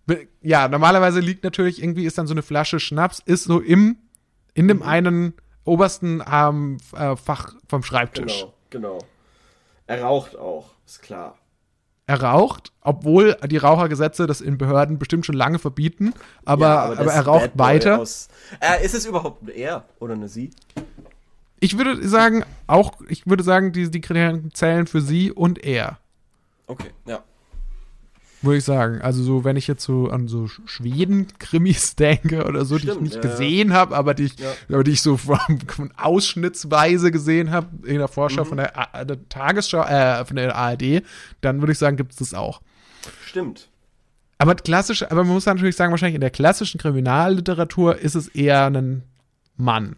Be- 0.07 0.27
Ja, 0.43 0.69
normalerweise 0.69 1.21
liegt 1.21 1.45
natürlich 1.45 1.83
irgendwie, 1.83 2.05
ist 2.07 2.19
dann 2.19 2.27
so 2.27 2.35
eine 2.35 2.43
Flasche 2.43 2.81
Schnaps, 2.81 3.21
ist 3.25 3.45
so 3.45 3.61
im, 3.61 3.97
in 4.55 4.65
Mhm. 4.65 4.69
dem 4.69 4.83
einen 4.83 5.35
obersten 5.65 6.23
ähm, 6.31 6.79
äh, 6.97 7.17
Fach 7.17 7.55
vom 7.69 7.83
Schreibtisch. 7.83 8.41
Genau, 8.41 8.55
genau. 8.71 8.99
Er 9.87 10.03
raucht 10.03 10.37
auch, 10.37 10.71
ist 10.87 11.01
klar. 11.03 11.39
Er 12.07 12.23
raucht, 12.23 12.73
obwohl 12.83 13.37
die 13.47 13.57
Rauchergesetze 13.57 14.27
das 14.27 14.43
in 14.43 14.59
Behörden 14.59 14.99
bestimmt 14.99 15.25
schon 15.25 15.35
lange 15.35 15.59
verbieten, 15.59 16.13
aber, 16.45 16.67
Ja, 16.67 16.83
aber, 16.83 16.97
das 16.97 17.15
er 17.15 17.23
raucht 17.23 17.51
weiter. 17.55 17.99
Aus, 17.99 18.29
äh, 18.61 18.85
ist 18.85 18.95
es 18.95 19.07
überhaupt 19.07 19.49
Er 19.49 19.85
oder 20.01 20.13
eine 20.13 20.29
Sie? 20.29 20.51
Ich 21.61 21.79
würde 21.79 22.07
sagen, 22.07 22.45
auch, 22.67 22.93
ich 23.09 23.27
würde 23.27 23.43
sagen, 23.43 23.73
die, 23.73 23.91
die 23.91 24.03
Kriterien 24.03 24.53
zählen 24.53 24.87
für 24.87 25.01
sie 25.01 25.33
und 25.33 25.65
er. 25.65 25.99
Okay, 26.67 26.91
ja. 27.07 27.23
Würde 28.45 28.59
ich 28.59 28.65
sagen. 28.65 29.01
Also 29.01 29.23
so, 29.23 29.45
wenn 29.45 29.57
ich 29.57 29.67
jetzt 29.67 29.83
so 29.85 30.09
an 30.09 30.29
so 30.29 30.47
Schweden-Krimis 30.49 31.97
denke 31.97 32.45
oder 32.45 32.65
so, 32.65 32.77
die 32.77 32.83
Stimmt, 32.83 32.97
ich 32.97 33.03
nicht 33.03 33.15
ja, 33.17 33.23
ja. 33.23 33.29
gesehen 33.31 33.73
habe, 33.73 33.97
aber 33.97 34.15
die 34.15 34.25
ich, 34.25 34.39
Ja. 34.39 34.53
aber 34.69 34.85
die 34.85 34.93
ich 34.93 35.03
so 35.03 35.17
von, 35.17 35.39
von 35.67 35.93
ausschnittsweise 35.97 37.11
gesehen 37.11 37.51
habe 37.51 37.87
in 37.89 37.99
der 37.99 38.09
Vorschau 38.09 38.45
Mhm. 38.45 38.49
von 38.49 38.57
der, 38.59 38.95
A- 38.95 39.05
der 39.05 39.29
Tagesschau, 39.29 39.83
äh, 39.83 40.25
von 40.25 40.37
der 40.37 40.55
ARD, 40.55 41.03
dann 41.41 41.61
würde 41.61 41.73
ich 41.73 41.79
sagen, 41.79 41.97
gibt 41.97 42.13
es 42.13 42.19
das 42.19 42.35
auch. 42.35 42.61
Stimmt. 43.27 43.69
Aber 44.39 44.55
klassisch, 44.57 45.03
aber 45.05 45.25
man 45.25 45.33
muss 45.35 45.47
natürlich 45.47 45.77
sagen, 45.77 45.91
wahrscheinlich 45.93 46.17
in 46.17 46.21
der 46.21 46.31
klassischen 46.31 46.79
Kriminalliteratur 46.81 47.99
ist 47.99 48.15
es 48.15 48.29
eher 48.29 48.67
ein 48.67 49.03
Mann. 49.57 49.97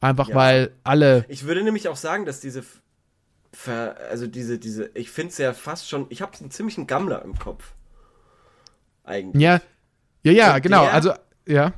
Einfach 0.00 0.32
weil 0.32 0.70
alle, 0.84 1.24
Ich 1.28 1.44
würde 1.46 1.62
nämlich 1.64 1.88
auch 1.88 1.96
sagen, 1.96 2.24
dass 2.24 2.38
diese, 2.40 2.62
also 4.10 4.26
diese, 4.26 4.58
diese, 4.58 4.90
ich 4.94 5.10
finde 5.10 5.32
es 5.32 5.38
ja 5.38 5.52
fast 5.52 5.88
schon, 5.88 6.06
ich 6.10 6.22
habe 6.22 6.32
einen 6.38 6.50
ziemlichen 6.50 6.86
Gammler 6.86 7.22
im 7.24 7.36
Kopf. 7.38 7.72
Eigentlich. 9.08 9.42
ja, 9.42 9.60
ja, 10.22 10.32
ja, 10.32 10.54
Und 10.56 10.62
genau, 10.62 10.82
der- 10.84 10.92
also, 10.94 11.12
ja. 11.46 11.72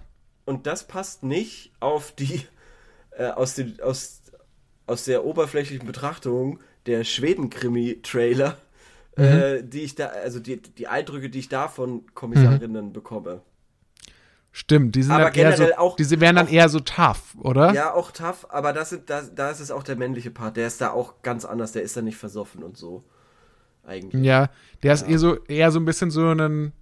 Und 0.44 0.66
das 0.66 0.86
passt 0.86 1.22
nicht 1.22 1.72
auf 1.80 2.12
die 2.12 2.42
äh, 3.16 3.26
aus, 3.28 3.54
den, 3.54 3.80
aus, 3.80 4.22
aus 4.86 5.04
der 5.04 5.24
oberflächlichen 5.24 5.86
Betrachtung 5.86 6.58
der 6.86 7.04
Schweden-Krimi-Trailer, 7.04 8.56
äh, 9.16 9.62
die 9.62 9.80
ich 9.82 9.94
da, 9.94 10.06
also 10.06 10.40
die, 10.40 10.60
die 10.60 10.88
Eindrücke, 10.88 11.28
die 11.30 11.38
ich 11.38 11.48
da 11.48 11.68
von 11.68 12.04
Kommissarinnen 12.14 12.92
bekomme. 12.92 13.42
Stimmt, 14.52 14.96
die 14.96 15.02
sind 15.04 15.12
Aber 15.12 15.24
dann 15.30 15.34
eher 15.34 15.56
so, 15.56 15.64
auch- 15.76 15.94
diese 15.96 16.20
wären 16.20 16.34
dann 16.36 16.48
auch- 16.48 16.52
eher 16.52 16.68
so 16.68 16.80
tough, 16.80 17.36
oder? 17.38 17.72
Ja, 17.72 17.94
auch 17.94 18.10
tough, 18.10 18.46
aber 18.50 18.72
das, 18.72 18.90
sind- 18.90 19.08
das, 19.08 19.32
da 19.34 19.50
ist 19.50 19.60
es 19.60 19.70
auch 19.70 19.84
der 19.84 19.94
männliche 19.96 20.30
Part. 20.32 20.56
Der 20.56 20.66
ist 20.66 20.80
da 20.80 20.90
auch 20.90 21.22
ganz 21.22 21.44
anders, 21.44 21.70
der 21.72 21.82
ist 21.82 21.96
da 21.96 22.02
nicht 22.02 22.16
versoffen 22.16 22.64
und 22.64 22.76
so. 22.76 23.04
Eigentlich. 23.86 24.24
Ja, 24.24 24.50
der 24.82 24.94
ist 24.94 25.02
eher 25.08 25.18
so, 25.18 25.36
eher 25.44 25.70
so 25.70 25.78
ein 25.78 25.84
bisschen 25.84 26.10
so 26.10 26.30
ein, 26.32 26.72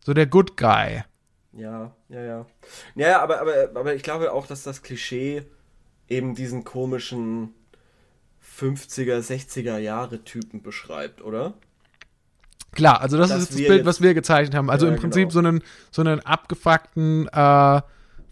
so 0.00 0.14
der 0.14 0.26
Good 0.26 0.56
Guy. 0.56 1.02
Ja, 1.52 1.92
ja, 2.08 2.20
ja. 2.22 2.46
Ja, 2.94 3.20
aber, 3.22 3.40
aber, 3.40 3.52
aber 3.74 3.94
ich 3.94 4.02
glaube 4.02 4.32
auch, 4.32 4.46
dass 4.46 4.62
das 4.62 4.82
Klischee 4.82 5.42
eben 6.08 6.34
diesen 6.34 6.64
komischen 6.64 7.54
50er, 8.58 9.18
60er 9.20 9.78
Jahre 9.78 10.22
Typen 10.24 10.62
beschreibt, 10.62 11.22
oder? 11.22 11.54
Klar, 12.72 13.00
also 13.00 13.16
das 13.16 13.30
Dass 13.30 13.42
ist 13.42 13.50
das 13.50 13.56
Bild, 13.56 13.70
jetzt- 13.78 13.86
was 13.86 14.00
wir 14.00 14.14
gezeichnet 14.14 14.54
haben. 14.54 14.70
Also 14.70 14.86
Ja, 14.86 14.92
im 14.92 14.98
Prinzip 14.98 15.30
genau. 15.30 15.32
so 15.32 15.38
einen, 15.40 15.62
so 15.90 16.02
einen 16.02 16.20
abgefuckten, 16.20 17.26
äh, 17.32 17.80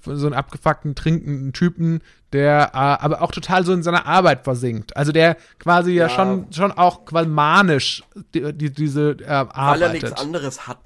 so 0.04 0.26
einen 0.26 0.34
abgefuckten, 0.34 0.94
trinkenden 0.94 1.52
Typen, 1.52 2.00
der 2.32 2.70
äh, 2.72 2.76
aber 2.76 3.20
auch 3.20 3.32
total 3.32 3.64
so 3.64 3.72
in 3.72 3.82
seiner 3.82 4.06
Arbeit 4.06 4.44
versinkt. 4.44 4.96
Also 4.96 5.10
der 5.12 5.36
quasi 5.58 5.92
ja, 5.92 6.04
Ja. 6.06 6.08
schon, 6.10 6.52
schon 6.52 6.70
auch 6.72 7.04
quasi 7.04 7.28
manisch 7.28 8.04
die, 8.34 8.52
die, 8.52 8.70
diese 8.70 9.10
äh, 9.10 9.18
Weil 9.18 9.26
er 9.28 9.56
arbeitet. 9.56 10.02
nichts 10.04 10.20
anderes 10.20 10.68
hat. 10.68 10.78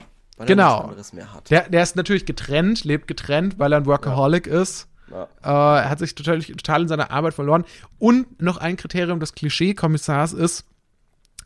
Weil 0.43 0.47
Genau. 0.49 0.65
er 0.69 0.75
nichts 0.75 0.89
anderes 0.91 1.13
mehr 1.13 1.33
hat. 1.33 1.51
Der, 1.51 1.69
der 1.69 1.83
ist 1.83 1.97
natürlich 1.97 2.27
getrennt, 2.27 2.85
lebt 2.85 3.09
getrennt, 3.09 3.59
weil 3.59 3.73
er 3.73 3.79
ein 3.79 3.87
Workaholic 3.87 4.47
ist. 4.47 4.89
Ja. 5.11 5.25
Äh, 5.43 5.83
er 5.85 5.91
hat 5.91 5.99
sich 5.99 6.15
total, 6.15 6.41
total 6.43 6.83
in 6.83 6.89
seiner 6.89 7.11
Arbeit 7.11 7.35
verloren. 7.35 7.65
Und 7.99 8.41
noch 8.41 8.57
ein 8.59 8.77
Kriterium 8.77 9.21
des 9.21 9.35
Klischee-Kommissars 9.35 10.33
ist, 10.33 10.65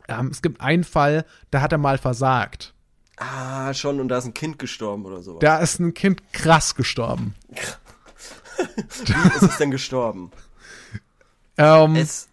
ähm, 0.09 0.28
es 0.28 0.40
gibt 0.42 0.61
einen 0.61 0.85
Fall, 0.85 1.24
da 1.50 1.61
hat 1.61 1.72
er 1.72 1.78
mal 1.78 1.98
versagt. 1.98 2.74
Ah, 3.16 3.72
schon, 3.74 3.98
und 3.98 4.09
da 4.09 4.18
ist 4.18 4.26
ein 4.26 4.35
Kind 4.35 4.59
gestorben 4.59 5.04
oder 5.06 5.20
sowas. 5.22 5.40
Da 5.40 5.59
ist 5.59 5.80
ein 5.80 5.94
Kind 5.94 6.32
krass 6.32 6.74
gestorben. 6.74 7.35
Wie 8.59 9.28
ist 9.37 9.42
es 9.42 9.56
denn 9.59 9.70
gestorben? 9.70 10.30
Ähm, 11.59 11.96
Es, 11.96 12.28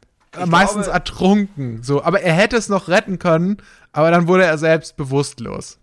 meistens 0.46 0.84
glaube, 0.84 0.92
ertrunken. 0.98 1.84
So, 1.84 2.04
aber 2.04 2.22
er 2.22 2.34
hätte 2.34 2.58
es 2.58 2.70
noch 2.70 2.88
retten 2.90 3.18
können, 3.20 3.58
aber 3.92 4.12
dann 4.12 4.28
wurde 4.28 4.44
er 4.46 4.58
selbst 4.58 4.98
bewusstlos. 4.98 5.80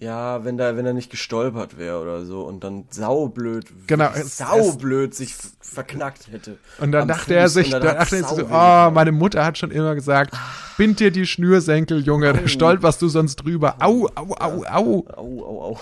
Ja, 0.00 0.44
wenn 0.44 0.56
da, 0.56 0.76
wenn 0.76 0.86
er 0.86 0.92
nicht 0.92 1.10
gestolpert 1.10 1.76
wäre 1.76 2.00
oder 2.00 2.24
so 2.24 2.42
und 2.42 2.62
dann 2.62 2.84
saublöd, 2.90 3.66
Genau, 3.88 4.10
saublöd 4.24 5.14
sich 5.14 5.34
verknackt 5.60 6.30
hätte. 6.30 6.58
Und 6.78 6.92
dann 6.92 7.08
dachte 7.08 7.34
er 7.34 7.44
Fuß 7.44 7.54
sich, 7.54 7.66
und 7.74 7.82
dann 7.82 7.96
dachte 7.96 8.16
er 8.16 8.24
sich 8.24 8.36
so, 8.36 8.44
oh, 8.44 8.90
meine 8.90 9.10
Mutter 9.10 9.44
hat 9.44 9.58
schon 9.58 9.72
immer 9.72 9.94
gesagt, 9.96 10.36
bind 10.76 11.00
dir 11.00 11.10
die 11.10 11.26
Schnürsenkel, 11.26 12.00
Junge, 12.04 12.32
da 12.32 12.46
stolperst 12.46 13.02
du 13.02 13.08
sonst 13.08 13.36
drüber. 13.36 13.76
Au, 13.80 14.06
au, 14.14 14.36
au, 14.38 14.64
au. 14.64 14.64
Au, 14.66 15.04
au, 15.16 15.62
au. 15.62 15.80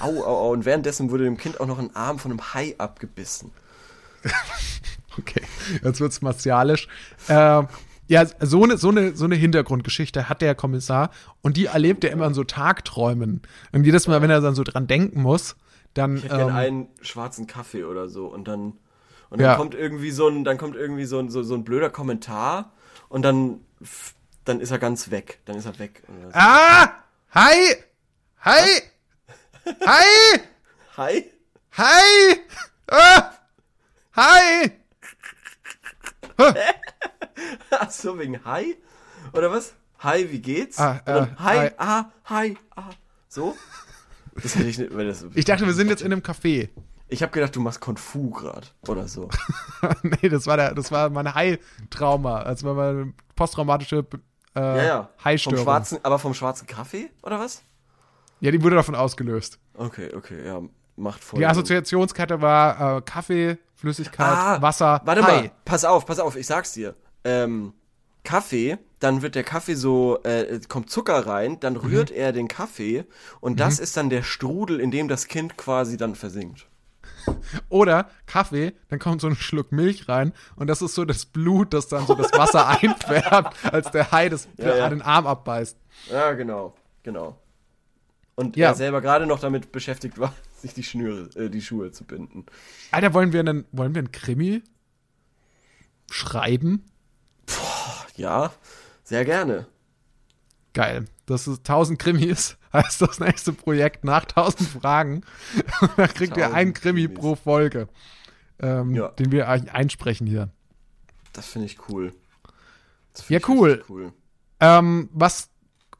Au, 0.00 0.08
au, 0.08 0.24
au. 0.24 0.50
Und 0.52 0.64
währenddessen 0.64 1.10
wurde 1.10 1.24
dem 1.24 1.36
Kind 1.36 1.60
auch 1.60 1.66
noch 1.66 1.78
ein 1.78 1.94
Arm 1.94 2.18
von 2.18 2.32
einem 2.32 2.54
Hai 2.54 2.74
abgebissen. 2.78 3.52
Okay, 5.18 5.40
jetzt 5.82 5.98
wird's 5.98 6.20
martialisch. 6.20 6.88
Äh, 7.28 7.62
ja, 8.08 8.24
so 8.40 8.62
eine, 8.62 8.76
so, 8.78 8.88
eine, 8.90 9.16
so 9.16 9.24
eine 9.24 9.34
Hintergrundgeschichte 9.34 10.28
hat 10.28 10.42
der 10.42 10.54
Kommissar 10.54 11.10
und 11.42 11.56
die 11.56 11.66
erlebt 11.66 12.04
er 12.04 12.10
immer 12.12 12.26
in 12.26 12.34
so 12.34 12.44
Tagträumen. 12.44 13.42
Und 13.72 13.84
jedes 13.84 14.06
Mal, 14.06 14.22
wenn 14.22 14.30
er 14.30 14.40
dann 14.40 14.54
so 14.54 14.62
dran 14.62 14.86
denken 14.86 15.22
muss, 15.22 15.56
dann. 15.94 16.16
Ich 16.18 16.24
hätte 16.24 16.34
Ähm, 16.42 16.48
einen 16.54 16.88
schwarzen 17.02 17.46
Kaffee 17.46 17.84
oder 17.84 18.08
so 18.08 18.26
und 18.26 18.46
dann 18.48 18.74
und 19.30 19.40
dann 19.40 19.50
Ja. 19.50 19.54
kommt 19.56 19.74
irgendwie 19.74 20.10
so 20.12 20.28
ein 20.28 20.44
dann 20.44 20.56
kommt 20.58 20.76
irgendwie 20.76 21.04
so 21.04 21.18
ein 21.18 21.30
so, 21.30 21.42
so 21.42 21.54
ein 21.54 21.64
blöder 21.64 21.90
Kommentar 21.90 22.72
und 23.08 23.22
dann 23.22 23.60
dann 24.44 24.60
ist 24.60 24.70
er 24.70 24.78
ganz 24.78 25.10
weg, 25.10 25.40
dann 25.46 25.56
ist 25.56 25.66
er 25.66 25.78
weg. 25.80 26.02
So. 26.06 26.28
ah! 26.32 26.88
Hi! 27.34 27.74
Hi! 28.44 28.82
Hi! 29.84 30.40
Hi. 30.96 31.24
Hi! 31.76 32.36
Ah! 32.88 33.32
Hi! 34.16 34.70
Ach 37.70 37.90
so 37.90 38.18
wegen 38.18 38.44
Hi 38.44 38.76
oder 39.32 39.50
was? 39.50 39.74
Hi, 40.00 40.30
wie 40.30 40.40
geht's? 40.40 40.78
Ah, 40.78 40.92
Und 41.06 41.06
dann, 41.06 41.24
äh, 41.24 41.36
hi, 41.38 41.56
hi. 41.58 41.70
ah, 41.78 42.04
hi, 42.26 42.58
ah. 42.76 42.90
So? 43.28 43.56
Das 44.34 44.54
hätte 44.54 44.68
ich 44.68 44.78
nicht, 44.78 44.94
weil 44.94 45.06
das 45.06 45.24
Ich 45.34 45.44
dachte, 45.46 45.64
wir 45.66 45.72
sind 45.72 45.88
jetzt 45.88 46.02
in 46.02 46.12
einem 46.12 46.20
Café. 46.22 46.68
Ich 47.08 47.22
habe 47.22 47.32
gedacht, 47.32 47.54
du 47.56 47.60
machst 47.60 47.80
Kung 47.80 47.96
Fu 47.96 48.30
grad 48.30 48.74
oder 48.88 49.08
so. 49.08 49.28
nee, 50.02 50.28
das 50.28 50.46
war 50.46 50.56
der, 50.56 50.74
das 50.74 50.90
war 50.92 51.08
mein 51.08 51.34
Hai-Trauma. 51.34 52.44
Das 52.44 52.62
war 52.64 52.74
meine 52.74 53.14
posttraumatische 53.36 54.04
äh, 54.54 54.60
Ja, 54.60 54.82
ja. 54.84 55.02
Vom 55.16 55.24
Hai-Störung. 55.24 55.64
schwarzen, 55.64 55.98
aber 56.02 56.18
vom 56.18 56.34
schwarzen 56.34 56.66
Kaffee 56.66 57.10
oder 57.22 57.38
was? 57.38 57.62
Ja, 58.40 58.50
die 58.50 58.62
wurde 58.62 58.76
davon 58.76 58.94
ausgelöst. 58.94 59.58
Okay, 59.74 60.12
okay, 60.14 60.44
ja, 60.44 60.60
macht 60.96 61.22
voll. 61.22 61.38
Die. 61.40 61.46
Assoziationskette 61.46 62.40
war 62.40 62.98
äh, 62.98 63.02
Kaffee, 63.02 63.58
Flüssigkeit, 63.74 64.26
Ah, 64.38 64.62
Wasser, 64.62 65.00
Warte 65.04 65.22
Hai. 65.24 65.40
mal, 65.42 65.50
pass 65.64 65.84
auf, 65.84 66.06
pass 66.06 66.18
auf, 66.18 66.36
ich 66.36 66.46
sag's 66.46 66.72
dir. 66.72 66.94
Ähm, 67.24 67.72
Kaffee, 68.24 68.78
dann 68.98 69.22
wird 69.22 69.34
der 69.34 69.44
Kaffee 69.44 69.74
so, 69.74 70.18
äh, 70.24 70.58
kommt 70.68 70.90
Zucker 70.90 71.26
rein, 71.26 71.60
dann 71.60 71.74
Mhm. 71.74 71.80
rührt 71.80 72.10
er 72.10 72.32
den 72.32 72.48
Kaffee 72.48 73.04
und 73.40 73.60
das 73.60 73.78
ist 73.78 73.96
dann 73.96 74.10
der 74.10 74.22
Strudel, 74.22 74.80
in 74.80 74.90
dem 74.90 75.06
das 75.08 75.28
Kind 75.28 75.56
quasi 75.56 75.96
dann 75.96 76.14
versinkt. 76.14 76.66
Oder 77.68 78.08
Kaffee, 78.26 78.72
dann 78.88 78.98
kommt 78.98 79.20
so 79.20 79.26
ein 79.28 79.36
Schluck 79.36 79.72
Milch 79.72 80.08
rein 80.08 80.32
und 80.56 80.66
das 80.68 80.82
ist 80.82 80.94
so 80.94 81.04
das 81.04 81.26
Blut, 81.26 81.72
das 81.74 81.88
dann 81.88 82.06
so 82.06 82.14
das 82.14 82.32
Wasser 82.32 82.66
einfärbt, 82.82 83.56
als 83.72 83.90
der 83.90 84.10
Hai 84.10 84.28
das 84.28 84.48
Ja, 84.56 84.74
ja. 84.76 84.88
den 84.88 85.02
Arm 85.02 85.26
abbeißt. 85.26 85.76
Ja, 86.10 86.32
genau, 86.32 86.74
genau. 87.02 87.38
Und 88.34 88.56
Ja. 88.56 88.68
er 88.68 88.74
selber 88.74 89.00
gerade 89.00 89.26
noch 89.26 89.40
damit 89.40 89.72
beschäftigt 89.72 90.18
war, 90.18 90.32
sich 90.66 90.74
die 90.74 90.82
Schnüre, 90.82 91.30
äh, 91.36 91.48
die 91.50 91.62
Schuhe 91.62 91.90
zu 91.92 92.04
binden. 92.04 92.46
Alter, 92.90 93.14
wollen 93.14 93.32
wir 93.32 93.40
einen, 93.40 93.64
wollen 93.72 93.94
wir 93.94 94.00
einen 94.00 94.12
Krimi 94.12 94.62
schreiben? 96.10 96.84
Ja, 98.16 98.52
sehr 99.04 99.24
gerne. 99.24 99.66
Geil. 100.72 101.06
Das 101.26 101.46
ist 101.48 101.58
1000 101.60 101.98
Krimis, 101.98 102.56
heißt 102.72 103.02
das 103.02 103.18
nächste 103.20 103.52
Projekt 103.52 104.04
nach 104.04 104.24
1000 104.24 104.68
Fragen. 104.68 105.22
da 105.96 106.06
kriegt 106.08 106.36
ihr 106.36 106.46
1000 106.46 106.54
einen 106.54 106.72
Krimi 106.74 107.04
Krimis. 107.06 107.18
pro 107.20 107.34
Folge, 107.34 107.88
ähm, 108.60 108.94
Ja. 108.94 109.08
den 109.08 109.32
wir 109.32 109.48
eigentlich 109.48 109.72
einsprechen 109.72 110.26
hier. 110.26 110.50
Das 111.32 111.46
finde 111.46 111.66
ich 111.66 111.88
cool. 111.88 112.12
Das 113.12 113.28
Ja, 113.28 113.40
find 113.40 113.40
ich 113.40 113.48
cool. 113.48 113.84
cool. 113.88 114.12
Ähm, 114.60 115.08
was, 115.12 115.50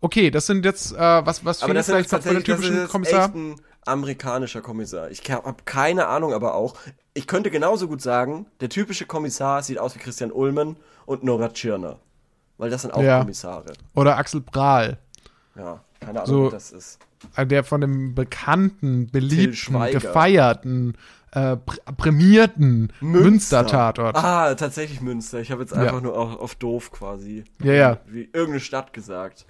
okay, 0.01 0.31
das 0.31 0.47
sind 0.47 0.65
jetzt, 0.65 0.93
äh, 0.93 0.99
was, 1.27 1.45
was 1.45 1.63
Aber 1.63 1.75
das 1.75 1.87
vielleicht 1.87 2.11
tatsächlich 2.11 2.45
das 2.45 2.61
typischen 2.61 2.89
Kommissar? 2.89 3.35
ein 3.35 3.57
amerikanischer 3.87 4.61
Kommissar. 4.61 5.11
Ich 5.11 5.23
habe 5.31 5.55
keine 5.65 6.07
Ahnung, 6.09 6.33
aber 6.33 6.55
auch. 6.55 6.75
Ich 7.15 7.27
könnte 7.27 7.51
genauso 7.51 7.89
gut 7.89 8.03
sagen, 8.03 8.47
der 8.61 8.69
typische 8.69 9.07
Kommissar 9.07 9.63
sieht 9.63 9.79
aus 9.79 9.95
wie 9.95 9.99
Christian 10.01 10.31
Ullmann 10.33 10.77
und 11.07 11.25
Nora 11.25 11.49
Tschirner. 11.49 11.99
Weil 12.59 12.71
das 12.71 12.83
sind 12.83 12.93
auch 12.95 13.03
Ja. 13.03 13.21
Kommissare. 13.21 13.73
Oder 13.95 14.17
Axel 14.19 14.41
Prahl, 14.43 14.99
Ja, 15.57 15.83
keine 16.01 16.23
Ahnung, 16.23 16.27
So- 16.27 16.51
das 16.51 16.71
ist. 16.73 16.99
äh, 17.37 17.47
der 17.47 17.65
von 17.65 17.81
dem 17.81 18.15
bekannten, 18.15 19.11
beliebten, 19.11 19.81
gefeierten, 19.91 20.97
äh, 21.33 21.57
pr 21.57 21.77
prämierten 21.97 22.93
Münster-Tatort. 23.01 24.17
Ah, 24.17 24.55
tatsächlich 24.55 25.01
Münster. 25.01 25.41
Ich 25.41 25.51
habe 25.51 25.63
jetzt 25.63 25.75
Ja. 25.75 25.83
einfach 25.83 26.01
nur 26.03 26.17
auf, 26.19 26.39
auf 26.39 26.55
doof 26.55 26.91
quasi. 26.93 27.45
Ja, 27.63 27.73
ja. 27.73 27.99
Wie 28.07 28.25
irgendeine 28.25 28.61
Stadt 28.61 28.93
gesagt. 28.93 29.47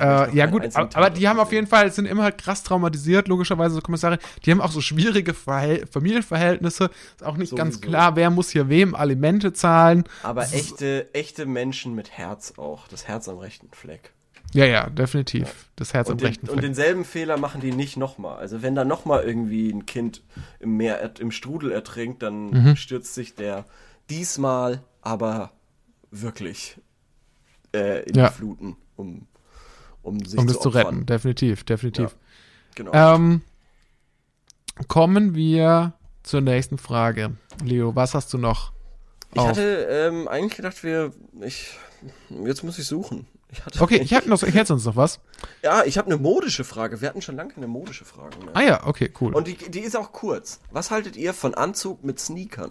Äh, 0.00 0.34
ja 0.36 0.46
gut, 0.46 0.62
aber, 0.76 0.94
aber 0.96 1.10
die 1.10 1.26
haben 1.28 1.38
auf 1.40 1.50
jeden 1.52 1.66
Fall, 1.66 1.90
sind 1.92 2.06
immer 2.06 2.30
krass 2.32 2.62
traumatisiert, 2.62 3.26
logischerweise 3.28 3.74
so 3.74 3.80
Kommissare. 3.80 4.18
Die 4.44 4.50
haben 4.50 4.60
auch 4.60 4.70
so 4.70 4.80
schwierige 4.80 5.34
Verhäl 5.34 5.86
Familienverhältnisse. 5.86 6.90
Ist 7.16 7.24
auch 7.24 7.36
nicht 7.36 7.54
ganz 7.56 7.76
Sowieso. 7.76 7.90
klar, 7.90 8.16
wer 8.16 8.30
muss 8.30 8.50
hier 8.50 8.68
wem 8.68 8.94
Alimente 8.94 9.52
zahlen. 9.52 10.04
Aber 10.22 10.42
echte, 10.52 11.12
echte 11.14 11.46
Menschen 11.46 11.94
mit 11.94 12.10
Herz 12.10 12.54
auch. 12.58 12.88
Das 12.88 13.08
Herz 13.08 13.28
am 13.28 13.38
rechten 13.38 13.68
Fleck. 13.72 14.12
Ja, 14.54 14.64
ja, 14.64 14.88
definitiv. 14.88 15.66
Das 15.76 15.92
Herz 15.92 16.06
am 16.08 16.12
Und, 16.12 16.20
den, 16.22 16.26
rechten 16.28 16.46
und 16.46 16.52
Fleck. 16.54 16.62
denselben 16.64 17.04
Fehler 17.04 17.36
machen 17.36 17.60
die 17.60 17.72
nicht 17.72 17.96
nochmal. 17.98 18.38
Also 18.38 18.62
wenn 18.62 18.74
da 18.74 18.84
nochmal 18.84 19.22
irgendwie 19.24 19.70
ein 19.70 19.84
Kind 19.86 20.22
im 20.58 20.76
Meer, 20.78 21.12
im 21.20 21.30
Strudel 21.30 21.70
ertrinkt, 21.70 22.22
dann 22.22 22.50
Mhm. 22.50 22.76
stürzt 22.76 23.14
sich 23.14 23.34
der 23.34 23.66
diesmal 24.10 24.82
aber 25.02 25.52
wirklich 26.10 26.78
äh, 27.74 28.02
in 28.08 28.14
Ja. 28.14 28.28
die 28.28 28.34
Fluten, 28.34 28.76
um, 28.96 29.26
um 30.08 30.24
sich 30.24 30.38
um 30.38 30.48
zu 30.48 30.54
das 30.54 30.62
zu 30.62 30.68
opfern. 30.68 30.86
retten, 30.86 31.06
definitiv, 31.06 31.64
definitiv. 31.64 32.16
Genau. 32.74 32.92
Ähm, 32.92 33.42
kommen 34.88 35.34
wir 35.34 35.92
zur 36.22 36.40
nächsten 36.40 36.78
Frage. 36.78 37.36
Leo, 37.64 37.94
was 37.94 38.14
hast 38.14 38.32
du 38.32 38.38
noch? 38.38 38.72
Ich 39.32 39.40
auf? 39.40 39.48
hatte 39.48 39.88
ähm, 39.90 40.28
eigentlich 40.28 40.56
gedacht, 40.56 40.82
wir. 40.82 41.12
Ich. 41.40 41.76
Jetzt 42.44 42.62
muss 42.62 42.78
ich 42.78 42.86
suchen. 42.86 43.26
Ich 43.50 43.64
hatte, 43.64 43.80
Okay, 43.80 43.96
ich 43.96 44.12
hätte 44.12 44.28
noch, 44.28 44.42
ich 44.42 44.54
hätte 44.54 44.66
sonst 44.66 44.84
noch 44.84 44.96
was. 44.96 45.20
Ja, 45.62 45.82
ich 45.84 45.96
habe 45.98 46.06
eine 46.06 46.18
modische 46.18 46.64
Frage. 46.64 47.00
Wir 47.00 47.08
hatten 47.08 47.22
schon 47.22 47.36
lange 47.36 47.54
keine 47.54 47.66
modische 47.66 48.04
Frage 48.04 48.36
mehr. 48.38 48.54
Ah 48.54 48.62
ja, 48.62 48.86
okay, 48.86 49.10
cool. 49.20 49.34
Und 49.34 49.48
die, 49.48 49.56
die 49.56 49.80
ist 49.80 49.96
auch 49.96 50.12
kurz. 50.12 50.60
Was 50.70 50.90
haltet 50.90 51.16
ihr 51.16 51.32
von 51.32 51.54
Anzug 51.54 52.04
mit 52.04 52.20
Sneakern? 52.20 52.70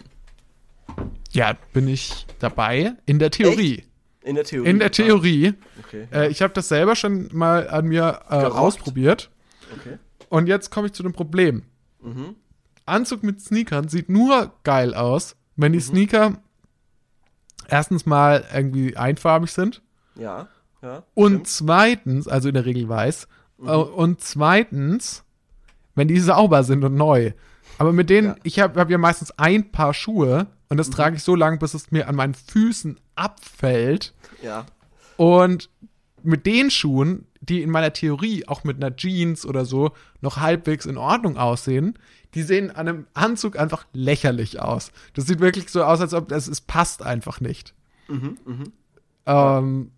ja, 1.31 1.55
bin 1.73 1.87
ich 1.87 2.25
dabei. 2.39 2.93
In 3.05 3.19
der 3.19 3.31
Theorie. 3.31 3.83
In 4.27 4.35
der 4.35 4.43
Theorie. 4.43 4.69
In 4.69 4.79
der 4.79 4.91
Theorie. 4.91 5.53
Okay. 5.85 6.07
Äh, 6.11 6.27
ich 6.29 6.41
habe 6.41 6.53
das 6.53 6.67
selber 6.67 6.95
schon 6.95 7.29
mal 7.33 7.69
an 7.69 7.85
mir 7.87 8.19
äh, 8.29 8.35
ausprobiert. 8.35 9.29
okay. 9.79 9.97
Und 10.29 10.47
jetzt 10.47 10.69
komme 10.71 10.87
ich 10.87 10.93
zu 10.93 11.03
dem 11.03 11.13
Problem. 11.13 11.63
Mhm. 12.01 12.35
Anzug 12.85 13.23
mit 13.23 13.41
Sneakern 13.41 13.87
sieht 13.87 14.09
nur 14.09 14.51
geil 14.63 14.93
aus, 14.93 15.35
wenn 15.55 15.71
Mhm. 15.71 15.75
die 15.75 15.79
Sneaker 15.81 16.33
erstens 17.67 18.05
mal 18.05 18.45
irgendwie 18.53 18.95
einfarbig 18.97 19.51
sind 19.51 19.81
Ja. 20.15 20.47
Ja. 20.81 21.03
und 21.13 21.27
stimmt. 21.27 21.39
Mhm. 21.39 21.45
zweitens, 21.45 22.27
also 22.27 22.47
in 22.49 22.53
der 22.53 22.65
Regel 22.65 22.87
weiß, 22.87 23.27
äh, 23.59 23.71
und 23.71 24.21
zweitens, 24.21 25.23
wenn 25.95 26.07
die 26.07 26.19
sauber 26.19 26.63
sind 26.63 26.83
und 26.83 26.95
neu. 26.95 27.31
Aber 27.77 27.93
mit 27.93 28.09
denen, 28.09 28.27
Ja. 28.29 28.33
Mhm. 28.33 28.39
ich 28.43 28.59
habe 28.59 28.79
hab 28.79 28.89
ja 28.89 28.97
meistens 28.97 29.31
ein 29.37 29.71
Paar 29.71 29.93
Schuhe 29.93 30.47
und 30.69 30.77
das 30.77 30.89
trage 30.89 31.15
ich 31.15 31.23
so 31.23 31.35
lange, 31.35 31.57
bis 31.57 31.73
es 31.73 31.91
mir 31.91 32.07
an 32.07 32.15
meinen 32.15 32.33
Füßen 32.33 32.99
abfällt. 33.15 34.13
Ja. 34.41 34.65
Und 35.15 35.69
mit 36.23 36.45
den 36.45 36.69
Schuhen, 36.69 37.25
die 37.41 37.61
in 37.61 37.69
meiner 37.69 37.93
Theorie 37.93 38.47
auch 38.47 38.63
mit 38.63 38.77
einer 38.77 38.95
Jeans 38.95 39.45
oder 39.45 39.65
so 39.65 39.91
noch 40.21 40.37
halbwegs 40.37 40.85
in 40.85 40.97
Ordnung 40.97 41.37
aussehen, 41.37 41.97
die 42.33 42.43
sehen 42.43 42.69
an 42.71 42.87
einem 42.87 43.07
Anzug 43.13 43.57
einfach 43.57 43.85
lächerlich 43.93 44.61
aus. 44.61 44.91
Das 45.13 45.25
sieht 45.25 45.39
wirklich 45.39 45.69
so 45.69 45.83
aus, 45.83 46.01
als 46.01 46.13
ob 46.13 46.27
das 46.27 46.47
es 46.47 46.61
passt 46.61 47.01
einfach 47.01 47.39
nicht. 47.39 47.73
Ähm, 49.25 49.91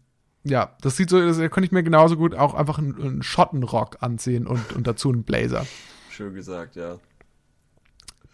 ja, 0.44 0.76
das 0.82 0.98
sieht 0.98 1.10
so, 1.10 1.20
das 1.20 1.38
könnte 1.38 1.66
ich 1.66 1.72
mir 1.72 1.84
genauso 1.84 2.16
gut 2.16 2.36
auch 2.36 2.54
einfach 2.54 2.78
einen, 2.78 3.02
einen 3.02 3.24
Schottenrock 3.24 3.98
anziehen 4.02 4.48
und, 4.48 4.74
und 4.74 4.88
dazu 4.88 5.10
einen 5.10 5.24
Blazer. 5.24 5.66
Schön 6.12 6.34
gesagt, 6.34 6.76
ja. 6.76 7.00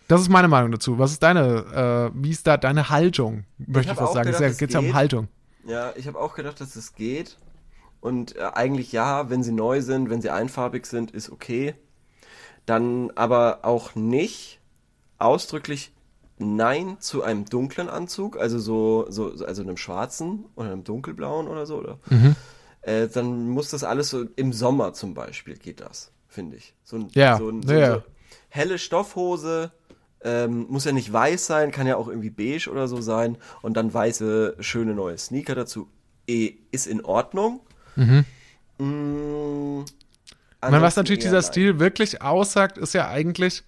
Das 0.08 0.22
ist 0.22 0.30
meine 0.30 0.48
Meinung 0.48 0.72
dazu. 0.72 1.00
Was 1.00 1.12
ist 1.12 1.24
deine, 1.24 2.12
äh, 2.14 2.22
wie 2.22 2.30
ist 2.32 2.46
da 2.48 2.58
deine 2.58 2.90
Haltung? 2.90 3.46
Möchte 3.58 3.92
ich, 3.94 3.98
was 3.98 4.10
auch 4.10 4.14
sagen. 4.14 4.28
gedacht, 4.28 4.44
es 4.44 4.58
geht 4.58 4.74
ja 4.74 4.80
um. 4.80 4.94
Haltung. 4.94 5.28
Ja, 5.66 5.94
ich 5.96 6.08
habe 6.08 6.20
auch 6.20 6.36
gedacht, 6.36 6.62
dass 6.62 6.76
es 6.76 6.94
geht. 6.94 7.38
Und 8.02 8.36
äh, 8.36 8.42
eigentlich 8.54 8.92
ja, 8.92 9.30
wenn 9.32 9.42
sie 9.42 9.52
neu 9.52 9.82
sind, 9.82 10.10
wenn 10.12 10.22
sie 10.22 10.30
einfarbig 10.30 10.86
sind, 10.86 11.10
ist 11.12 11.32
okay. 11.32 11.74
Dann 12.68 13.12
aber 13.16 13.60
auch 13.64 13.96
nicht 13.96 14.60
ausdrücklich 15.18 15.92
Nein 16.38 16.98
zu 17.00 17.24
einem 17.24 17.46
dunklen 17.46 17.88
Anzug, 17.90 18.38
also 18.38 18.60
so, 18.60 19.06
so 19.10 19.36
so- 19.38 19.46
also 19.46 19.62
einem 19.62 19.78
schwarzen 19.78 20.46
oder 20.56 20.72
einem 20.72 20.84
dunkelblauen 20.84 21.48
oder 21.48 21.66
so, 21.66 21.78
oder? 21.78 21.98
Mhm. 22.10 22.36
Äh, 22.82 23.08
dann 23.08 23.48
muss 23.50 23.70
das 23.70 23.84
alles 23.86 24.10
so 24.10 24.26
im 24.36 24.52
Sommer 24.52 24.94
zum 24.94 25.14
Beispiel 25.14 25.56
geht 25.56 25.80
das, 25.80 26.12
finde 26.28 26.58
ich. 26.58 26.76
So 26.84 26.98
ein, 26.98 27.08
Ja, 27.14 27.38
so, 27.38 27.50
ein, 27.50 27.64
so, 27.64 27.74
ja. 27.74 27.96
so 27.96 28.04
helle 28.50 28.78
Stoffhose, 28.78 29.72
ähm, 30.26 30.66
muss 30.70 30.84
ja 30.84 30.92
nicht 30.92 31.14
weiß 31.14 31.46
sein, 31.46 31.72
kann 31.72 31.88
ja 31.88 31.96
auch 31.96 32.08
irgendwie 32.10 32.30
beige 32.32 32.70
oder 32.70 32.88
so 32.90 33.00
sein. 33.00 33.38
Und 33.62 33.78
dann 33.78 33.94
weiße, 33.94 34.58
schöne 34.60 34.94
neue 34.94 35.18
Sneaker 35.18 35.56
dazu. 35.56 35.88
Eh, 36.28 36.56
ist 36.72 36.88
in 36.88 37.06
Ordnung. 37.06 37.62
Mm, 38.78 39.82
Ich 40.64 40.70
meine, 40.72 40.82
was 40.82 40.96
natürlich 40.96 41.20
dieser 41.24 41.42
nein. 41.42 41.44
Stil 41.44 41.80
wirklich 41.80 42.22
aussagt, 42.22 42.78
ist 42.78 42.94
ja 42.94 43.08
eigentlich, 43.08 43.64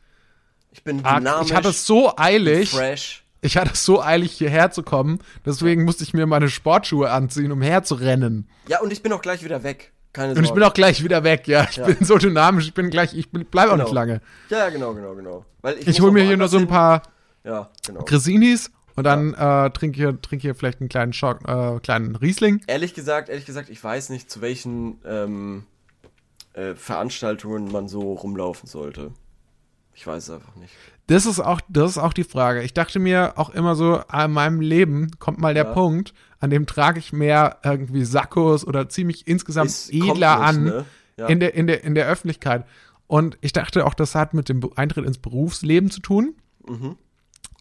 Ich 0.71 0.83
bin 0.83 0.97
dynamisch, 1.03 1.49
ich 1.49 1.55
hatte 1.55 1.69
es 1.69 1.85
so 1.85 2.13
eilig, 2.17 2.71
fresh. 2.71 3.23
ich 3.41 3.55
hatte 3.57 3.71
es 3.73 3.85
so 3.85 4.01
eilig, 4.01 4.31
hierher 4.33 4.71
zu 4.71 4.83
kommen, 4.83 5.19
deswegen 5.45 5.83
musste 5.85 6.03
ich 6.03 6.13
mir 6.13 6.25
meine 6.25 6.49
Sportschuhe 6.49 7.11
anziehen, 7.11 7.51
um 7.51 7.61
herzurennen. 7.61 8.49
Ja, 8.67 8.81
und 8.81 8.91
ich 8.91 9.01
bin 9.03 9.13
auch 9.13 9.21
gleich 9.21 9.43
wieder 9.43 9.63
weg. 9.63 9.93
Keine 10.13 10.29
Sorge. 10.29 10.39
Und 10.39 10.45
ich 10.45 10.53
bin 10.53 10.63
auch 10.63 10.73
gleich 10.73 11.03
wieder 11.03 11.23
weg, 11.23 11.47
ja. 11.47 11.67
Ich 11.69 11.77
Ja. 11.77 11.85
bin 11.85 11.97
so 12.05 12.17
dynamisch, 12.17 12.65
ich 12.67 12.73
bin 12.73 12.89
gleich, 12.89 13.13
ich 13.13 13.29
bin, 13.31 13.45
bleib 13.45 13.67
auch 13.67 13.73
Genau. 13.73 13.83
nicht 13.83 13.93
lange. 13.93 14.21
Ja, 14.49 14.57
ja, 14.59 14.69
genau, 14.69 14.93
genau, 14.93 15.13
genau. 15.15 15.45
Weil 15.61 15.77
Ich 15.79 15.85
muss 15.87 15.99
hole 16.01 16.11
mir 16.11 16.23
hier 16.23 16.37
nur 16.37 16.47
so 16.47 16.57
ein 16.57 16.67
paar 16.67 17.03
Ja, 17.43 17.69
genau. 17.85 18.03
Grisinis 18.03 18.71
und 18.95 19.03
dann 19.03 19.33
äh, 19.35 19.69
trinke 19.71 19.95
hier, 19.97 20.19
trink 20.21 20.41
hier 20.41 20.55
vielleicht 20.55 20.79
einen 20.81 20.89
kleinen, 20.89 21.13
Schock, 21.13 21.47
äh, 21.47 21.79
kleinen 21.81 22.15
Riesling. 22.15 22.61
Ehrlich 22.67 22.93
gesagt, 22.93 23.29
ehrlich 23.29 23.45
gesagt, 23.45 23.69
ich 23.69 23.83
weiß 23.83 24.09
nicht, 24.09 24.29
zu 24.31 24.41
welchen 24.41 24.99
ähm, 25.05 25.65
äh, 26.53 26.73
Veranstaltungen 26.75 27.71
man 27.71 27.87
so 27.87 28.13
rumlaufen 28.13 28.67
sollte. 28.67 29.11
Ich 29.93 30.05
weiß 30.07 30.23
es 30.23 30.29
einfach 30.31 30.55
nicht. 30.55 30.73
Das 31.07 31.25
ist 31.25 31.39
auch, 31.39 31.61
das 31.69 31.91
ist 31.91 31.97
auch 31.97 32.13
die 32.13 32.25
Frage. 32.25 32.63
Ich 32.63 32.73
dachte 32.73 32.99
mir 32.99 33.33
auch 33.37 33.49
immer 33.49 33.75
so, 33.75 34.01
ah, 34.09 34.25
in 34.25 34.31
meinem 34.31 34.59
Leben 34.61 35.11
kommt 35.19 35.39
mal 35.39 35.53
der 35.53 35.65
Ja. 35.65 35.73
Punkt, 35.73 36.13
an 36.39 36.49
dem 36.49 36.65
trage 36.65 36.99
ich 36.99 37.13
mehr 37.13 37.57
irgendwie 37.63 38.03
Sakkos 38.03 38.65
oder 38.67 38.89
ziemlich 38.89 39.25
insgesamt 39.27 39.69
Es 39.69 39.89
kommt 39.89 40.11
edler 40.11 40.41
an 40.41 40.63
ne? 40.65 40.85
Ja. 41.17 41.27
in, 41.27 41.39
der, 41.39 41.53
in, 41.55 41.65
der, 41.67 41.83
in 41.83 41.95
der 41.95 42.07
Öffentlichkeit. 42.07 42.65
Und 43.07 43.37
ich 43.41 43.53
dachte 43.53 43.85
auch, 43.85 43.93
das 43.93 44.15
hat 44.15 44.33
mit 44.33 44.49
dem 44.49 44.61
Eintritt 44.75 45.05
ins 45.05 45.17
Berufsleben 45.17 45.89
zu 45.89 46.01
tun. 46.01 46.35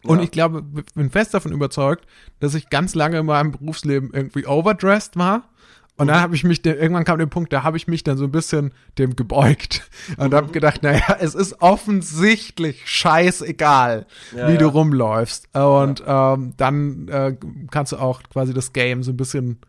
Und 0.03 0.17
Ja. 0.17 0.23
ich 0.23 0.31
glaube, 0.31 0.61
bin 0.61 1.09
fest 1.09 1.33
davon 1.33 1.53
überzeugt, 1.53 2.05
dass 2.41 2.53
ich 2.53 2.69
ganz 2.69 2.95
lange 2.95 3.17
in 3.19 3.25
meinem 3.25 3.51
Berufsleben 3.51 4.11
irgendwie 4.13 4.45
overdressed 4.45 5.15
war. 5.15 5.49
Und 5.97 6.05
Mhm. 6.05 6.11
dann 6.11 6.21
habe 6.21 6.35
ich 6.35 6.43
mich, 6.43 6.63
irgendwann 6.65 7.03
kam 7.05 7.17
der 7.19 7.25
Punkt, 7.25 7.51
da 7.51 7.63
habe 7.63 7.75
ich 7.77 7.87
mich 7.87 8.03
dann 8.03 8.17
so 8.17 8.23
ein 8.25 8.31
bisschen 8.31 8.73
dem 8.97 9.15
gebeugt 9.15 9.89
und 10.17 10.31
Mhm. 10.31 10.35
habe 10.35 10.51
gedacht, 10.51 10.83
naja, 10.83 11.17
es 11.19 11.33
ist 11.35 11.61
offensichtlich 11.61 12.87
scheißegal, 12.87 14.05
Ja, 14.35 14.47
wie 14.47 14.51
ja. 14.53 14.57
du 14.57 14.67
rumläufst. 14.67 15.47
Und 15.55 16.03
ähm, 16.05 16.53
dann 16.57 17.07
äh, 17.07 17.35
kannst 17.71 17.91
du 17.93 17.97
auch 17.97 18.21
quasi 18.31 18.53
das 18.53 18.73
Game 18.73 19.03
so 19.03 19.11
ein 19.11 19.17
bisschen 19.17 19.59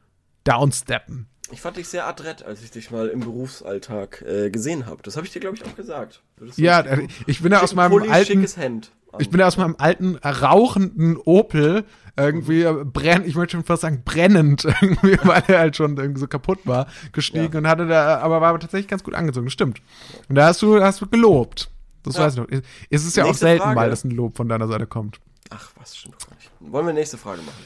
downsteppen. 0.45 1.27
Ich 1.51 1.63
fand 1.63 1.79
dich 1.79 1.89
sehr 1.89 2.07
adrett, 2.07 2.43
als 2.43 2.63
ich 2.63 2.71
dich 2.71 2.91
mal 2.91 3.09
im 3.09 3.21
Berufsalltag 3.21 4.23
äh, 4.23 4.51
gesehen 4.51 4.85
habe. 4.85 5.03
Das 5.03 5.17
habe 5.17 5.27
ich 5.27 5.33
dir, 5.33 5.41
glaube 5.41 5.57
ich, 5.57 5.65
auch 5.65 5.75
gesagt. 5.77 6.23
Ja, 6.57 6.81
äh, 6.81 7.09
ich 7.27 7.41
bin 7.43 7.53
ja 7.53 7.63
aus 7.63 7.75
meinem 7.75 7.91
Pulli, 7.93 8.11
alten, 8.11 8.33
schickes 8.33 8.57
Hemd. 8.59 8.93
Ich 9.19 9.31
bin 9.31 9.41
ja 9.41 9.47
aus 9.47 9.57
meinem 9.57 9.77
alten 9.79 10.17
rauchenden 10.17 11.17
Opel 11.17 11.85
irgendwie 12.17 12.65
brenn, 12.85 13.25
ich 13.25 13.37
möchte 13.37 13.53
schon 13.57 13.65
fast 13.65 13.83
sagen 13.83 14.03
brennend 14.05 14.65
irgendwie, 14.83 15.17
weil 15.23 15.43
er 15.47 15.61
halt 15.61 15.77
schon 15.77 15.97
irgendwie 15.97 16.21
so 16.21 16.27
kaputt 16.27 16.59
war, 16.65 16.87
gestiegen 17.13 17.53
Ja. 17.53 17.59
und 17.61 17.69
hatte 17.69 17.87
da, 17.87 18.19
aber 18.19 18.41
war 18.41 18.49
aber 18.51 18.59
tatsächlich 18.59 18.89
ganz 18.89 19.05
gut 19.05 19.15
angezogen. 19.15 19.47
Das 19.47 19.53
stimmt. 19.53 19.81
Und 20.29 20.35
da 20.35 20.47
hast 20.47 20.61
du, 20.63 20.83
hast 20.83 21.01
du 21.01 21.07
gelobt. 21.07 21.71
Das 22.03 22.17
Ja. 22.17 22.25
weiß 22.25 22.35
ich 22.35 22.39
noch. 22.41 22.47
Es 22.91 23.05
ist 23.05 23.17
ja 23.17 23.25
auch 23.25 23.29
Nächste 23.29 23.47
selten 23.47 23.63
Frage. 23.63 23.75
mal, 23.77 23.91
dass 23.91 24.05
ein 24.05 24.11
Lob 24.11 24.37
von 24.37 24.49
deiner 24.49 24.67
Seite 24.69 24.87
kommt. 24.87 25.21
Ach, 25.51 25.71
was, 25.79 25.97
stimmt 25.97 26.17
doch 26.21 26.29
gar 26.29 26.37
nicht. 26.37 26.51
Wollen 26.61 26.87
wir 26.87 26.93
nächste 26.93 27.19
Frage 27.19 27.41
machen? 27.43 27.63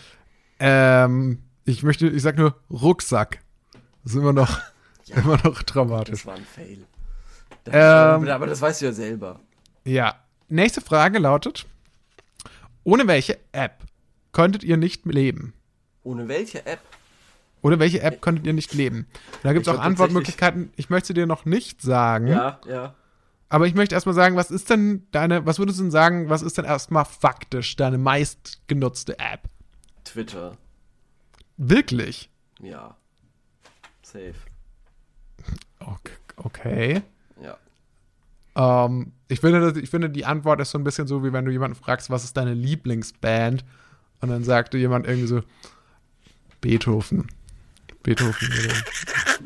Ähm, 0.61 1.38
ich 1.64 1.82
möchte, 1.82 2.07
ich 2.09 2.22
sag 2.22 2.36
nur 2.36 2.55
Rucksack. 2.70 3.40
Das 4.05 4.12
ist 4.12 4.18
immer 4.18 4.32
noch, 4.32 4.59
Ja. 5.07 5.16
immer 5.16 5.38
noch 5.43 5.62
dramatisch. 5.62 6.22
Das 6.22 6.26
war 6.26 6.34
ein 6.34 6.45
Fail. 6.45 6.84
Ähm, 7.66 8.28
aber 8.28 8.47
das 8.47 8.61
weißt 8.61 8.82
du 8.82 8.86
ja 8.86 8.93
selber. 8.93 9.40
Ja. 9.84 10.14
Nächste 10.53 10.82
Frage 10.82 11.18
lautet: 11.18 11.64
Ohne 12.84 13.07
welche 13.07 13.38
App 13.53 13.78
könntet 14.32 14.62
ihr 14.62 14.76
nicht 14.76 15.07
leben? 15.07 15.55
Ohne 16.03 16.28
welche 16.28 16.66
App? 16.66 16.80
Oder 17.62 17.78
welche 17.78 18.03
App 18.03 18.20
könntet 18.20 18.46
ihr 18.46 18.53
nicht 18.53 18.74
leben? 18.74 19.07
Da 19.42 19.55
gibt 19.55 19.66
es 19.66 19.72
auch 19.72 19.80
Antwortmöglichkeiten. 19.80 20.70
Ich 20.76 20.90
möchte 20.90 21.14
dir 21.14 21.24
noch 21.24 21.46
nicht 21.46 21.80
sagen. 21.80 22.26
Ja, 22.26 22.61
ja. 22.68 22.94
Aber 23.48 23.66
ich 23.66 23.74
möchte 23.74 23.94
erstmal 23.94 24.14
sagen, 24.14 24.36
was 24.36 24.50
ist 24.50 24.68
denn 24.68 25.07
deine, 25.11 25.46
was 25.46 25.59
würdest 25.59 25.78
du 25.78 25.84
denn 25.84 25.90
sagen, 25.90 26.28
was 26.28 26.42
ist 26.42 26.59
denn 26.59 26.66
erstmal 26.66 27.07
faktisch 27.07 27.76
deine 27.76 27.96
meistgenutzte 27.96 29.18
App? 29.18 29.48
Twitter. 30.05 30.59
Wirklich? 31.57 32.28
Ja. 32.61 32.98
Safe. 34.03 34.34
Okay. 35.80 36.12
okay. 36.36 37.03
Ja. 37.42 37.57
Ähm, 38.55 39.12
ich, 39.28 39.40
finde, 39.40 39.80
ich 39.80 39.88
finde, 39.90 40.11
die 40.11 40.24
Antwort 40.24 40.61
ist 40.61 40.70
so 40.70 40.78
ein 40.78 40.84
bisschen 40.84 41.07
so, 41.07 41.24
wie 41.24 41.32
wenn 41.32 41.44
du 41.44 41.50
jemanden 41.50 41.76
fragst, 41.76 42.11
was 42.11 42.24
ist 42.24 42.36
deine 42.36 42.55
Lieblingsband? 42.55 43.64
Und 44.20 44.28
dann 44.30 44.44
sagte 44.44 44.78
jemand 44.78 45.07
irgendwie 45.07 45.26
so, 45.26 45.42
Beethoven. 46.61 47.26
Beethoven. 48.03 48.48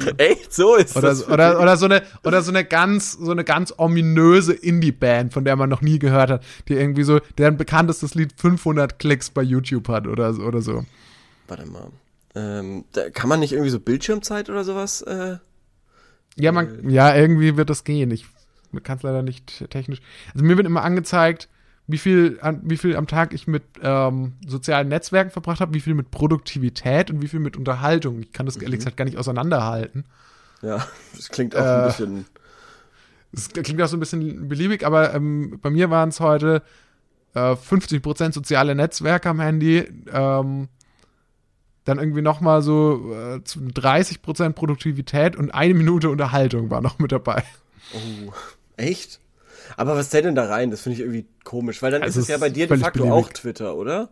Oder, 0.02 0.18
Echt? 0.18 0.52
So 0.52 0.76
ist 0.76 0.96
oder, 0.96 1.09
das. 1.09 1.18
so- 1.20 1.26
oder, 1.32 1.61
oder, 1.61 1.76
so 1.76 1.86
eine, 1.86 2.02
oder 2.24 2.42
so 2.42 2.50
eine 2.50 2.64
ganz, 2.64 3.12
so 3.12 3.30
eine 3.30 3.44
ganz 3.44 3.72
ominöse 3.76 4.52
Indie-Band, 4.54 5.32
von 5.32 5.44
der 5.44 5.57
man 5.57 5.68
noch 5.68 5.82
nie 5.82 5.98
gehört 5.98 6.30
hat, 6.30 6.44
die 6.68 6.74
irgendwie 6.74 7.02
so, 7.04 7.20
deren 7.38 7.57
bekanntestes 7.57 8.14
Lied 8.14 8.32
500 8.36 8.98
Klicks 8.98 9.30
bei 9.30 9.42
YouTube 9.42 9.88
hat 9.88 10.07
oder, 10.07 10.32
so- 10.34 10.42
oder 10.42 10.62
so. 10.62 10.84
Warte 11.48 11.66
mal. 11.66 11.88
Ähm, 12.34 12.84
da 12.92 13.09
kann 13.11 13.28
man 13.28 13.40
nicht 13.40 13.52
irgendwie 13.52 13.70
so 13.70 13.80
Bildschirmzeit 13.80 14.50
oder 14.50 14.64
sowas? 14.64 15.00
Äh, 15.02 15.36
Ja, 16.36 16.52
man, 16.52 16.88
ja, 16.90 17.14
irgendwie 17.14 17.57
wird 17.57 17.70
das 17.70 17.84
gehen. 17.84 18.11
Ich 18.11 18.26
kann 18.85 18.99
es 18.99 19.03
leider 19.03 19.22
nicht 19.22 19.68
technisch. 19.70 20.01
Also 20.35 20.45
mir 20.45 20.57
wird 20.57 20.66
immer 20.66 20.83
angezeigt, 20.83 21.49
wie 21.89 21.99
viel, 21.99 22.39
an, 22.41 22.61
wie 22.64 22.77
viel 22.77 22.97
am 22.97 23.07
Tag 23.07 23.33
ich 23.33 23.47
mit 23.47 23.62
ähm, 23.81 24.33
sozialen 24.47 24.89
Netzwerken 24.89 25.31
verbracht 25.31 25.61
habe, 25.61 25.74
wie 25.74 25.81
viel 25.81 25.95
mit 25.95 26.11
Produktivität 26.11 27.11
und 27.11 27.22
wie 27.22 27.29
viel 27.29 27.39
mit 27.41 27.57
Unterhaltung. 27.57 28.20
Ich 28.20 28.33
kann 28.33 28.47
das 28.47 28.57
ehrlich 28.57 28.81
gesagt 28.81 28.97
gar 28.97 29.05
nicht 29.05 29.18
auseinanderhalten. 29.18 30.05
ja, 30.62 30.85
das 31.14 31.29
klingt 31.29 31.55
auch 31.55 31.61
Äh, 31.61 31.68
ein 31.68 31.85
bisschen. 31.87 32.27
Es 33.33 33.51
klingt 33.51 33.81
auch 33.83 33.89
so 33.89 33.97
ein 33.97 34.01
bisschen 34.01 34.49
beliebig, 34.49 34.85
aber 34.87 35.14
ähm, 35.14 35.59
bei 35.61 35.70
mir 35.70 35.91
waren 35.91 36.09
es 36.09 36.20
heute 36.20 36.62
äh, 37.35 37.53
50% 37.53 38.33
soziale 38.33 38.74
Netzwerke 38.74 39.29
am 39.29 39.41
Handy, 39.41 39.87
ähm, 40.12 40.68
dann 41.85 41.99
irgendwie 41.99 42.22
nochmal 42.22 42.62
so 42.62 43.12
äh, 43.12 43.37
30% 43.39 44.53
Produktivität 44.55 45.37
und 45.37 45.53
eine 45.55 45.74
Minute 45.74 46.09
Unterhaltung 46.11 46.70
war 46.70 46.81
noch 46.81 46.99
mit 46.99 47.12
dabei. 47.12 47.45
Oh, 47.93 48.33
echt? 48.77 49.20
Aber 49.77 49.97
was 49.97 50.11
zählt 50.11 50.24
denn 50.24 50.35
da 50.35 50.47
rein? 50.47 50.70
Das 50.70 50.83
finde 50.83 50.95
ich 50.95 51.01
irgendwie 51.01 51.27
komisch, 51.45 51.83
weil 51.83 51.91
dann 51.91 52.03
Also 52.03 52.20
ist 52.20 52.24
es 52.24 52.29
ja 52.29 52.39
bei 52.39 52.51
dir 52.51 52.66
de 52.66 52.79
facto 52.79 53.05
beliebig. 53.05 53.12
auch 53.24 53.33
Twitter, 53.33 53.74
oder? 53.77 54.11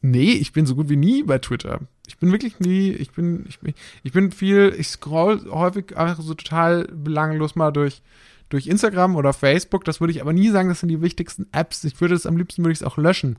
Nee, 0.00 0.32
ich 0.32 0.52
bin 0.52 0.66
so 0.66 0.74
gut 0.74 0.88
wie 0.90 0.96
nie 0.96 1.22
bei 1.22 1.38
Twitter. 1.38 1.80
Ich 2.06 2.18
bin 2.18 2.30
wirklich 2.30 2.60
nie, 2.60 2.90
ich 2.92 3.12
bin, 3.12 3.46
ich 3.48 3.58
bin, 3.60 3.72
ich 4.02 4.12
bin 4.12 4.30
viel, 4.32 4.74
ich 4.78 4.88
scroll 4.88 5.50
häufig 5.50 5.96
einfach 5.96 6.22
so 6.22 6.34
total 6.34 6.84
belanglos 6.84 7.54
mal 7.56 7.70
durch, 7.70 8.02
durch 8.50 8.66
Instagram 8.66 9.16
oder 9.16 9.32
Facebook. 9.32 9.84
Das 9.84 10.00
würde 10.00 10.12
ich 10.12 10.20
aber 10.20 10.34
nie 10.34 10.50
sagen, 10.50 10.68
das 10.68 10.80
sind 10.80 10.90
die 10.90 11.00
wichtigsten 11.00 11.46
Apps. 11.52 11.82
Ich 11.84 11.98
würde 12.00 12.14
es 12.14 12.26
am 12.26 12.36
liebsten 12.36 12.62
würde 12.62 12.72
ich 12.72 12.80
es 12.80 12.86
auch 12.86 12.98
löschen. 12.98 13.38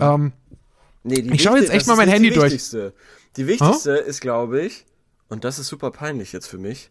Ähm, 0.00 0.32
Nee, 1.06 1.20
die 1.20 1.34
Ich 1.34 1.42
schau 1.42 1.54
jetzt 1.54 1.68
echt 1.70 1.86
mal 1.86 1.96
mein 1.96 2.08
Handy 2.08 2.30
die 2.30 2.34
durch. 2.34 2.46
Wichtigste. 2.46 2.94
Die 3.36 3.46
wichtigste 3.46 3.90
ist, 3.92 4.22
glaube 4.22 4.62
ich, 4.62 4.86
und 5.28 5.44
das 5.44 5.58
ist 5.58 5.68
super 5.68 5.90
peinlich 5.90 6.32
jetzt 6.32 6.46
für 6.46 6.56
mich, 6.56 6.88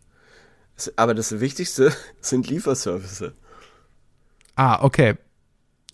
aber 0.96 1.14
das 1.14 1.40
Wichtigste 1.40 1.94
sind 2.22 2.48
Lieferservices. 2.50 3.32
ah, 4.56 4.84
okay. 4.84 5.16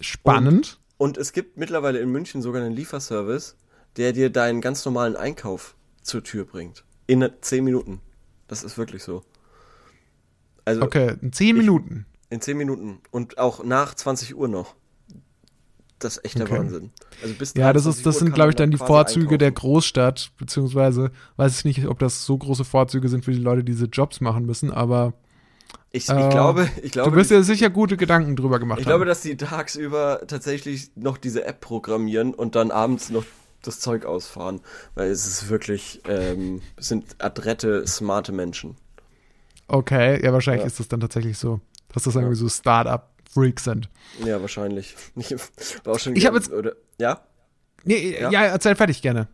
Spannend. 0.01 0.79
Und 0.97 1.17
es 1.17 1.33
gibt 1.33 1.57
mittlerweile 1.57 1.99
in 1.99 2.09
München 2.09 2.41
sogar 2.41 2.61
einen 2.61 2.75
Lieferservice, 2.75 3.55
der 3.97 4.13
dir 4.13 4.29
deinen 4.29 4.61
ganz 4.61 4.85
normalen 4.85 5.15
Einkauf 5.15 5.75
zur 6.01 6.23
Tür 6.23 6.45
bringt. 6.45 6.83
In 7.07 7.29
10 7.41 7.63
Minuten. 7.63 8.01
Das 8.47 8.63
ist 8.63 8.77
wirklich 8.77 9.03
so. 9.03 9.23
Also 10.65 10.81
okay, 10.81 11.15
in 11.21 11.33
zehn 11.33 11.57
Minuten. 11.57 12.05
in 12.29 12.41
10 12.41 12.57
Minuten. 12.57 13.01
Und 13.11 13.37
auch 13.37 13.63
nach 13.63 13.95
20 13.95 14.35
Uhr 14.35 14.47
noch. 14.47 14.75
Das 15.99 16.17
ist 16.17 16.25
echt 16.25 16.39
der 16.39 16.45
Okay. 16.45 16.49
Wahnsinn. 16.49 16.91
Also 17.21 17.35
bis 17.35 17.53
Ja, 17.55 17.73
das 17.73 17.85
23 17.85 17.87
ist, 17.87 18.05
das 18.05 18.17
Uhr 18.17 18.19
sind, 18.19 18.33
glaube 18.33 18.51
ich, 18.51 18.55
dann 18.55 18.71
die 18.71 18.77
Vorzüge 18.77 19.37
der 19.37 19.49
einkaufen. 19.49 19.55
Großstadt, 19.55 20.31
beziehungsweise 20.37 21.11
weiß 21.37 21.59
ich 21.59 21.65
nicht, 21.65 21.87
ob 21.87 21.99
das 21.99 22.25
so 22.25 22.37
große 22.37 22.65
Vorzüge 22.65 23.09
sind 23.09 23.25
für 23.25 23.31
die 23.33 23.39
Leute, 23.39 23.63
die 23.63 23.73
diese 23.73 23.87
Jobs 23.87 24.21
machen 24.21 24.45
müssen, 24.45 24.71
aber 24.71 25.13
Ich, 25.91 26.17
ich 26.17 26.29
äh, 26.29 26.29
glaube, 26.29 26.67
ich 26.83 26.91
glaube, 26.91 27.11
du 27.11 27.15
wirst 27.15 27.31
dir 27.31 27.43
sicher 27.43 27.69
gute 27.69 27.97
Gedanken 27.97 28.35
drüber 28.35 28.59
gemacht 28.59 28.79
Ich 28.79 28.85
haben. 28.85 28.85
glaube, 28.85 29.05
dass 29.05 29.21
die 29.21 29.37
tagsüber 29.37 30.21
tatsächlich 30.27 30.91
noch 30.95 31.17
diese 31.17 31.45
App 31.45 31.59
programmieren 31.61 32.33
und 32.33 32.55
dann 32.55 32.71
abends 32.71 33.09
noch 33.09 33.25
das 33.61 33.79
Zeug 33.79 34.05
ausfahren. 34.05 34.61
Weil 34.95 35.09
es 35.11 35.27
ist 35.27 35.49
wirklich, 35.49 36.01
ähm, 36.07 36.61
es 36.77 36.87
sind 36.87 37.15
adrette, 37.19 37.85
smarte 37.87 38.31
Menschen. 38.31 38.77
Okay, 39.67 40.23
ja, 40.23 40.33
wahrscheinlich 40.33 40.63
Ja. 40.63 40.65
ist 40.65 40.79
das 40.79 40.87
dann 40.87 40.99
tatsächlich 40.99 41.37
so, 41.37 41.59
dass 41.93 42.03
das 42.03 42.15
irgendwie 42.15 42.35
so 42.35 42.47
Start-up-Freaks 43.29 43.63
sind. 43.63 43.89
Ja, 44.25 44.41
wahrscheinlich. 44.41 44.95
Ich 45.15 45.31
war 45.85 45.95
auch 45.95 45.99
schon 45.99 46.15
Ich 46.15 46.25
hab 46.25 46.33
ge- 46.33 46.41
jetzt- 46.41 46.51
oder, 46.51 46.73
ja? 46.99 47.21
Nee, 47.85 48.17
ja, 48.19 48.29
Ja. 48.29 48.41
erzähl 48.45 48.75
fertig 48.75 49.01
gerne. 49.01 49.27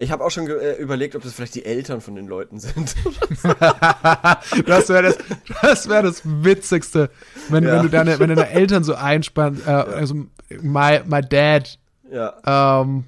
Ich 0.00 0.12
habe 0.12 0.24
auch 0.24 0.30
schon 0.30 0.46
äh, 0.48 0.74
überlegt, 0.74 1.16
ob 1.16 1.22
das 1.24 1.32
vielleicht 1.32 1.56
die 1.56 1.64
Eltern 1.64 2.00
von 2.00 2.14
den 2.14 2.28
Leuten 2.28 2.60
sind. 2.60 2.94
Das 3.42 4.88
wäre 4.88 5.02
das, 5.02 5.18
das, 5.62 5.88
wär 5.88 6.02
das 6.02 6.22
Witzigste, 6.24 7.10
wenn, 7.48 7.64
Ja. 7.64 7.74
wenn 7.76 7.82
du 7.82 7.88
deine, 7.88 8.18
wenn 8.20 8.28
deine 8.28 8.48
Eltern 8.48 8.84
so 8.84 8.94
einspannst, 8.94 9.66
äh, 9.66 9.70
also 9.70 10.14
my, 10.62 11.00
my 11.06 11.20
dad, 11.22 11.78
ja. 12.12 12.80
ähm, 12.80 13.04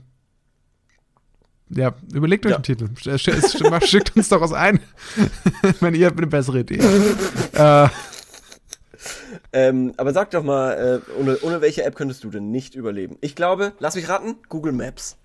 ja, 1.72 1.94
überlegt 2.12 2.44
euch 2.46 2.50
Ja. 2.50 2.56
einen 2.56 2.64
Titel. 2.64 2.86
Sch- 2.96 3.14
sch- 3.14 3.56
sch- 3.56 3.86
Schickt 3.86 4.16
uns 4.16 4.28
doch 4.28 4.40
was 4.40 4.52
ein, 4.52 4.80
wenn 5.78 5.94
ihr 5.94 6.08
eine 6.10 6.26
bessere 6.26 6.60
Idee 6.60 6.80
habt. 7.54 7.88
Äh, 7.88 7.94
Ähm, 9.52 9.92
aber 9.96 10.12
sag 10.12 10.30
doch 10.30 10.44
mal, 10.44 11.02
äh, 11.08 11.20
ohne, 11.20 11.38
ohne 11.42 11.60
welche 11.60 11.82
App 11.84 11.96
könntest 11.96 12.22
du 12.24 12.30
denn 12.30 12.50
nicht 12.50 12.74
überleben? 12.76 13.16
Ich 13.20 13.34
glaube, 13.34 13.72
lass 13.80 13.96
mich 13.96 14.08
raten, 14.08 14.36
Google 14.48 14.72
Maps. 14.72 15.16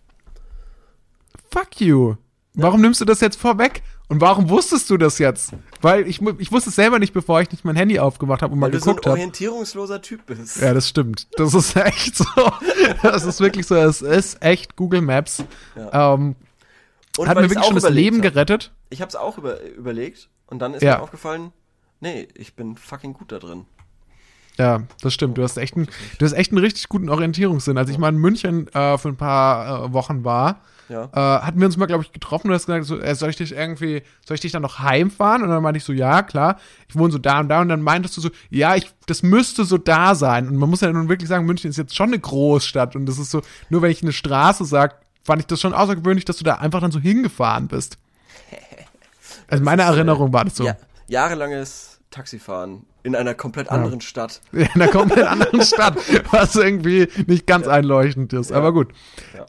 fuck 1.51 1.79
you. 1.79 2.15
Warum 2.57 2.79
nimmst 2.81 3.01
du 3.01 3.05
das 3.05 3.19
jetzt 3.19 3.37
vorweg? 3.37 3.83
Und 4.07 4.21
warum 4.21 4.49
wusstest 4.49 4.89
du 4.89 4.97
das 4.97 5.17
jetzt? 5.19 5.51
Weil 5.81 6.07
ich, 6.07 6.21
ich 6.39 6.51
wusste 6.51 6.69
es 6.69 6.75
selber 6.75 6.99
nicht, 6.99 7.11
bevor 7.11 7.41
ich 7.41 7.51
nicht 7.51 7.65
mein 7.65 7.75
Handy 7.75 7.99
aufgemacht 7.99 8.41
habe 8.41 8.53
und 8.53 8.59
mal 8.59 8.67
Weil 8.67 8.71
du 8.71 8.79
so 8.79 8.91
ein 8.91 8.95
geguckt 8.95 9.05
habe. 9.07 9.13
orientierungsloser 9.17 10.01
Typ 10.01 10.25
bist. 10.25 10.61
Ja, 10.61 10.73
das 10.73 10.87
stimmt. 10.87 11.27
Das 11.37 11.53
ist 11.53 11.75
echt 11.75 12.15
so. 12.15 12.25
Das 13.03 13.25
ist 13.25 13.39
wirklich 13.41 13.65
so. 13.67 13.75
Es 13.75 14.01
ist 14.01 14.41
echt 14.41 14.75
Google 14.77 15.01
Maps. 15.01 15.43
Ähm, 15.75 16.35
Und 17.17 17.27
hat 17.27 17.35
weil 17.35 17.43
mir 17.43 17.49
wirklich 17.49 17.65
schon 17.65 17.75
das 17.75 17.89
Leben 17.89 18.17
hab. 18.17 18.23
gerettet. 18.23 18.71
Ich 18.89 19.01
habe 19.01 19.09
es 19.09 19.15
auch 19.15 19.37
über, 19.37 19.61
überlegt 19.63 20.29
und 20.47 20.59
dann 20.59 20.75
ist 20.75 20.81
Ja. 20.83 20.97
mir 20.97 21.03
aufgefallen, 21.03 21.51
nee, 21.99 22.27
ich 22.35 22.55
bin 22.55 22.77
fucking 22.77 23.13
gut 23.13 23.31
da 23.33 23.39
drin. 23.39 23.65
Ja, 24.57 24.83
das 25.01 25.13
stimmt. 25.13 25.37
Du 25.37 25.43
hast 25.43 25.57
echt 25.57 25.75
einen, 25.75 25.87
du 26.17 26.25
hast 26.25 26.31
echt 26.33 26.51
einen 26.51 26.59
richtig 26.63 26.87
guten 26.87 27.09
Orientierungssinn. 27.09 27.77
Als 27.77 27.89
ich 27.89 27.97
mal 27.97 28.09
in 28.09 28.17
München 28.17 28.67
äh, 28.73 28.97
für 28.97 29.09
ein 29.09 29.17
paar 29.17 29.85
äh, 29.85 29.93
Wochen 29.93 30.23
war, 30.23 30.61
Ja. 30.87 31.09
äh, 31.13 31.41
hatten 31.45 31.59
wir 31.59 31.65
uns 31.65 31.75
mal, 31.75 31.87
glaube 31.87 32.03
ich, 32.05 32.13
getroffen 32.13 32.47
und 32.47 32.53
hast 32.53 32.65
gesagt, 32.67 32.85
so, 32.85 32.97
äh, 32.97 33.15
soll 33.15 33.29
ich 33.31 33.35
dich 33.35 33.51
irgendwie, 33.51 34.03
soll 34.25 34.35
ich 34.35 34.41
dich 34.41 34.53
dann 34.53 34.61
noch 34.61 34.79
heimfahren? 34.79 35.43
Und 35.43 35.49
dann 35.49 35.61
meinte 35.61 35.77
ich 35.79 35.83
so, 35.83 35.91
ja, 35.91 36.21
klar, 36.23 36.57
ich 36.87 36.95
wohne 36.95 37.11
so 37.11 37.17
da 37.17 37.41
und 37.41 37.49
da. 37.49 37.59
Und 37.59 37.67
dann 37.67 37.81
meintest 37.81 38.15
du 38.15 38.21
so, 38.21 38.29
ja, 38.49 38.75
ich, 38.75 38.89
das 39.07 39.23
müsste 39.23 39.65
so 39.65 39.77
da 39.77 40.15
sein. 40.15 40.47
Und 40.47 40.55
man 40.55 40.69
muss 40.69 40.79
ja 40.81 40.89
nun 40.91 41.09
wirklich 41.09 41.27
sagen, 41.27 41.45
München 41.45 41.69
ist 41.69 41.77
jetzt 41.77 41.95
schon 41.95 42.07
eine 42.09 42.19
Großstadt. 42.19 42.95
Und 42.95 43.07
das 43.07 43.19
ist 43.19 43.31
so, 43.31 43.41
nur 43.69 43.81
wenn 43.81 43.91
ich 43.91 44.03
eine 44.03 44.13
Straße 44.13 44.63
sag, 44.63 45.01
fand 45.25 45.41
ich 45.41 45.47
das 45.47 45.59
schon 45.59 45.73
außergewöhnlich, 45.73 46.23
dass 46.23 46.37
du 46.37 46.45
da 46.45 46.55
einfach 46.55 46.79
dann 46.79 46.91
so 46.91 46.99
hingefahren 46.99 47.67
bist. 47.67 47.97
Also 49.47 49.63
meine 49.63 49.83
äh, 49.83 49.85
Erinnerung 49.85 50.33
war 50.33 50.43
das 50.45 50.55
so. 50.55 50.65
Ja, 50.65 50.75
jahrelanges 51.07 51.99
Taxifahren 52.09 52.83
in 53.05 53.15
einer 53.15 53.33
komplett 53.35 53.69
anderen 53.69 54.01
Stadt. 54.01 54.41
in 54.51 54.67
einer 54.73 54.87
komplett 54.87 55.27
anderen 55.27 55.61
Stadt, 55.61 55.97
was 56.31 56.55
irgendwie 56.55 57.07
nicht 57.27 57.45
ganz 57.47 57.67
einleuchtend 57.67 58.33
ist. 58.33 58.51
Aber 58.51 58.73
gut. 58.73 58.89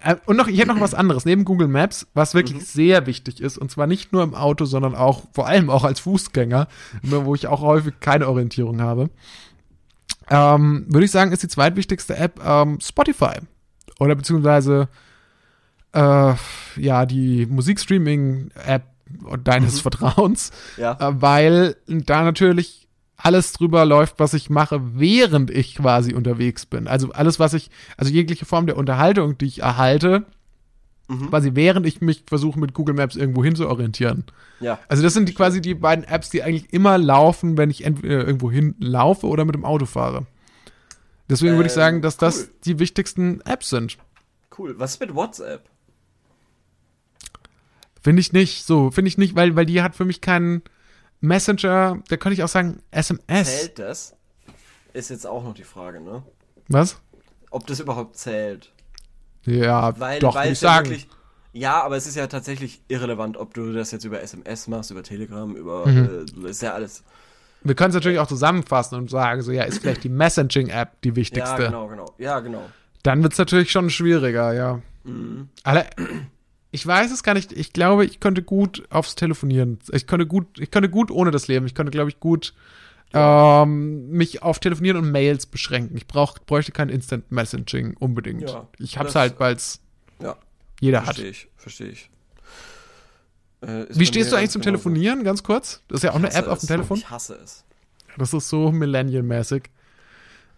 Äh, 0.03 0.17
Und 0.27 0.37
noch, 0.37 0.47
ich 0.47 0.59
hätte 0.59 0.69
noch 0.69 0.81
was 0.81 0.95
anderes, 0.95 1.25
neben 1.25 1.45
Google 1.45 1.69
Maps, 1.69 2.07
was 2.15 2.35
wirklich 2.35 2.65
sehr 2.67 3.07
wichtig 3.07 3.41
ist, 3.41 3.57
und 3.59 3.71
zwar 3.71 3.87
nicht 3.87 4.13
nur 4.13 4.23
im 4.23 4.35
Auto, 4.35 4.67
sondern 4.67 4.95
auch, 4.95 5.23
vor 5.33 5.47
allem 5.47 5.71
auch 5.71 5.85
als 5.85 6.01
Fußgänger, 6.01 6.69
wo 7.03 7.35
ich 7.35 7.47
auch 7.47 7.63
häufig 7.63 7.95
keine 8.01 8.29
Orientierung 8.29 8.81
habe. 8.83 9.11
Ähm, 10.29 10.85
würde 10.89 11.05
ich 11.07 11.11
sagen, 11.11 11.33
ist 11.33 11.43
die 11.43 11.49
zweitwichtigste 11.49 12.17
App 12.17 12.41
ähm, 12.45 12.79
Spotify. 12.81 13.37
Oder 13.99 14.15
beziehungsweise 14.17 14.89
äh, 15.93 16.35
ja, 16.77 17.07
die 17.07 17.47
Musikstreaming-App 17.47 18.83
deines 19.45 19.81
Vertrauens 19.81 20.51
Ja. 20.77 20.93
äh, 21.01 21.23
weil 21.23 21.77
da 21.87 22.23
natürlich 22.23 22.86
alles 23.27 23.53
drüber 23.53 23.85
läuft, 23.85 24.21
was 24.21 24.35
ich 24.35 24.51
mache, 24.51 24.81
während 24.99 25.51
ich 25.51 25.75
quasi 25.75 26.15
unterwegs 26.15 26.65
bin. 26.65 26.87
Also 26.87 27.11
alles, 27.11 27.41
was 27.41 27.55
ich, 27.55 27.71
also 27.97 28.13
jegliche 28.13 28.47
Form 28.47 28.67
der 28.67 28.77
Unterhaltung, 28.77 29.37
die 29.37 29.47
ich 29.47 29.63
erhalte, 29.63 30.25
quasi 31.31 31.51
während 31.55 31.87
ich 31.87 32.01
mich 32.01 32.25
versuche 32.27 32.59
mit 32.59 32.73
Google 32.73 32.95
Maps 32.95 33.17
irgendwo 33.17 33.43
hin 33.43 33.57
zu 33.57 33.69
orientieren. 33.69 34.25
Ja. 34.61 34.79
Also 34.89 35.03
das 35.03 35.13
sind 35.15 35.29
die, 35.29 35.35
quasi 35.35 35.61
die 35.61 35.75
beiden 35.75 36.05
Apps, 36.05 36.31
die 36.31 36.43
eigentlich 36.43 36.73
immer 36.73 36.99
laufen, 36.99 37.57
wenn 37.57 37.71
ich 37.71 37.85
entweder 37.85 38.25
irgendwo 38.27 38.51
hin 38.51 38.75
laufe 38.79 39.27
oder 39.27 39.45
mit 39.45 39.55
dem 39.55 39.65
Auto 39.65 39.87
fahre. 39.87 40.27
Deswegen 41.29 41.57
würde 41.57 41.67
ich 41.67 41.73
Ähm, 41.73 41.77
sagen, 41.81 42.03
dass 42.03 42.17
das 42.17 42.43
cool. 42.43 42.49
die 42.65 42.79
wichtigsten 42.79 43.41
Apps 43.43 43.71
sind. 43.71 43.99
Cool. 44.57 44.79
Was 44.79 44.93
ist 44.95 45.01
mit 45.01 45.15
WhatsApp? 45.15 45.69
Finde 48.01 48.21
ich 48.21 48.33
nicht 48.33 48.65
so, 48.65 48.93
finde 48.93 49.09
ich 49.09 49.19
nicht, 49.19 49.35
weil, 49.35 49.57
weil 49.57 49.67
die 49.67 49.83
hat 49.83 49.97
für 49.97 50.05
mich 50.05 50.21
keinen 50.21 50.63
Messenger, 51.27 52.03
da 52.09 52.17
könnte 52.17 52.35
ich 52.35 52.43
auch 52.43 52.49
sagen 52.49 52.81
SMS. 52.91 53.61
Zählt 53.61 53.79
das? 53.79 54.15
Ist 54.93 55.11
jetzt 55.11 55.27
auch 55.27 55.45
noch 55.45 55.55
die 55.55 55.65
Frage, 55.65 56.01
ne? 56.01 56.23
Was? 56.69 56.97
Ob 57.51 57.67
das 57.67 57.81
überhaupt 57.81 58.17
zählt. 58.17 58.73
Ja, 59.45 59.99
Weil, 60.01 60.19
doch, 60.19 60.35
weil 60.35 60.53
ich 60.53 60.61
ja 60.61 60.69
sagen. 60.69 60.87
wirklich. 60.87 61.09
Ja, 61.53 61.83
aber 61.83 61.97
es 61.97 62.07
ist 62.07 62.17
ja 62.17 62.27
tatsächlich 62.27 62.83
irrelevant, 62.89 63.37
ob 63.37 63.55
du 63.55 63.73
das 63.73 63.91
jetzt 63.91 64.05
über 64.05 64.21
SMS 64.21 64.69
machst, 64.69 64.91
über 64.91 65.03
Telegram, 65.03 65.55
über. 65.57 65.87
Mhm. 65.87 66.27
Äh, 66.45 66.51
ist 66.51 66.63
ja 66.63 66.75
alles. 66.75 67.03
Wir 67.63 67.75
können 67.75 67.91
es 67.91 67.95
natürlich 67.95 68.19
auch 68.19 68.27
zusammenfassen 68.27 68.97
und 68.99 69.09
sagen, 69.11 69.41
so, 69.43 69.53
ja, 69.53 69.63
ist 69.65 69.79
vielleicht 69.79 70.05
die 70.05 70.09
Messaging-App 70.09 71.01
die 71.03 71.17
wichtigste. 71.17 71.63
Ja, 71.63 71.69
genau, 71.69 71.89
genau. 71.89 72.15
Ja, 72.19 72.41
genau. 72.41 72.63
Dann 73.03 73.23
wird 73.23 73.33
es 73.33 73.39
natürlich 73.39 73.71
schon 73.71 73.89
schwieriger, 73.89 74.53
ja. 74.53 74.81
Alle, 75.63 75.87
ich 76.77 76.87
weiß 76.87 77.11
es 77.11 77.23
gar 77.23 77.33
nicht. 77.35 77.53
Ich 77.53 77.73
glaube, 77.73 78.05
ich 78.05 78.21
könnte 78.21 78.43
gut 78.43 78.85
aufs 78.91 79.15
Telefonieren. 79.15 79.79
Ich 79.93 80.07
könnte 80.07 80.27
gut, 80.27 80.59
ich 80.61 80.71
könnte 80.71 80.91
gut 80.91 81.11
ohne 81.11 81.31
das 81.31 81.49
Leben. 81.49 81.65
Ich 81.67 81.75
könnte, 81.75 81.91
glaube 81.91 82.11
ich, 82.11 82.21
gut 82.21 82.53
ähm, 83.15 84.11
mich 84.11 84.43
auf 84.43 84.59
Telefonieren 84.59 84.99
und 84.99 85.11
Mails 85.11 85.47
beschränken. 85.47 85.97
Ich 85.97 86.07
brauch, 86.07 86.39
bräuchte 86.39 86.73
kein 86.73 86.91
Instant 86.91 87.33
Messaging 87.33 87.97
unbedingt. 87.99 88.51
Ja, 88.51 88.69
ich 88.79 88.99
hab's 88.99 89.15
das- 89.15 89.21
halt, 89.23 89.41
weil 89.41 89.55
es 89.57 89.81
Ja, 90.21 90.37
jeder 90.81 90.99
hat. 91.01 91.07
verstehe 91.17 91.31
ich, 91.31 91.49
verstehe 91.57 91.89
ich. 91.89 92.11
Äh, 93.63 93.87
Wie 93.91 94.05
stehst 94.07 94.31
du 94.33 94.37
eigentlich 94.37 94.51
zum 94.51 94.61
genauso. 94.61 94.83
Telefonieren, 94.83 95.25
ganz 95.25 95.43
kurz? 95.43 95.83
Das 95.89 95.97
ist 95.99 96.03
ja 96.03 96.11
auch 96.11 96.17
eine 96.17 96.33
App 96.33 96.47
auf 96.47 96.59
dem 96.59 96.65
es. 96.65 96.69
Telefon. 96.69 96.99
Ich 96.99 97.09
hasse 97.11 97.39
es. 97.43 97.65
Das 98.19 98.35
ist 98.35 98.49
so 98.49 98.71
Millennial-mäßig. 98.71 99.65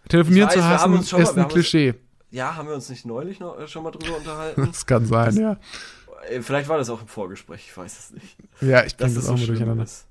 Telefonieren 0.09 0.47
weiß, 0.49 0.55
zu 0.55 0.63
hassen 0.63 0.91
mal- 0.91 0.99
ist 0.99 1.11
wir 1.13 1.19
ein 1.37 1.43
uns- 1.45 1.53
Klischee. 1.53 1.93
Ja, 2.31 2.55
haben 2.55 2.67
wir 2.67 2.75
uns 2.75 2.89
nicht 2.89 3.05
neulich 3.05 3.39
noch, 3.39 3.57
äh, 3.59 3.67
schon 3.67 3.83
mal 3.83 3.91
drüber 3.91 4.17
unterhalten? 4.17 4.65
Das 4.67 4.85
kann 4.85 5.05
sein, 5.05 5.35
ja. 5.37 5.57
Äh, 6.27 6.41
Vielleicht 6.41 6.67
war 6.69 6.77
das 6.77 6.89
auch 6.89 7.01
im 7.01 7.07
Vorgespräch, 7.07 7.65
ich 7.67 7.75
weiß 7.77 7.97
es 7.99 8.11
nicht. 8.11 8.37
Ja, 8.61 8.83
ich 8.85 8.95
bringe 8.97 9.13
das 9.13 9.23
das 9.23 9.31
auch 9.31 9.37
so 9.37 9.41
mal 9.43 9.47
durcheinander. 9.47 9.83
ist. 9.83 10.05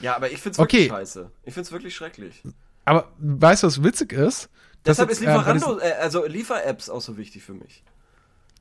Ja, 0.00 0.16
aber 0.16 0.30
ich 0.30 0.40
find's 0.40 0.58
Okay. 0.58 0.78
wirklich 0.84 0.88
scheiße. 0.90 1.30
Ich 1.44 1.54
find's 1.54 1.72
wirklich 1.72 1.94
schrecklich. 1.94 2.42
Aber 2.84 3.10
weißt 3.18 3.62
du, 3.62 3.66
was 3.66 3.82
witzig 3.82 4.12
ist? 4.12 4.48
Deshalb 4.84 5.10
ist 5.10 5.18
äh, 5.20 5.26
Lieferando, 5.26 5.78
äh, 5.78 5.92
also 6.00 6.24
Liefer-Apps 6.26 6.88
auch 6.88 7.02
so 7.02 7.16
wichtig 7.18 7.42
für 7.42 7.52
mich. 7.52 7.84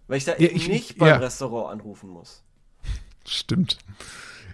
Weil 0.08 0.18
ich 0.18 0.26
da 0.26 0.34
Ja, 0.34 0.40
eben 0.50 0.56
ich- 0.58 0.68
nicht 0.68 0.98
beim 0.98 1.08
ja. 1.08 1.16
Restaurant 1.18 1.72
anrufen 1.72 2.10
muss. 2.10 2.44
Stimmt. 3.26 3.78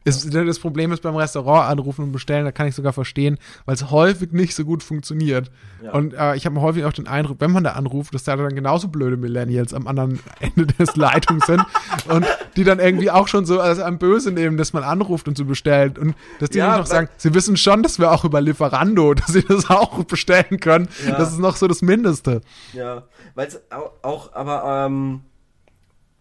Ist, 0.06 0.34
das 0.34 0.60
Problem 0.60 0.92
ist 0.92 1.02
beim 1.02 1.16
Restaurant 1.16 1.68
anrufen 1.68 2.04
und 2.04 2.12
bestellen, 2.12 2.46
da 2.46 2.52
kann 2.52 2.68
ich 2.68 2.76
sogar 2.76 2.94
verstehen, 2.94 3.40
weil 3.66 3.74
es 3.74 3.90
häufig 3.90 4.32
nicht 4.34 4.54
so 4.54 4.64
gut 4.64 4.84
funktioniert. 4.84 5.50
Ja. 5.84 5.94
Und 5.94 6.14
äh, 6.14 6.36
ich 6.36 6.46
habe 6.46 6.62
häufig 6.62 6.86
auch 6.86 6.94
den 6.94 7.08
Eindruck, 7.08 7.38
wenn 7.40 7.52
man 7.52 7.64
da 7.64 7.72
anruft, 7.72 8.14
dass 8.14 8.24
da 8.24 8.36
dann 8.36 8.54
genauso 8.54 8.88
blöde 8.88 9.18
Millennials 9.18 9.74
am 9.74 9.88
anderen 9.88 10.20
Ende 10.40 10.68
des 10.80 10.96
Leitungs 10.96 11.48
sind 11.48 11.64
und 12.08 12.24
die 12.56 12.64
dann 12.64 12.80
irgendwie 12.80 13.10
auch 13.10 13.28
schon 13.28 13.48
so 13.48 13.60
als 13.60 13.80
am 13.80 13.98
Böse 13.98 14.32
nehmen, 14.32 14.58
dass 14.58 14.74
man 14.74 14.84
anruft 14.84 15.28
und 15.28 15.38
so 15.38 15.46
bestellt 15.46 15.98
und 15.98 16.14
dass 16.40 16.52
die 16.52 16.60
Ja, 16.60 16.70
nicht 16.70 16.78
noch 16.82 16.86
sagen, 16.86 17.10
sie 17.18 17.34
wissen 17.34 17.58
schon, 17.58 17.82
dass 17.82 17.98
wir 17.98 18.12
auch 18.12 18.24
über 18.26 18.42
Lieferando, 18.42 19.14
dass 19.16 19.30
sie 19.30 19.44
das 19.44 19.72
auch 19.72 20.04
bestellen 20.04 20.60
können. 20.60 20.88
Ja. 21.04 21.18
Das 21.18 21.32
ist 21.32 21.40
noch 21.40 21.56
so 21.56 21.68
das 21.68 21.82
Mindeste. 21.82 22.42
Ja, 22.74 23.04
weil 23.34 23.48
es 23.48 23.60
auch, 23.72 23.92
auch, 24.04 24.34
aber, 24.34 24.86
ähm, 24.86 25.22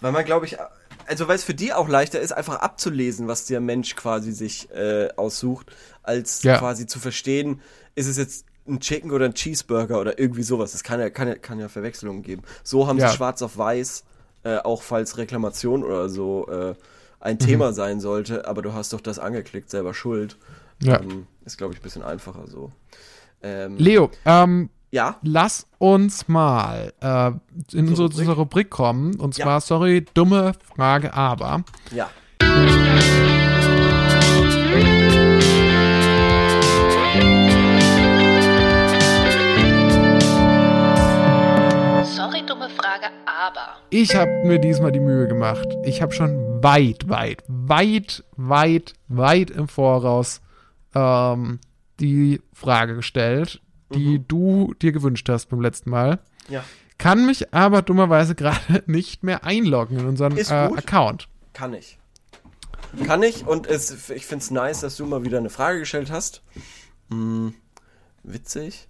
weil 0.01 0.13
man, 0.13 0.25
glaube 0.25 0.47
ich, 0.47 0.57
also 1.07 1.29
weil 1.29 1.37
es 1.37 1.45
für 1.45 1.55
die 1.55 1.73
auch 1.73 1.89
leichter 1.89 2.21
ist, 2.21 2.33
einfach 2.33 2.57
abzulesen, 2.57 3.29
was 3.29 3.47
der 3.47 3.61
Mensch 3.61 3.97
quasi 3.97 4.33
sich 4.33 4.71
äh, 4.73 5.09
aussucht, 5.17 5.67
als 6.03 6.43
Ja. 6.43 6.59
quasi 6.59 6.87
zu 6.87 6.99
verstehen, 7.01 7.61
ist 7.95 8.07
es 8.09 8.17
jetzt 8.17 8.47
ein 8.67 8.81
Chicken 8.81 9.11
oder 9.11 9.27
ein 9.27 9.35
Cheeseburger 9.35 10.01
oder 10.01 10.19
irgendwie 10.19 10.43
sowas. 10.43 10.73
Das 10.73 10.83
kann 10.83 10.99
ja, 11.01 11.11
kann 11.11 11.29
ja, 11.29 11.35
kann 11.35 11.59
ja 11.59 11.69
Verwechslungen 11.69 12.23
geben. 12.23 12.43
So 12.63 12.87
haben 12.87 12.99
Ja. 12.99 13.09
sie 13.11 13.17
schwarz 13.17 13.43
auf 13.43 13.57
weiß, 13.59 14.05
äh, 14.45 14.57
auch 14.59 14.83
falls 14.83 15.19
Reklamation 15.19 15.85
oder 15.85 16.09
so 16.09 16.49
äh, 16.49 16.75
ein 17.21 17.39
Thema 17.39 17.73
sein 17.73 18.01
sollte, 18.01 18.47
aber 18.47 18.63
du 18.63 18.73
hast 18.73 18.93
doch 18.93 19.01
das 19.01 19.19
angeklickt, 19.19 19.71
selber 19.71 19.95
schuld. 19.95 20.37
Ja. 20.83 21.01
Ähm, 21.01 21.27
ist, 21.45 21.57
glaube 21.59 21.73
ich, 21.75 21.81
ein 21.81 21.83
bisschen 21.83 22.03
einfacher 22.03 22.47
so. 22.47 22.73
Ähm, 23.43 23.77
Leo, 23.77 24.11
ähm, 24.25 24.71
ja, 24.95 25.17
Lass 25.23 25.67
uns 25.79 26.29
mal 26.29 26.93
äh, 27.01 27.33
in 27.77 27.89
unsere, 27.89 28.03
Rubrik? 28.05 28.19
unsere 28.19 28.37
Rubrik 28.37 28.71
kommen. 28.71 29.17
Und 29.17 29.37
Ja. 29.37 29.45
zwar, 29.45 29.61
sorry, 29.61 30.05
dumme 30.15 30.53
Frage, 30.77 31.13
aber. 31.13 31.65
ja. 31.91 32.09
Sorry, 42.05 42.43
dumme 42.47 42.69
Frage, 42.71 43.07
aber. 43.27 43.77
Ich 43.91 44.15
habe 44.15 44.31
mir 44.45 44.59
diesmal 44.59 44.93
die 44.93 45.01
Mühe 45.01 45.27
gemacht. 45.27 45.67
Ich 45.85 46.01
habe 46.01 46.13
schon 46.13 46.63
weit, 46.63 47.09
weit, 47.09 47.43
weit, 47.49 48.23
weit, 48.37 48.93
weit 49.09 49.51
im 49.51 49.67
Voraus 49.69 50.41
ähm, 50.95 51.59
die 52.01 52.41
Frage 52.53 52.95
gestellt, 52.95 53.61
die 53.95 54.19
Mhm. 54.19 54.25
du 54.29 54.75
dir 54.83 54.93
gewünscht 54.93 55.29
hast 55.29 55.47
beim 55.47 55.61
letzten 55.61 55.91
Mal. 55.91 56.19
Ja. 56.49 56.65
Kann 56.99 57.27
mich 57.27 57.53
aber 57.55 57.83
dummerweise 57.83 58.35
gerade 58.37 58.83
nicht 58.87 59.23
mehr 59.23 59.45
einloggen 59.45 59.99
in 59.99 60.07
unseren 60.07 60.37
äh. 60.37 60.43
Account. 60.45 61.29
Kann 61.53 61.75
ich. 61.75 61.99
Kann 63.07 63.23
ich 63.23 63.47
und 63.47 63.67
es, 63.67 64.11
ich 64.11 64.27
finde 64.27 64.43
es 64.45 64.51
nice, 64.51 64.81
dass 64.81 64.97
du 64.97 65.07
mal 65.07 65.25
wieder 65.25 65.39
eine 65.39 65.51
Frage 65.51 65.81
gestellt 65.81 66.11
hast. 66.13 66.43
Hm, 67.11 67.55
witzig. 68.23 68.87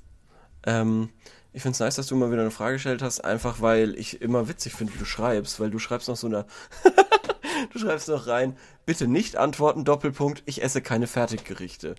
Ähm, 0.67 1.09
ich 1.53 1.63
finde 1.63 1.75
es 1.75 1.81
nice, 1.81 1.95
dass 1.97 2.07
du 2.09 2.17
mal 2.17 2.31
wieder 2.31 2.43
eine 2.43 2.51
Frage 2.51 2.75
gestellt 2.75 3.01
hast, 3.01 3.25
einfach 3.25 3.61
weil 3.61 3.95
ich 3.97 4.21
immer 4.21 4.49
witzig 4.49 4.75
finde, 4.75 4.93
wie 4.95 4.99
du 4.99 5.05
schreibst, 5.05 5.61
weil 5.61 5.71
du 5.71 5.79
schreibst 5.79 6.09
noch 6.09 6.17
so 6.17 6.27
eine. 6.27 6.45
du 7.73 7.79
schreibst 7.79 8.09
noch 8.09 8.27
rein, 8.27 8.57
bitte 8.87 9.07
nicht 9.07 9.37
antworten, 9.37 9.85
Doppelpunkt, 9.85 10.43
ich 10.47 10.63
esse 10.63 10.81
keine 10.83 11.07
Fertiggerichte. 11.07 11.95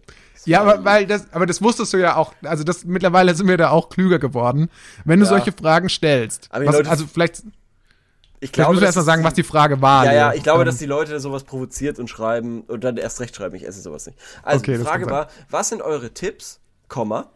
Ja, 0.46 0.62
aber 0.62 0.84
weil 0.86 1.08
das, 1.08 1.32
aber 1.34 1.46
das 1.46 1.62
wusstest 1.62 1.94
du 1.94 1.98
ja 1.98 2.16
auch. 2.16 2.34
Also 2.44 2.64
das 2.64 2.86
mittlerweile 2.86 3.34
sind 3.36 3.48
wir 3.48 3.58
da 3.58 3.70
auch 3.72 3.90
klüger 3.90 4.20
geworden, 4.20 4.70
wenn 5.04 5.20
du 5.20 5.26
Ja. 5.26 5.30
solche 5.30 5.52
Fragen 5.52 5.90
stellst. 5.90 6.48
Aber 6.52 6.66
Was, 6.66 6.76
Leute- 6.76 6.90
also 6.90 7.08
vielleicht, 7.08 7.44
Ich 8.42 8.52
glaube, 8.52 8.72
müssen 8.74 8.82
wir 8.82 8.88
dass 8.88 8.96
erstmal 8.98 9.16
sagen, 9.16 9.24
was 9.24 9.34
die 9.34 9.44
Frage 9.44 9.82
war. 9.82 10.06
Ja, 10.06 10.14
ja, 10.14 10.34
ich 10.34 10.44
glaube, 10.44 10.62
Ähm, 10.62 10.66
dass 10.68 10.78
die 10.78 10.86
Leute 10.86 11.20
sowas 11.20 11.44
provoziert 11.46 11.98
und 12.00 12.10
schreiben 12.10 12.62
und 12.62 12.84
dann 12.84 12.98
erst 12.98 13.20
recht 13.20 13.36
schreiben, 13.36 13.56
ich 13.56 13.66
esse 13.68 13.82
sowas 13.82 14.06
nicht. 14.06 14.18
Also 14.44 14.60
Okay, 14.60 14.74
die 14.74 14.78
das 14.80 14.88
Frage 14.88 15.10
war, 15.10 15.28
was 15.50 15.70
sind 15.70 15.82
eure 15.82 16.14
Tipps, 16.14 16.60
Komma, 16.88 17.32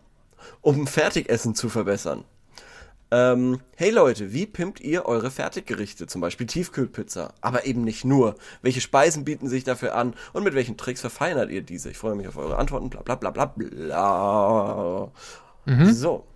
um 0.61 0.85
Fertigessen 0.87 1.55
zu 1.55 1.69
verbessern? 1.69 2.25
Ähm, 3.11 3.59
hey 3.75 3.89
Leute, 3.89 4.33
wie 4.33 4.45
pimpt 4.45 4.79
ihr 4.81 5.05
eure 5.05 5.31
Fertiggerichte, 5.31 6.05
zum 6.05 6.21
Beispiel 6.21 6.45
Tiefkühlpizza? 6.45 7.33
Aber 7.41 7.65
eben 7.65 7.83
nicht 7.83 8.05
nur. 8.05 8.35
Welche 8.61 8.81
Speisen 8.81 9.25
bieten 9.25 9.47
sich 9.49 9.63
dafür 9.63 9.95
an 9.95 10.13
und 10.33 10.43
mit 10.43 10.53
welchen 10.53 10.77
Tricks 10.77 11.01
verfeinert 11.01 11.49
ihr 11.49 11.63
diese? 11.63 11.89
Ich 11.89 11.97
freue 11.97 12.15
mich 12.15 12.27
auf 12.27 12.37
eure 12.37 12.57
Antworten, 12.57 12.89
bla 12.89 13.01
bla 13.01 13.15
bla 13.15 13.31
bla 13.31 13.45
bla. 13.45 15.11
Mhm. 15.65 15.91
So. 15.91 16.27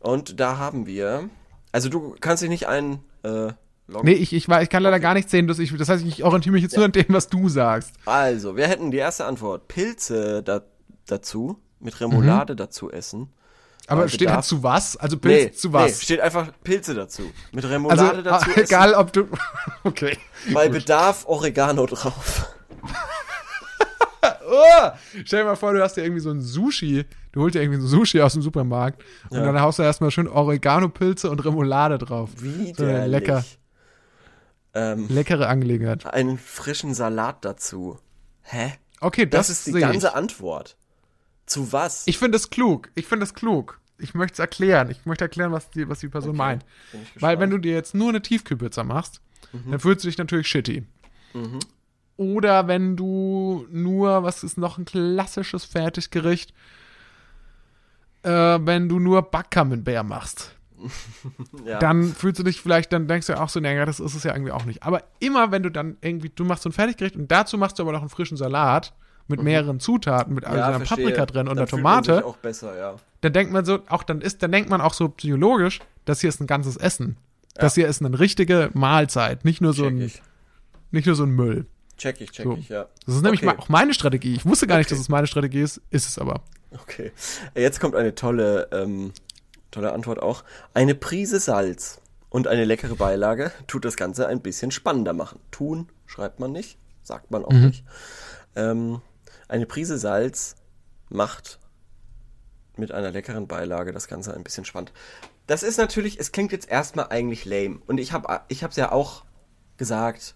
Und 0.00 0.40
da 0.40 0.56
haben 0.56 0.86
wir, 0.86 1.28
also 1.72 1.88
du 1.90 2.16
kannst 2.20 2.42
dich 2.42 2.48
nicht 2.48 2.66
ein, 2.66 3.00
äh, 3.22 3.52
loggen. 3.86 4.04
Nee, 4.04 4.12
ich, 4.12 4.32
ich, 4.32 4.48
war, 4.48 4.62
ich 4.62 4.70
kann 4.70 4.82
leider 4.82 5.00
gar 5.00 5.14
nicht 5.14 5.30
sehen, 5.30 5.48
ich, 5.48 5.76
das 5.76 5.88
heißt, 5.88 6.04
ich 6.04 6.24
orientiere 6.24 6.52
mich 6.52 6.62
jetzt 6.62 6.76
nur 6.76 6.84
an 6.84 6.92
dem, 6.92 7.06
was 7.08 7.28
du 7.28 7.48
sagst. 7.48 7.92
Also, 8.04 8.56
wir 8.56 8.68
hätten 8.68 8.90
die 8.90 8.98
erste 8.98 9.24
Antwort. 9.24 9.68
Pilze 9.68 10.42
da, 10.42 10.62
dazu, 11.06 11.58
mit 11.80 12.00
Remoulade 12.00 12.56
dazu 12.56 12.90
essen. 12.90 13.28
Aber 13.88 14.02
Bei 14.02 14.08
steht 14.08 14.28
Bedarf- 14.28 14.36
dazu 14.36 14.62
was? 14.62 14.96
Also 14.96 15.16
Pilz 15.16 15.60
zu 15.60 15.72
was? 15.72 15.86
Nee, 15.98 16.04
steht 16.04 16.20
einfach 16.20 16.48
Pilze 16.64 16.94
dazu. 16.94 17.30
Mit 17.52 17.64
also, 17.64 17.74
Remoulade 17.74 18.22
dazu 18.22 18.50
ah, 18.50 18.60
egal, 18.60 18.94
ob 18.94 19.12
du, 19.12 19.28
okay. 19.84 20.18
essen. 20.42 20.54
Bei 20.54 20.68
Bedarf 20.68 21.24
Oregano 21.26 21.86
drauf. 21.86 22.52
Oh, 24.48 24.90
stell 25.24 25.40
dir 25.40 25.44
mal 25.44 25.56
vor, 25.56 25.72
du 25.72 25.82
hast 25.82 25.96
ja 25.96 26.02
irgendwie 26.04 26.20
so 26.20 26.30
ein 26.30 26.40
Sushi, 26.40 27.04
du 27.32 27.42
holst 27.42 27.54
ja 27.56 27.62
irgendwie 27.62 27.80
so 27.80 27.86
Sushi 27.88 28.20
aus 28.20 28.32
dem 28.32 28.42
Supermarkt 28.42 29.02
und 29.28 29.38
Ja. 29.38 29.44
dann 29.44 29.60
haust 29.60 29.78
du 29.78 29.82
erstmal 29.82 30.10
schön 30.10 30.28
Oregano-Pilze 30.28 31.30
und 31.30 31.44
Remoulade 31.44 31.98
drauf. 31.98 32.30
Wie 32.38 32.72
So 32.74 32.84
lecker, 32.84 33.44
Ähm, 34.74 35.06
leckere 35.08 35.48
Angelegenheit. 35.48 36.06
einen 36.06 36.38
frischen 36.38 36.94
Salat 36.94 37.44
dazu. 37.44 37.98
Hä? 38.42 38.74
Okay, 39.00 39.26
Das, 39.26 39.48
das, 39.48 39.58
ist 39.58 39.74
die 39.74 39.80
ganze 39.80 40.08
ich. 40.08 40.14
Antwort. 40.14 40.76
Zu 41.46 41.72
was? 41.72 42.06
Ich 42.06 42.18
finde 42.18 42.36
es 42.36 42.50
klug. 42.50 42.90
Ich 42.94 43.06
finde 43.06 43.24
es 43.24 43.34
klug. 43.34 43.80
Ich 43.98 44.14
möchte 44.14 44.34
es 44.34 44.38
erklären. 44.40 44.90
Ich 44.90 45.06
möchte 45.06 45.24
erklären, 45.24 45.52
was 45.52 45.70
die, 45.70 45.88
was 45.88 46.00
die 46.00 46.08
Person 46.08 46.30
Okay, 46.30 46.38
meint. 46.38 46.64
Weil 47.18 47.38
wenn. 47.38 47.48
Mhm. 47.48 47.54
du 47.54 47.58
dir 47.58 47.72
jetzt 47.74 47.94
nur 47.94 48.10
eine 48.10 48.20
Tiefkühlpizza 48.20 48.84
machst, 48.84 49.20
dann 49.70 49.80
fühlst 49.80 50.04
du 50.04 50.08
dich 50.08 50.18
natürlich 50.18 50.48
shitty. 50.48 50.84
Oder 52.16 52.66
wenn 52.66 52.96
du 52.96 53.66
nur, 53.70 54.22
was 54.22 54.42
ist 54.42 54.58
noch 54.58 54.78
ein 54.78 54.84
klassisches 54.84 55.64
Fertiggericht, 55.64 56.52
äh, 58.22 58.30
wenn 58.30 58.88
du 58.88 58.98
nur 58.98 59.22
Backcamembert 59.22 60.06
machst, 60.06 60.56
ja. 61.64 61.78
dann 61.78 62.12
fühlst 62.12 62.38
du 62.38 62.42
dich 62.42 62.60
vielleicht, 62.60 62.92
dann 62.92 63.06
denkst 63.06 63.26
du 63.28 63.40
auch 63.40 63.48
so, 63.48 63.60
naja, 63.60 63.84
das 63.86 64.00
ist 64.00 64.14
es 64.14 64.24
ja 64.24 64.32
irgendwie 64.34 64.52
auch 64.52 64.64
nicht. 64.64 64.82
Aber 64.82 65.04
immer, 65.20 65.50
wenn 65.52 65.62
du 65.62 65.70
dann 65.70 65.96
irgendwie, 66.00 66.30
du 66.34 66.44
machst 66.44 66.62
so 66.64 66.70
ein 66.70 66.72
Fertiggericht 66.72 67.16
und 67.16 67.30
dazu 67.30 67.56
machst 67.58 67.78
du 67.78 67.82
aber 67.82 67.92
noch 67.92 68.00
einen 68.00 68.10
frischen 68.10 68.36
Salat 68.36 68.94
mit 69.28 69.42
mehreren 69.42 69.80
Zutaten, 69.80 70.34
mit 70.34 70.44
also 70.44 70.54
Mhm. 70.56 70.60
ja, 70.60 70.66
einer 70.68 70.76
verstehe. 70.78 71.04
Paprika 71.06 71.26
drin 71.26 71.40
und 71.48 71.56
Dann 71.56 71.58
einer 71.58 71.66
Tomate, 71.66 72.24
auch 72.24 72.36
besser, 72.36 72.76
ja. 72.78 72.94
dann 73.22 73.32
denkt 73.32 73.52
man 73.52 73.64
so, 73.64 73.80
auch 73.88 74.02
dann 74.02 74.20
ist, 74.20 74.42
dann 74.42 74.52
denkt 74.52 74.70
man 74.70 74.80
auch 74.80 74.94
so 74.94 75.08
psychologisch, 75.08 75.80
das 76.04 76.20
hier 76.20 76.28
ist 76.28 76.40
ein 76.40 76.46
ganzes 76.46 76.76
Essen. 76.76 77.16
Das 77.54 77.74
hier 77.74 77.88
ist 77.88 78.02
eine 78.04 78.18
richtige 78.20 78.70
Mahlzeit, 78.74 79.44
nicht 79.44 79.60
nur 79.62 79.72
so 79.72 79.84
Check 79.84 79.92
ein, 79.92 80.00
ich. 80.02 80.22
nicht 80.90 81.06
nur 81.06 81.16
so 81.16 81.22
ein 81.24 81.30
Müll. 81.30 81.66
Check 81.96 82.20
ich, 82.20 82.30
check 82.30 82.44
So. 82.44 82.52
ich, 82.54 82.68
ja. 82.68 82.86
Das 83.06 83.14
ist 83.14 83.22
nämlich 83.22 83.42
Okay. 83.46 83.56
auch 83.58 83.68
meine 83.70 83.94
Strategie. 83.94 84.34
Ich 84.34 84.44
wusste 84.44 84.66
gar 84.66 84.76
nicht, 84.76 84.86
Okay. 84.88 84.94
dass 84.96 85.00
es 85.00 85.08
meine 85.08 85.26
Strategie 85.26 85.60
ist, 85.62 85.80
ist 85.90 86.06
es 86.06 86.18
aber. 86.18 86.42
Okay. 86.82 87.12
Jetzt 87.54 87.80
kommt 87.80 87.94
eine 87.96 88.14
tolle, 88.14 88.68
ähm, 88.72 89.12
tolle 89.70 89.92
Antwort 89.94 90.20
auch. 90.20 90.44
Eine 90.74 90.94
Prise 90.94 91.40
Salz 91.40 92.00
und 92.28 92.46
eine 92.48 92.64
leckere 92.66 92.94
Beilage 92.96 93.50
tut 93.66 93.86
das 93.86 93.96
Ganze 93.96 94.26
ein 94.28 94.40
bisschen 94.42 94.70
spannender 94.70 95.14
machen. 95.14 95.40
Tun 95.50 95.88
schreibt 96.04 96.38
man 96.38 96.52
nicht, 96.52 96.76
sagt 97.02 97.30
man 97.30 97.42
auch 97.46 97.52
Mhm. 97.52 97.66
nicht. 97.68 97.84
Ähm, 98.54 99.00
eine 99.48 99.66
Prise 99.66 99.98
Salz 99.98 100.56
macht 101.08 101.58
mit 102.76 102.92
einer 102.92 103.10
leckeren 103.10 103.46
Beilage 103.46 103.92
das 103.92 104.08
Ganze 104.08 104.34
ein 104.34 104.44
bisschen 104.44 104.64
spannend. 104.64 104.92
Das 105.46 105.62
ist 105.62 105.78
natürlich, 105.78 106.18
es 106.18 106.32
klingt 106.32 106.52
jetzt 106.52 106.68
erstmal 106.68 107.08
eigentlich 107.08 107.44
lame. 107.44 107.78
Und 107.86 107.98
ich 107.98 108.12
habe 108.12 108.40
ich 108.48 108.64
hab's 108.64 108.76
ja 108.76 108.92
auch 108.92 109.24
gesagt, 109.76 110.34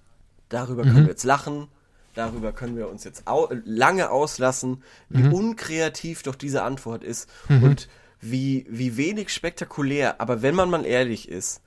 darüber 0.48 0.82
können 0.82 1.04
wir 1.04 1.11
jetzt 1.11 1.24
lachen, 1.24 1.68
darüber 2.14 2.52
können 2.52 2.76
wir 2.76 2.88
uns 2.88 3.04
jetzt 3.04 3.26
au 3.26 3.48
lange 3.64 4.11
auslassen, 4.11 4.82
wie 5.08 5.28
unkreativ 5.28 6.22
doch 6.22 6.34
diese 6.34 6.62
Antwort 6.62 7.02
ist 7.02 7.28
und 7.48 7.88
wie, 8.20 8.66
wie 8.68 8.96
wenig 8.96 9.30
spektakulär. 9.30 10.20
Aber 10.20 10.42
wenn 10.42 10.54
man 10.54 10.70
mal 10.70 10.84
ehrlich 10.84 11.28
ist, 11.28 11.62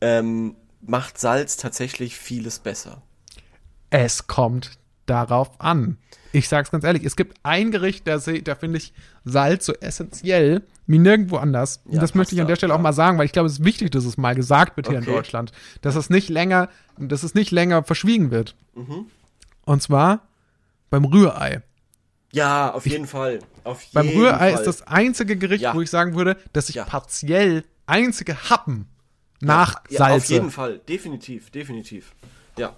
ähm, 0.00 0.56
macht 0.80 1.18
Salz 1.18 1.56
tatsächlich 1.56 2.16
vieles 2.16 2.58
besser. 2.58 3.02
Es 3.90 4.26
kommt 4.26 4.78
darauf 5.06 5.60
an. 5.60 5.98
Ich 6.32 6.48
sag's 6.48 6.70
ganz 6.70 6.84
ehrlich, 6.84 7.04
es 7.04 7.16
gibt 7.16 7.38
ein 7.44 7.70
Gericht, 7.70 8.06
da, 8.08 8.18
da 8.18 8.54
finde 8.54 8.78
ich 8.78 8.92
Salz 9.24 9.66
so 9.66 9.72
essentiell 9.74 10.62
wie 10.86 10.98
nirgendwo 10.98 11.36
anders. 11.36 11.80
Und 11.84 11.94
Ja, 11.94 12.00
das 12.00 12.14
möchte 12.14 12.34
ich 12.34 12.40
an 12.40 12.46
der 12.48 12.56
Stelle 12.56 12.74
auch 12.74 12.80
mal 12.80 12.92
sagen, 12.92 13.16
weil 13.18 13.24
ich 13.26 13.32
glaube, 13.32 13.46
es 13.46 13.54
ist 13.60 13.64
wichtig, 13.64 13.90
dass 13.92 14.04
es 14.04 14.16
mal 14.18 14.34
gesagt 14.34 14.76
wird 14.76 14.88
hier 14.88 14.98
in 14.98 15.04
Okay. 15.04 15.12
Deutschland. 15.14 15.52
Dass 15.80 15.94
es 15.94 16.10
nicht 16.10 16.28
länger, 16.28 16.68
dass 16.98 17.22
es 17.22 17.34
nicht 17.34 17.50
länger 17.52 17.84
verschwiegen 17.84 18.30
wird. 18.30 18.54
Mhm. 18.74 19.06
Und 19.64 19.82
zwar 19.82 20.26
beim 20.90 21.04
Rührei. 21.04 21.62
Ja, 22.32 22.72
auf 22.74 22.86
jeden 22.86 23.06
Fall. 23.06 23.38
Auf 23.62 23.86
Beim 23.92 24.06
jeden 24.08 24.20
Rührei 24.20 24.50
Fall. 24.50 24.54
ist 24.54 24.66
das 24.66 24.82
einzige 24.86 25.36
Gericht, 25.36 25.62
Ja. 25.62 25.74
wo 25.74 25.80
ich 25.80 25.88
sagen 25.88 26.14
würde, 26.16 26.36
dass 26.52 26.68
ich 26.68 26.74
Ja. 26.74 26.84
partiell 26.84 27.64
einzige 27.86 28.50
Happen 28.50 28.86
nach 29.40 29.82
ja, 29.88 29.98
Salze. 29.98 30.24
Auf 30.26 30.30
jeden 30.30 30.50
Fall, 30.50 30.78
definitiv, 30.88 31.50
definitiv. 31.50 32.12
Ja. 32.58 32.76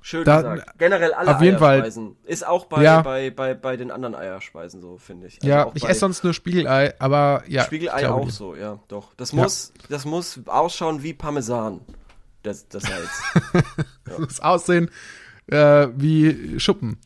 Schön 0.00 0.24
Da- 0.24 0.42
gesagt. 0.42 0.78
Generell 0.78 1.12
alle 1.12 1.36
auf 1.36 1.42
jeden 1.42 1.58
Fall. 1.58 1.74
Eierspeisen. 1.76 2.16
Ist 2.24 2.46
auch 2.46 2.66
bei, 2.66 2.82
Ja. 2.82 3.02
bei, 3.02 3.30
bei, 3.30 3.54
bei 3.54 3.76
den 3.76 3.90
anderen 3.90 4.14
Eierspeisen 4.14 4.80
so, 4.80 4.96
finde 4.96 5.26
ich. 5.26 5.34
Also 5.42 5.48
ja, 5.48 5.70
ich 5.74 5.84
esse 5.88 6.00
sonst 6.00 6.24
nur 6.24 6.32
Spiegelei, 6.34 6.94
aber 7.00 7.42
ja. 7.48 7.64
Spiegelei 7.64 8.08
auch 8.08 8.24
dir. 8.24 8.30
so, 8.30 8.54
ja, 8.54 8.78
doch. 8.88 9.14
Das 9.16 9.32
Ja. 9.32 9.42
muss, 9.42 9.72
das 9.88 10.04
muss 10.04 10.40
ausschauen 10.46 11.02
wie 11.02 11.12
Parmesan. 11.14 11.80
Das, 12.42 12.68
das 12.68 12.84
Salz. 12.84 13.54
Das 14.18 14.40
Aussehen 14.40 14.90
äh, 15.48 15.88
wie 15.96 16.58
Schuppen. 16.60 16.98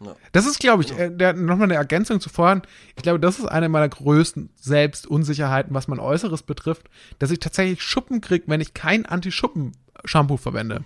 Ja. 0.00 0.14
Das 0.32 0.46
ist, 0.46 0.58
glaube 0.58 0.82
ich, 0.82 0.98
äh, 0.98 1.10
der, 1.10 1.32
nochmal 1.32 1.64
eine 1.64 1.74
Ergänzung 1.74 2.20
zu 2.20 2.28
vorhin. 2.28 2.62
Ich 2.96 3.02
glaube, 3.02 3.18
das 3.18 3.38
ist 3.38 3.46
eine 3.46 3.68
meiner 3.68 3.88
größten 3.88 4.50
Selbstunsicherheiten, 4.60 5.74
was 5.74 5.88
mein 5.88 5.98
Äußeres 6.00 6.42
betrifft, 6.42 6.88
dass 7.18 7.30
ich 7.30 7.40
tatsächlich 7.40 7.82
Schuppen 7.82 8.20
kriege, 8.20 8.44
wenn 8.48 8.60
ich 8.60 8.74
kein 8.74 9.04
Anti-Schuppen-Shampoo 9.06 10.36
verwende. 10.36 10.82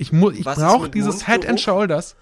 Ich, 0.00 0.12
mu 0.12 0.30
ich 0.30 0.44
brauche 0.44 0.88
dieses 0.88 1.26
Head 1.26 1.40
and 1.46 1.48
Mundgeruch? 1.48 1.58
Shoulders. 1.58 2.16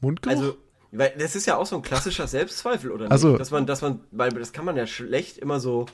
Mundgeruch? 0.00 0.36
Also, 0.36 0.56
weil 0.92 1.12
das 1.18 1.36
ist 1.36 1.46
ja 1.46 1.56
auch 1.56 1.66
so 1.66 1.76
ein 1.76 1.82
klassischer 1.82 2.26
Selbstzweifel, 2.26 2.90
oder 2.90 3.04
nicht? 3.04 3.12
Also- 3.12 3.38
Dass 3.38 3.50
man, 3.52 3.64
dass 3.66 3.80
man, 3.80 4.00
weil 4.10 4.30
das 4.30 4.52
kann 4.52 4.64
man 4.64 4.76
ja 4.76 4.86
schlecht 4.86 5.38
immer 5.38 5.60
so 5.60 5.86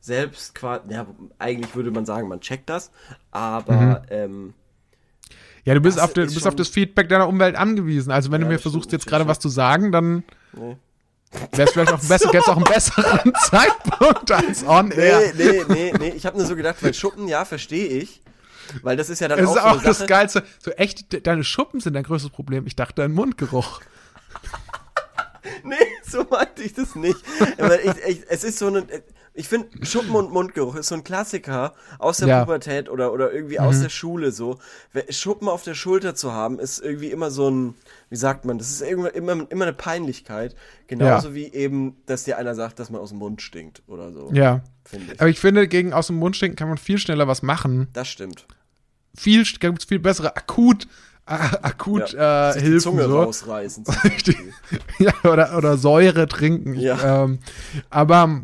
selbst 0.00 0.54
quasi, 0.54 0.92
ja, 0.92 1.06
eigentlich 1.40 1.74
würde 1.74 1.90
man 1.90 2.06
sagen, 2.06 2.28
man 2.28 2.40
checkt 2.40 2.68
das, 2.70 2.92
aber, 3.32 3.72
Mhm. 3.74 3.96
ähm, 4.10 4.54
ja, 5.64 5.74
du 5.74 5.80
bist, 5.80 6.00
auf, 6.00 6.12
de, 6.12 6.24
du 6.26 6.32
bist 6.32 6.46
auf 6.46 6.54
das 6.54 6.68
Feedback 6.68 7.08
deiner 7.08 7.26
Umwelt 7.28 7.56
angewiesen. 7.56 8.10
Also 8.12 8.30
wenn 8.30 8.40
Ja, 8.42 8.46
du 8.46 8.52
mir 8.54 8.58
versuchst, 8.60 8.92
jetzt 8.92 9.06
gerade 9.08 9.26
was 9.26 9.40
zu 9.40 9.48
sagen, 9.48 9.90
dann 9.90 10.22
nee. 10.52 10.76
wäre 11.50 11.66
es 11.68 11.72
vielleicht 11.72 11.92
auch, 11.92 12.00
ein 12.00 12.08
besser, 12.08 12.30
auch 12.48 12.56
einen 12.56 12.64
besseren 12.64 13.32
Zeitpunkt 13.50 14.30
als 14.30 14.64
on 14.64 14.92
air. 14.92 15.32
Nee, 15.34 15.42
nee, 15.44 15.64
nee, 15.68 15.92
nee, 15.98 16.08
ich 16.10 16.24
habe 16.26 16.38
nur 16.38 16.46
so 16.46 16.54
gedacht, 16.54 16.76
weil 16.82 16.94
Schuppen, 16.94 17.26
ja, 17.26 17.44
verstehe 17.44 17.88
ich. 17.88 18.22
Weil 18.82 18.96
das 18.96 19.10
ist 19.10 19.20
ja 19.20 19.28
dann 19.28 19.38
Es 19.38 19.46
auch, 19.46 19.56
ist 19.56 19.62
so 19.62 19.66
auch 19.68 19.72
eine 19.74 19.82
das 19.82 19.98
Sache. 19.98 20.08
Geilste. 20.08 20.44
So 20.58 20.70
echt, 20.72 21.12
de- 21.12 21.20
deine 21.20 21.44
Schuppen 21.44 21.80
sind 21.80 21.94
dein 21.94 22.02
größtes 22.04 22.30
Problem. 22.30 22.66
Ich 22.66 22.76
dachte, 22.76 22.94
dein 23.02 23.12
Mundgeruch. 23.12 23.80
Nee, 25.64 25.76
so 26.04 26.24
meinte 26.30 26.62
ich 26.62 26.74
das 26.74 26.94
nicht. 26.94 27.18
Ich, 27.84 28.06
ich, 28.06 28.22
es 28.28 28.44
ist 28.44 28.58
so 28.58 28.66
ein, 28.68 28.86
ich 29.34 29.48
finde, 29.48 29.68
Schuppen 29.86 30.14
und 30.14 30.30
Mundgeruch 30.32 30.74
ist 30.76 30.88
so 30.88 30.94
ein 30.94 31.04
Klassiker 31.04 31.74
aus 31.98 32.18
der 32.18 32.28
Ja. 32.28 32.44
Pubertät 32.44 32.88
oder, 32.88 33.12
oder 33.12 33.32
irgendwie 33.32 33.58
aus 33.58 33.80
der 33.80 33.88
Schule 33.88 34.30
so. 34.32 34.58
Schuppen 35.10 35.48
auf 35.48 35.62
der 35.62 35.74
Schulter 35.74 36.14
zu 36.14 36.32
haben, 36.32 36.58
ist 36.58 36.80
irgendwie 36.80 37.10
immer 37.10 37.30
so 37.30 37.48
ein, 37.50 37.74
wie 38.10 38.16
sagt 38.16 38.44
man, 38.44 38.58
das 38.58 38.70
ist 38.70 38.82
immer, 38.82 39.14
immer, 39.14 39.46
immer 39.50 39.64
eine 39.64 39.72
Peinlichkeit. 39.72 40.54
Genauso 40.86 41.28
Ja. 41.28 41.34
wie 41.34 41.46
eben, 41.52 41.96
dass 42.06 42.24
dir 42.24 42.36
einer 42.36 42.54
sagt, 42.54 42.78
dass 42.78 42.90
man 42.90 43.00
aus 43.00 43.10
dem 43.10 43.18
Mund 43.18 43.40
stinkt 43.40 43.82
oder 43.86 44.12
so. 44.12 44.30
Ja. 44.32 44.62
Ich. 44.92 45.20
Aber 45.20 45.28
ich 45.30 45.38
finde, 45.38 45.66
gegen 45.68 45.92
aus 45.92 46.08
dem 46.08 46.16
Mund 46.16 46.36
stinken 46.36 46.56
kann 46.56 46.68
man 46.68 46.78
viel 46.78 46.98
schneller 46.98 47.26
was 47.28 47.42
machen. 47.42 47.88
Das 47.92 48.08
stimmt. 48.08 48.46
Viel, 49.18 49.44
gibt's 49.44 49.84
viel 49.84 49.98
bessere 49.98 50.36
akut, 50.36 50.86
äh, 51.26 51.32
akut 51.32 52.14
äh, 52.14 52.52
Sich 52.52 52.62
die 52.62 52.68
Hilfen 52.68 52.80
Zunge 52.80 53.04
so. 53.04 53.22
rausreißen. 53.22 53.84
ja, 54.98 55.12
oder, 55.24 55.56
oder 55.56 55.76
Säure 55.76 56.28
trinken. 56.28 56.74
Ja. 56.74 57.24
ähm, 57.24 57.40
aber 57.90 58.42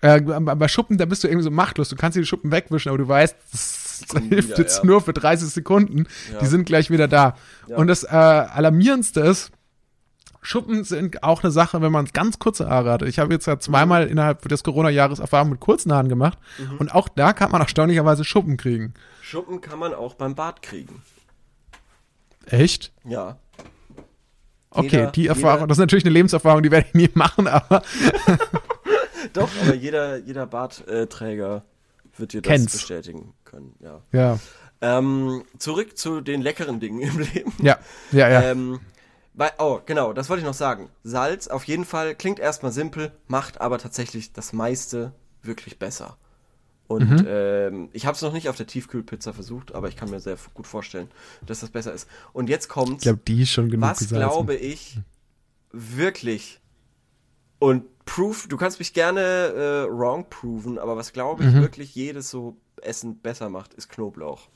äh, 0.00 0.20
bei 0.20 0.68
Schuppen, 0.68 0.98
da 0.98 1.04
bist 1.04 1.24
du 1.24 1.28
irgendwie 1.28 1.44
so 1.44 1.50
machtlos. 1.50 1.88
Du 1.88 1.96
kannst 1.96 2.16
dir 2.16 2.20
die 2.20 2.26
Schuppen 2.26 2.50
wegwischen, 2.50 2.88
aber 2.88 2.98
du 2.98 3.06
weißt, 3.08 3.36
das 3.52 3.96
hilft 4.28 4.48
wieder, 4.48 4.58
jetzt 4.58 4.78
ja. 4.78 4.84
nur 4.84 5.00
für 5.00 5.12
30 5.12 5.48
Sekunden. 5.48 6.06
Ja. 6.32 6.40
Die 6.40 6.46
sind 6.46 6.64
gleich 6.64 6.90
wieder 6.90 7.08
da. 7.08 7.36
Ja. 7.68 7.76
Und 7.76 7.86
das 7.86 8.04
äh, 8.04 8.08
Alarmierendste 8.08 9.20
ist, 9.20 9.50
Schuppen 10.42 10.84
sind 10.84 11.22
auch 11.22 11.42
eine 11.42 11.50
Sache, 11.50 11.80
wenn 11.80 11.90
man 11.90 12.04
ganz 12.12 12.38
kurze 12.38 12.68
Haare 12.68 12.92
hat. 12.92 13.02
Ich 13.02 13.18
habe 13.18 13.32
jetzt 13.32 13.46
ja 13.46 13.58
zweimal 13.58 14.06
innerhalb 14.06 14.46
des 14.46 14.62
Corona-Jahres 14.62 15.18
Erfahrung 15.18 15.48
mit 15.50 15.60
kurzen 15.60 15.90
Haaren 15.92 16.08
gemacht. 16.08 16.38
Mhm. 16.58 16.76
Und 16.76 16.94
auch 16.94 17.08
da 17.08 17.32
kann 17.32 17.50
man 17.50 17.62
erstaunlicherweise 17.62 18.24
Schuppen 18.24 18.58
kriegen. 18.58 18.92
Schuppen 19.24 19.62
kann 19.62 19.78
man 19.78 19.94
auch 19.94 20.14
beim 20.14 20.34
Bart 20.34 20.60
kriegen. 20.60 21.02
Echt? 22.46 22.92
Ja. 23.04 23.38
Okay, 24.68 24.88
Jeder- 24.98 25.10
die 25.12 25.26
Erfahrung, 25.28 25.60
jeder- 25.60 25.66
das 25.68 25.78
ist 25.78 25.80
natürlich 25.80 26.04
eine 26.04 26.12
Lebenserfahrung, 26.12 26.62
die 26.62 26.70
werde 26.70 26.86
ich 26.88 26.94
nie 26.94 27.08
machen, 27.14 27.46
aber 27.48 27.82
Doch, 29.32 29.48
aber 29.62 29.74
jeder, 29.74 30.18
jeder 30.18 30.46
Bartträger 30.46 31.64
wird 32.18 32.34
dir 32.34 32.42
das 32.42 32.50
Kennt's. 32.50 32.72
bestätigen 32.72 33.32
können, 33.44 33.74
ja. 33.80 34.02
ja. 34.12 34.38
Ähm, 34.82 35.44
zurück 35.58 35.96
zu 35.96 36.20
den 36.20 36.42
leckeren 36.42 36.78
Dingen 36.80 37.00
im 37.00 37.18
Leben. 37.34 37.52
Ja, 37.62 37.78
ja, 38.12 38.28
ja. 38.28 38.42
Ähm, 38.42 38.80
bei, 39.32 39.52
oh, 39.58 39.80
genau, 39.86 40.12
das 40.12 40.28
wollte 40.28 40.40
ich 40.42 40.46
noch 40.46 40.52
sagen. 40.54 40.90
Salz 41.02 41.48
auf 41.48 41.64
jeden 41.64 41.86
Fall 41.86 42.14
klingt 42.14 42.38
erstmal 42.38 42.72
simpel, 42.72 43.10
macht 43.26 43.60
aber 43.62 43.78
tatsächlich 43.78 44.32
das 44.34 44.52
meiste 44.52 45.12
wirklich 45.42 45.78
besser. 45.78 46.18
Und 46.86 47.08
Mhm. 47.22 47.24
ähm, 47.26 47.88
ich 47.92 48.04
habe 48.06 48.14
es 48.14 48.20
noch 48.22 48.32
nicht 48.32 48.48
auf 48.50 48.56
der 48.56 48.66
Tiefkühlpizza 48.66 49.32
versucht, 49.32 49.74
aber 49.74 49.88
ich 49.88 49.96
kann 49.96 50.10
mir 50.10 50.20
sehr 50.20 50.36
gut 50.52 50.66
vorstellen, 50.66 51.08
dass 51.46 51.60
das 51.60 51.70
besser 51.70 51.92
ist. 51.94 52.08
Und 52.34 52.48
jetzt 52.50 52.68
kommt's. 52.68 53.02
ich 53.04 53.08
glaube, 53.08 53.22
die 53.26 53.42
ist 53.42 53.50
schon 53.50 53.70
genug 53.70 53.88
was 53.88 53.98
gesalzen. 54.00 54.18
glaube 54.20 54.54
ich 54.54 54.98
wirklich 55.72 56.60
und 57.58 57.84
proof, 58.04 58.46
du 58.48 58.56
kannst 58.58 58.78
mich 58.78 58.92
gerne 58.92 59.20
äh, 59.20 59.90
wrong 59.90 60.26
proven, 60.28 60.78
aber 60.78 60.96
was 60.96 61.12
glaube 61.12 61.42
Mhm. 61.42 61.48
ich 61.48 61.54
wirklich 61.54 61.94
jedes 61.94 62.30
so 62.30 62.56
Essen 62.82 63.16
besser 63.18 63.48
macht, 63.48 63.72
ist 63.74 63.88
Knoblauch. 63.88 64.48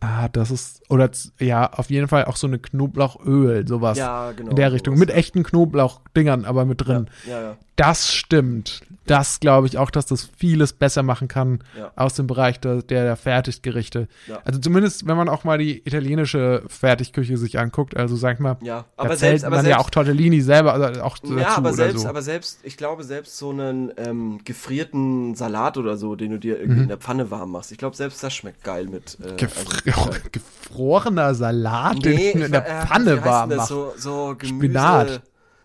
Ah, 0.00 0.28
das 0.28 0.50
ist, 0.50 0.82
oder 0.90 1.10
ja, 1.40 1.72
auf 1.72 1.88
jeden 1.90 2.06
Fall 2.08 2.26
auch 2.26 2.36
so 2.36 2.46
eine 2.46 2.58
Knoblauchöl, 2.58 3.66
sowas. 3.66 3.96
Ja, 3.96 4.32
genau, 4.32 4.50
In 4.50 4.56
der 4.56 4.72
Richtung. 4.72 4.94
sowas, 4.94 5.00
Mit 5.00 5.08
ja. 5.10 5.16
echten 5.16 5.42
Knoblauchdingern, 5.42 6.44
aber 6.44 6.64
mit 6.66 6.86
drin. 6.86 7.08
Ja, 7.26 7.40
ja. 7.40 7.56
Das 7.76 8.10
stimmt. 8.10 8.80
Das 9.04 9.38
glaube 9.38 9.66
ich 9.66 9.76
auch, 9.76 9.90
dass 9.90 10.06
das 10.06 10.28
vieles 10.38 10.72
besser 10.72 11.02
machen 11.02 11.28
kann 11.28 11.62
Ja. 11.78 11.92
aus 11.94 12.14
dem 12.14 12.26
Bereich 12.26 12.58
der, 12.58 12.80
der, 12.82 13.16
Fertiggerichte. 13.16 14.08
Ja. 14.26 14.40
Also 14.46 14.58
zumindest, 14.60 15.06
wenn 15.06 15.16
man 15.16 15.28
auch 15.28 15.44
mal 15.44 15.58
die 15.58 15.78
italienische 15.86 16.62
Fertigküche 16.68 17.36
sich 17.36 17.58
anguckt, 17.58 17.94
also 17.96 18.16
sag 18.16 18.34
ich 18.36 18.40
mal, 18.40 18.56
Ja, 18.62 18.86
da 18.96 19.02
aber 19.04 19.08
zählt 19.10 19.18
selbst, 19.18 19.44
aber 19.44 19.56
man 19.56 19.64
selbst, 19.66 19.78
ja 19.78 19.84
auch 19.84 19.90
Tortellini 19.90 20.40
selber 20.40 20.72
also 20.72 21.02
auch 21.02 21.18
dazu 21.18 21.38
ja, 21.38 21.54
aber 21.56 21.74
selbst, 21.74 22.02
so. 22.02 22.08
aber 22.08 22.22
selbst, 22.22 22.60
ich 22.62 22.78
glaube 22.78 23.04
selbst 23.04 23.36
so 23.36 23.50
einen 23.50 23.92
ähm, 23.98 24.40
gefrierten 24.44 25.34
Salat 25.34 25.76
oder 25.76 25.96
so, 25.98 26.16
den 26.16 26.30
du 26.30 26.38
dir 26.38 26.58
irgendwie 26.58 26.82
in 26.82 26.88
der 26.88 26.96
Pfanne 26.98 27.30
warm 27.30 27.50
machst. 27.52 27.72
Ich 27.72 27.78
glaube 27.78 27.94
selbst 27.94 28.22
das 28.22 28.34
schmeckt 28.34 28.64
geil 28.64 28.86
mit. 28.86 29.18
Äh, 29.22 29.46
Mhm. 29.85 29.85
Gefr 29.86 30.10
gefrorener 30.32 31.34
Salat, 31.34 31.96
nee, 32.04 32.32
du 32.32 32.44
in 32.44 32.50
der 32.50 32.66
äh, 32.66 32.86
Pfanne 32.86 33.24
warm 33.24 33.54
machst. 33.54 33.68
So, 33.68 33.92
so 33.96 34.34
Gemüse. 34.36 34.56
Spinat. 34.56 35.22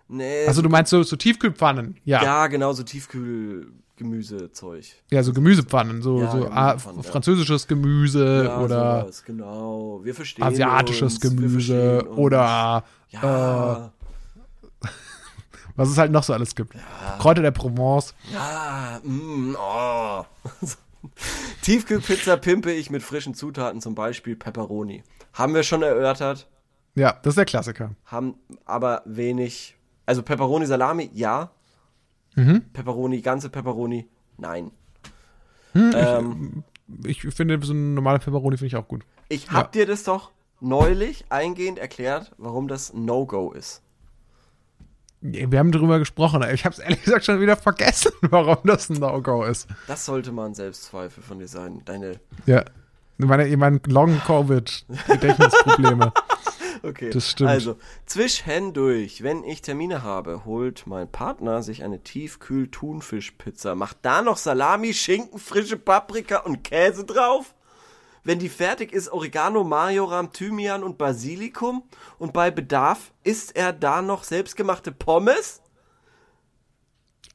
Nee. 0.08 0.46
Also 0.46 0.62
du 0.62 0.70
meinst 0.70 0.92
so, 0.92 1.02
so 1.04 1.16
Tiefkühlpfannen, 1.16 1.98
ja. 2.06 2.22
ja, 2.22 2.46
genau, 2.48 2.74
so 2.74 2.84
Tiefkühlgemüsezeug. 2.84 4.86
Ja, 5.10 5.24
so 5.24 5.34
Gemüsepfannen, 5.34 6.04
so, 6.04 6.20
Ja, 6.20 6.32
so 6.32 6.50
ah, 6.52 6.72
Gemüsepfannen, 6.72 7.04
französisches 7.04 7.68
Gemüse 7.68 8.44
Ja, 8.46 8.60
oder 8.60 9.02
sowas, 9.02 9.24
genau. 9.24 10.04
Asiatisches 10.40 11.14
uns, 11.14 11.22
Gemüse 11.22 12.08
oder 12.16 12.84
ja, 13.10 13.92
was 15.76 15.90
es 15.90 15.98
halt 15.98 16.12
noch 16.12 16.24
so 16.24 16.34
alles 16.34 16.54
gibt. 16.54 16.76
Kräuter 17.18 17.42
der 17.42 17.52
Provence. 17.52 18.14
ja, 18.32 19.00
mm, 19.04 19.56
oh. 19.58 20.26
Tiefkühlpizza 21.62 22.38
pimpe 22.38 22.72
ich 22.72 22.90
mit 22.90 23.04
frischen 23.04 23.34
Zutaten, 23.34 23.82
zum 23.82 23.96
Beispiel 23.96 24.36
Pepperoni. 24.36 25.04
Haben 25.34 25.54
wir 25.54 25.64
schon 25.64 25.84
erörtert, 25.84 26.48
Ja, 26.96 27.14
das 27.22 27.32
ist 27.32 27.38
der 27.38 27.46
Klassiker. 27.46 27.96
haben 28.06 28.36
aber 28.66 29.02
wenig. 29.06 29.78
Also 30.06 30.24
Pepperoni 30.24 30.66
Salami, 30.66 31.10
ja. 31.14 31.52
Mhm. 32.36 32.64
Pepperoni, 32.74 33.22
ganze 33.22 33.50
Pepperoni, 33.50 34.08
nein. 34.38 34.72
Hm, 35.74 35.92
ähm, 35.96 36.64
Ich 37.06 37.22
finde, 37.22 37.60
so 37.66 37.72
eine 37.74 37.82
normale 37.82 38.20
Pepperoni 38.20 38.58
finde 38.58 38.68
ich 38.68 38.76
auch 38.76 38.88
gut. 38.88 39.04
ich 39.30 39.50
hab 39.52 39.72
dir 39.72 39.86
das 39.86 40.04
doch 40.04 40.32
neulich 40.60 41.26
eingehend 41.30 41.80
erklärt, 41.80 42.34
warum 42.38 42.68
das 42.68 42.94
No-Go 42.94 43.52
ist. 43.52 43.82
Wir 45.22 45.60
haben 45.60 45.72
drüber 45.72 46.00
gesprochen. 46.00 46.44
Ich 46.52 46.66
habe 46.66 46.74
es 46.74 46.80
ehrlich 46.80 47.04
gesagt 47.04 47.26
schon 47.26 47.40
wieder 47.40 47.56
vergessen, 47.56 48.12
warum 48.22 48.58
das 48.64 48.90
ein 48.90 48.96
No-Go 48.96 49.44
ist. 49.44 49.68
Das 49.88 50.04
sollte 50.06 50.32
mal 50.32 50.48
ein 50.48 50.56
Selbstzweifel 50.56 51.22
von 51.24 51.38
dir 51.40 51.48
sein. 51.48 51.82
Deine. 51.86 52.20
Ja. 52.48 52.66
Meine, 53.18 53.56
meine 53.56 53.80
Long-Covid-Gedächtnisprobleme. 53.86 56.12
Okay. 56.84 57.12
Das 57.12 57.30
stimmt. 57.30 57.52
Also, 57.52 57.78
zwischendurch, 58.08 59.22
wenn 59.22 59.44
ich 59.44 59.62
Termine 59.62 60.02
habe, 60.02 60.46
holt 60.46 60.88
mein 60.88 61.08
Partner 61.08 61.62
sich 61.62 61.84
eine 61.84 62.02
Tiefkühl-Thunfischpizza, 62.02 63.76
macht 63.76 63.98
da 64.02 64.24
noch 64.24 64.38
Salami, 64.38 64.96
Schinken, 64.96 65.38
frische 65.38 65.78
Paprika 65.78 66.40
und 66.40 66.64
Käse 66.64 67.06
drauf. 67.06 67.54
Wenn 68.24 68.40
die 68.40 68.50
fertig 68.50 68.92
ist, 68.94 69.12
Oregano, 69.12 69.64
Majoram, 69.64 70.32
Thymian 70.32 70.84
und 70.84 70.98
Basilikum. 70.98 71.84
Und 72.20 72.34
bei 72.34 72.52
Bedarf 72.52 73.12
isst 73.24 73.56
er 73.56 73.74
da 73.74 74.02
noch 74.02 74.24
selbstgemachte 74.24 74.92
Pommes. 74.92 75.62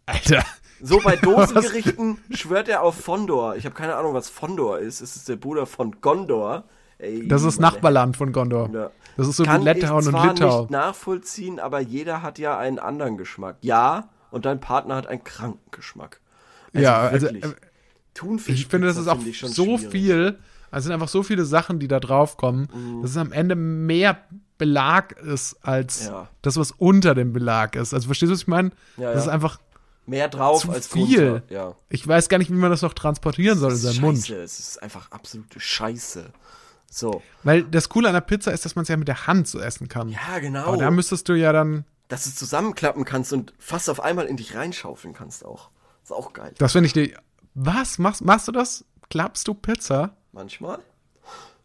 Alter. 0.07 0.45
So 0.81 1.01
bei 1.03 1.17
Dosengerichten 1.23 2.19
schwört 2.31 2.69
er 2.69 2.83
auf 2.83 2.97
Fondor. 3.01 3.57
Ich 3.57 3.65
habe 3.65 3.75
keine 3.75 3.97
Ahnung, 3.97 4.15
was 4.15 4.29
Fondor 4.29 4.79
ist. 4.79 5.01
Es 5.01 5.17
ist 5.17 5.29
der 5.29 5.37
Bruder 5.37 5.67
von 5.67 6.01
Gondor. 6.01 6.65
Ey, 6.99 7.27
Das 7.29 7.43
ist 7.43 7.61
Nachbarland 7.61 8.17
von 8.17 8.33
Gondor. 8.33 8.71
Ja. 8.73 8.91
Das 9.17 9.27
ist 9.29 9.37
so 9.37 9.45
Kann 9.45 9.63
wie 9.65 9.71
Litauen 9.71 10.01
ich 10.01 10.07
und 10.07 10.13
zwar 10.13 10.29
Litauen. 10.35 10.61
nicht 10.63 10.71
nachvollziehen, 10.71 11.59
aber 11.61 11.81
jeder 11.81 12.23
hat 12.23 12.39
ja 12.39 12.57
einen 12.59 12.79
anderen 12.79 13.17
Geschmack. 13.17 13.57
Ja, 13.63 14.11
und 14.31 14.45
dein 14.45 14.61
Partner 14.61 14.97
hat 14.97 15.07
einen 15.07 15.25
kranken 15.25 15.71
Geschmack. 15.71 16.21
Ja, 16.73 17.01
also, 17.09 17.27
wirklich. 17.27 17.45
äh, 17.45 17.55
Thunfisch. 18.15 18.55
Ich 18.55 18.67
finde, 18.67 18.87
das 18.89 18.97
ist 18.99 19.09
auch 19.09 19.19
schon 19.33 19.49
so 19.49 19.65
schwierig. 19.79 19.91
viel. 19.91 20.39
Also 20.71 20.79
es 20.79 20.85
sind 20.85 20.93
einfach 20.93 21.09
so 21.09 21.23
viele 21.23 21.45
Sachen, 21.45 21.79
die 21.79 21.89
da 21.89 22.01
drauf 22.01 22.37
kommen, 22.37 22.69
Mhm. 22.75 23.03
dass 23.03 23.13
es 23.13 23.17
am 23.17 23.33
Ende 23.33 23.55
mehr 23.57 24.19
Belag 24.59 25.13
ist 25.21 25.57
als 25.63 26.07
Ja. 26.07 26.29
das, 26.43 26.57
was 26.57 26.71
unter 26.73 27.15
dem 27.15 27.33
Belag 27.33 27.77
ist. 27.77 27.93
Also 27.93 28.07
verstehst 28.07 28.31
du, 28.31 28.35
was 28.35 28.41
ich 28.43 28.47
meine? 28.49 28.71
Ja, 28.97 29.13
das 29.13 29.17
ja. 29.17 29.21
ist 29.23 29.29
einfach, 29.29 29.59
Mehr 30.07 30.29
drauf 30.29 30.63
zu 30.63 30.71
als 30.71 30.87
viel. 30.87 31.31
runter. 31.33 31.43
Ja. 31.53 31.75
ich 31.89 32.07
weiß 32.07 32.29
gar 32.29 32.39
nicht, 32.39 32.51
wie 32.51 32.55
man 32.55 32.71
das 32.71 32.83
noch 32.83 32.95
transportieren 32.95 33.59
soll 33.59 33.73
in 33.73 33.77
seinem 33.77 34.01
Mund. 34.03 34.31
Es 34.31 34.59
ist 34.59 34.83
einfach 34.83 35.11
absolute 35.11 35.59
Scheiße. 35.59 36.33
So. 36.89 37.23
Weil 37.43 37.65
das 37.65 37.89
Coole 37.89 38.09
an 38.09 38.15
der 38.15 38.21
Pizza 38.21 38.53
ist, 38.53 38.65
dass 38.65 38.77
man 38.77 38.85
es 38.85 38.89
ja 38.89 38.97
mit 38.97 39.09
der 39.09 39.27
Hand 39.27 39.49
so 39.49 39.59
essen 39.59 39.89
kann. 39.89 40.09
Ja, 40.09 40.39
genau. 40.41 40.65
Aber 40.67 40.77
da 40.77 40.91
müsstest 40.91 41.29
du 41.29 41.35
ja 41.35 41.53
dann, 41.53 41.85
dass 42.09 42.23
du 42.25 42.31
es 42.31 42.37
zusammenklappen 42.37 43.05
kannst 43.05 43.33
und 43.33 43.53
fast 43.59 43.91
auf 43.91 44.01
einmal 44.01 44.27
in 44.27 44.37
dich 44.37 44.55
reinschaufeln 44.55 45.13
kannst 45.13 45.45
auch. 45.45 45.71
Ist 46.05 46.13
auch 46.13 46.33
geil. 46.33 46.55
das 46.59 46.73
finde 46.73 46.87
ich 46.87 46.93
die, 46.93 47.15
was, 47.55 47.99
machst, 47.99 48.25
machst 48.25 48.47
du 48.47 48.53
das? 48.53 48.85
Klappst 49.11 49.49
du 49.49 49.55
Pizza? 49.55 50.17
Manchmal. 50.37 50.81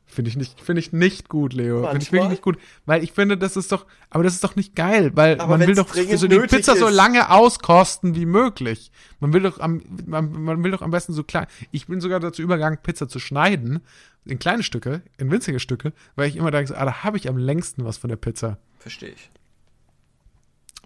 Finde 0.05 0.29
ich 0.29 0.37
nicht, 0.37 0.61
finde 0.61 0.79
ich 0.79 0.93
nicht 0.93 1.27
gut, 1.27 1.51
Leo. 1.51 1.87
Finde 1.87 2.03
ich 2.03 2.11
wirklich 2.11 2.29
nicht 2.29 2.41
gut. 2.41 2.57
Weil 2.85 3.03
ich 3.03 3.11
finde, 3.11 3.37
das 3.37 3.57
ist 3.57 3.71
doch, 3.71 3.85
aber 4.09 4.23
das 4.23 4.33
ist 4.33 4.43
doch 4.45 4.55
nicht 4.55 4.75
geil, 4.75 5.11
weil 5.13 5.39
Aber 5.39 5.57
man 5.57 5.67
will 5.67 5.75
doch 5.75 5.93
so 5.93 6.27
die 6.27 6.39
Pizza 6.39 6.77
so 6.77 6.87
ist. 6.87 6.95
lange 6.95 7.29
auskosten 7.29 8.15
wie 8.15 8.25
möglich. 8.25 8.91
Man 9.19 9.33
will 9.33 9.41
doch 9.41 9.59
am, 9.59 9.81
man, 10.05 10.31
man 10.31 10.63
will 10.63 10.71
doch 10.71 10.81
am 10.81 10.91
besten 10.91 11.11
so 11.11 11.23
klein. 11.23 11.47
Ich 11.71 11.87
bin 11.87 11.99
sogar 11.99 12.21
dazu 12.21 12.41
übergegangen, 12.41 12.79
Pizza 12.81 13.09
zu 13.09 13.19
schneiden. 13.19 13.81
In 14.23 14.39
kleine 14.39 14.63
Stücke, 14.63 15.01
in 15.17 15.31
winzige 15.31 15.59
Stücke, 15.59 15.91
weil 16.15 16.29
ich 16.29 16.37
immer 16.37 16.51
denke, 16.51 16.69
so, 16.69 16.75
ah, 16.75 16.85
da 16.85 17.03
habe 17.03 17.17
ich 17.17 17.27
am 17.27 17.37
längsten 17.37 17.83
was 17.83 17.97
von 17.97 18.09
der 18.09 18.17
Pizza. 18.17 18.57
Verstehe 18.79 19.09
ich. 19.09 19.31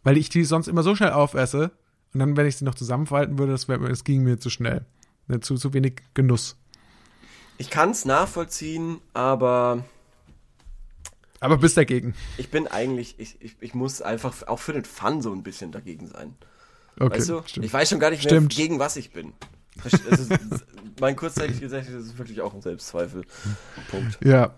Weil 0.03 0.17
ich 0.17 0.29
die 0.29 0.43
sonst 0.43 0.67
immer 0.67 0.83
so 0.83 0.95
schnell 0.95 1.11
aufesse 1.11 1.71
und 2.13 2.19
dann, 2.19 2.35
wenn 2.37 2.47
ich 2.47 2.57
sie 2.57 2.65
noch 2.65 2.75
zusammenfalten 2.75 3.37
würde, 3.37 3.51
das, 3.51 3.67
wär, 3.67 3.77
das 3.77 4.03
ging 4.03 4.23
mir 4.23 4.39
zu 4.39 4.49
schnell. 4.49 4.85
Ne, 5.27 5.39
Zu, 5.39 5.55
zu 5.55 5.73
wenig 5.73 6.01
Genuss. 6.13 6.57
Ich 7.57 7.69
kann 7.69 7.91
es 7.91 8.05
nachvollziehen, 8.05 8.99
aber 9.13 9.83
Aber 11.39 11.57
bist 11.57 11.77
dagegen. 11.77 12.13
ich 12.37 12.49
bin 12.49 12.67
eigentlich, 12.67 13.15
ich, 13.19 13.41
ich, 13.41 13.55
ich 13.61 13.73
muss 13.73 14.01
einfach 14.01 14.47
auch 14.47 14.59
für 14.59 14.73
den 14.73 14.85
Fun 14.85 15.21
so 15.21 15.31
ein 15.31 15.43
bisschen 15.43 15.71
dagegen 15.71 16.07
sein. 16.07 16.35
Okay, 16.99 17.17
weißt 17.17 17.29
du? 17.29 17.41
stimmt. 17.45 17.65
Ich 17.65 17.73
weiß 17.73 17.89
schon 17.89 17.99
gar 17.99 18.09
nicht 18.09 18.23
mehr, 18.23 18.31
Stimmt. 18.31 18.55
gegen 18.55 18.79
was 18.79 18.95
ich 18.95 19.11
bin. 19.11 19.33
Also, 20.09 20.33
mein 20.99 21.15
kurzzeitiges 21.15 21.59
Gedächtnis 21.59 22.05
ist 22.07 22.17
wirklich 22.17 22.39
auch 22.41 22.53
ein 22.53 22.61
Selbstzweifel. 22.61 23.25
Punkt. 23.91 24.17
Ja. 24.23 24.53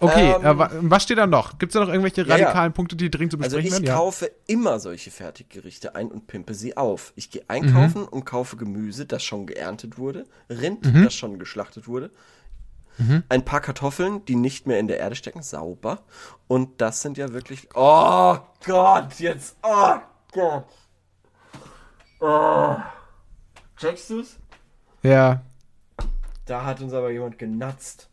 Okay, 0.00 0.32
Ähm, 0.34 0.42
äh, 0.44 0.58
wa- 0.58 0.70
was 0.80 1.02
steht 1.04 1.18
da 1.18 1.26
noch? 1.26 1.58
Gibt 1.58 1.70
es 1.70 1.74
da 1.74 1.80
noch 1.80 1.88
irgendwelche 1.88 2.22
Ja, 2.22 2.36
ja. 2.36 2.44
radikalen 2.46 2.72
Punkte, 2.72 2.96
die 2.96 3.10
dringend 3.10 3.32
zu 3.32 3.38
Also 3.38 3.56
besprechen 3.56 3.82
ich 3.84 3.88
werden? 3.88 3.96
Kaufe 3.98 4.30
immer 4.46 4.78
solche 4.80 5.10
Fertiggerichte 5.10 5.94
ein 5.94 6.08
und 6.10 6.26
pimpe 6.26 6.52
sie 6.54 6.76
auf. 6.76 7.12
Ich 7.16 7.30
gehe 7.30 7.44
einkaufen 7.48 8.04
und 8.06 8.24
kaufe 8.24 8.56
Gemüse, 8.56 9.06
das 9.06 9.22
schon 9.22 9.46
geerntet 9.46 9.96
wurde, 9.96 10.26
Rind, 10.50 10.84
Mhm. 10.84 11.04
das 11.04 11.14
schon 11.14 11.38
geschlachtet 11.38 11.86
wurde, 11.86 12.10
ein 13.28 13.44
paar 13.44 13.60
Kartoffeln, 13.60 14.24
die 14.26 14.36
nicht 14.36 14.66
mehr 14.68 14.78
in 14.78 14.86
der 14.88 14.98
Erde 14.98 15.16
stecken, 15.16 15.42
sauber. 15.42 16.02
Und 16.48 16.80
das 16.80 17.02
sind 17.02 17.16
ja 17.18 17.32
wirklich. 17.32 17.68
Oh 17.74 18.36
Gott, 18.64 19.18
jetzt. 19.18 19.56
Oh 19.62 19.96
Gott. 20.32 20.64
Oh. 22.20 22.76
Checkst 23.76 24.10
du's? 24.10 24.36
Ja. 25.02 25.42
Da 26.46 26.64
hat 26.64 26.80
uns 26.80 26.92
aber 26.92 27.10
jemand 27.10 27.38
genatzt. 27.38 28.08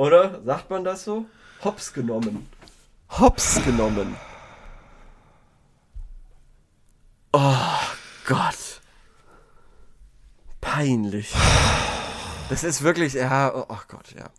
Oder? 0.00 0.40
Sagt 0.46 0.70
man 0.70 0.82
das 0.82 1.04
so? 1.04 1.26
Hops 1.62 1.92
genommen. 1.92 2.48
Hops 3.10 3.62
genommen. 3.62 4.16
Oh 7.34 7.50
Gott. 8.24 8.80
Peinlich. 10.62 11.34
Das 12.48 12.64
ist 12.64 12.80
wirklich, 12.80 13.12
ja, 13.12 13.54
oh, 13.54 13.66
oh 13.68 13.80
Gott, 13.88 14.14
ja. 14.16 14.30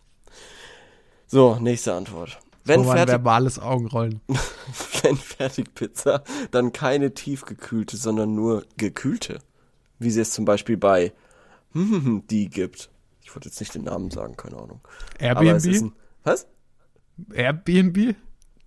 So, 1.28 1.54
nächste 1.60 1.94
Antwort. 1.94 2.40
Wenn, 2.64 2.82
so 2.82 2.90
fertig, 2.90 3.12
verbales 3.12 3.60
Augenrollen. 3.60 4.20
wenn 5.02 5.16
Fertigpizza, 5.16 6.24
dann 6.50 6.72
keine 6.72 7.14
tiefgekühlte, 7.14 7.96
sondern 7.96 8.34
nur 8.34 8.64
gekühlte. 8.78 9.38
Wie 10.00 10.10
sie 10.10 10.22
es 10.22 10.32
zum 10.32 10.44
Beispiel 10.44 10.76
bei 10.76 11.12
die 11.72 12.48
gibt. 12.50 12.90
Ich 13.32 13.36
wollte 13.36 13.48
jetzt 13.48 13.60
nicht 13.60 13.74
den 13.74 13.84
Namen 13.84 14.10
sagen, 14.10 14.36
keine 14.36 14.58
Ahnung. 14.58 14.82
Airbnb? 15.18 15.64
ein, 15.64 15.94
was? 16.22 16.46
Airbnb? 17.32 18.14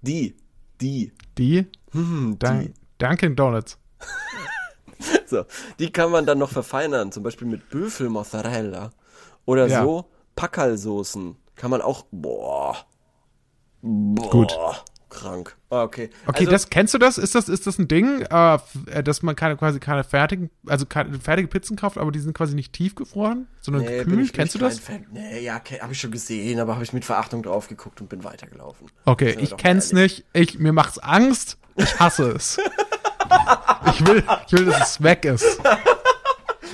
Die. 0.01 0.35
Die. 0.81 1.13
Die? 1.37 1.67
Hm, 1.91 2.37
Dan 2.39 2.61
die. 2.61 2.73
Dunkin' 2.97 3.35
Donuts. 3.35 3.77
So, 5.27 5.43
die 5.77 5.91
kann 5.91 6.09
man 6.09 6.25
dann 6.25 6.39
noch 6.39 6.49
verfeinern, 6.51 7.11
zum 7.11 7.21
Beispiel 7.21 7.47
mit 7.47 7.69
Büffelmozzarella. 7.69 8.91
Oder 9.45 9.67
Ja. 9.67 9.83
so 9.83 10.09
Packerlsoßen. 10.35 11.35
Kann 11.55 11.69
man 11.69 11.81
auch, 11.81 12.05
boah. 12.11 12.75
Boah. 13.83 14.29
Gut. 14.31 14.57
Krank. 15.09 15.55
Ah, 15.69 15.83
okay. 15.83 16.09
Okay, 16.25 16.39
Also, 16.39 16.51
das 16.51 16.69
kennst 16.69 16.93
du 16.93 16.97
das? 16.97 17.17
Ist 17.17 17.35
das, 17.35 17.49
ist 17.49 17.67
das 17.67 17.77
ein 17.79 17.87
Ding, 17.87 18.21
äh, 18.21 18.59
äh, 18.87 19.03
dass 19.03 19.21
man 19.23 19.35
keine, 19.35 19.57
quasi 19.57 19.79
keine 19.79 20.03
fertigen, 20.03 20.49
also 20.65 20.85
keine 20.85 21.19
fertige 21.19 21.47
Pizzen 21.47 21.75
kauft, 21.77 21.97
aber 21.97 22.11
die 22.11 22.19
sind 22.19 22.33
quasi 22.35 22.55
nicht 22.55 22.73
tiefgefroren, 22.73 23.47
sondern 23.61 23.83
nee, 23.83 23.99
gekühlt? 23.99 24.33
Kennst 24.33 24.55
ich 24.55 24.59
du 24.59 24.65
das? 24.65 24.79
Fan. 24.79 25.05
Nee, 25.11 25.41
ja, 25.41 25.61
habe 25.81 25.93
ich 25.93 25.99
schon 25.99 26.11
gesehen, 26.11 26.59
aber 26.59 26.73
habe 26.73 26.83
ich 26.83 26.93
mit 26.93 27.05
Verachtung 27.05 27.43
drauf 27.43 27.67
geguckt 27.67 28.01
und 28.01 28.09
bin 28.09 28.23
weitergelaufen. 28.23 28.87
Okay, 29.05 29.37
ich 29.39 29.55
kenn's 29.57 29.91
ehrlich. 29.91 30.25
nicht. 30.33 30.53
Ich, 30.53 30.59
mir 30.59 30.73
macht's 30.73 30.99
Angst. 30.99 31.57
Ich 31.75 31.99
hasse 31.99 32.31
es. 32.31 32.57
ich 33.87 34.05
will, 34.07 34.23
ich 34.47 34.53
will, 34.53 34.65
dass 34.65 34.91
es 34.91 35.03
weg 35.03 35.25
ist. 35.25 35.59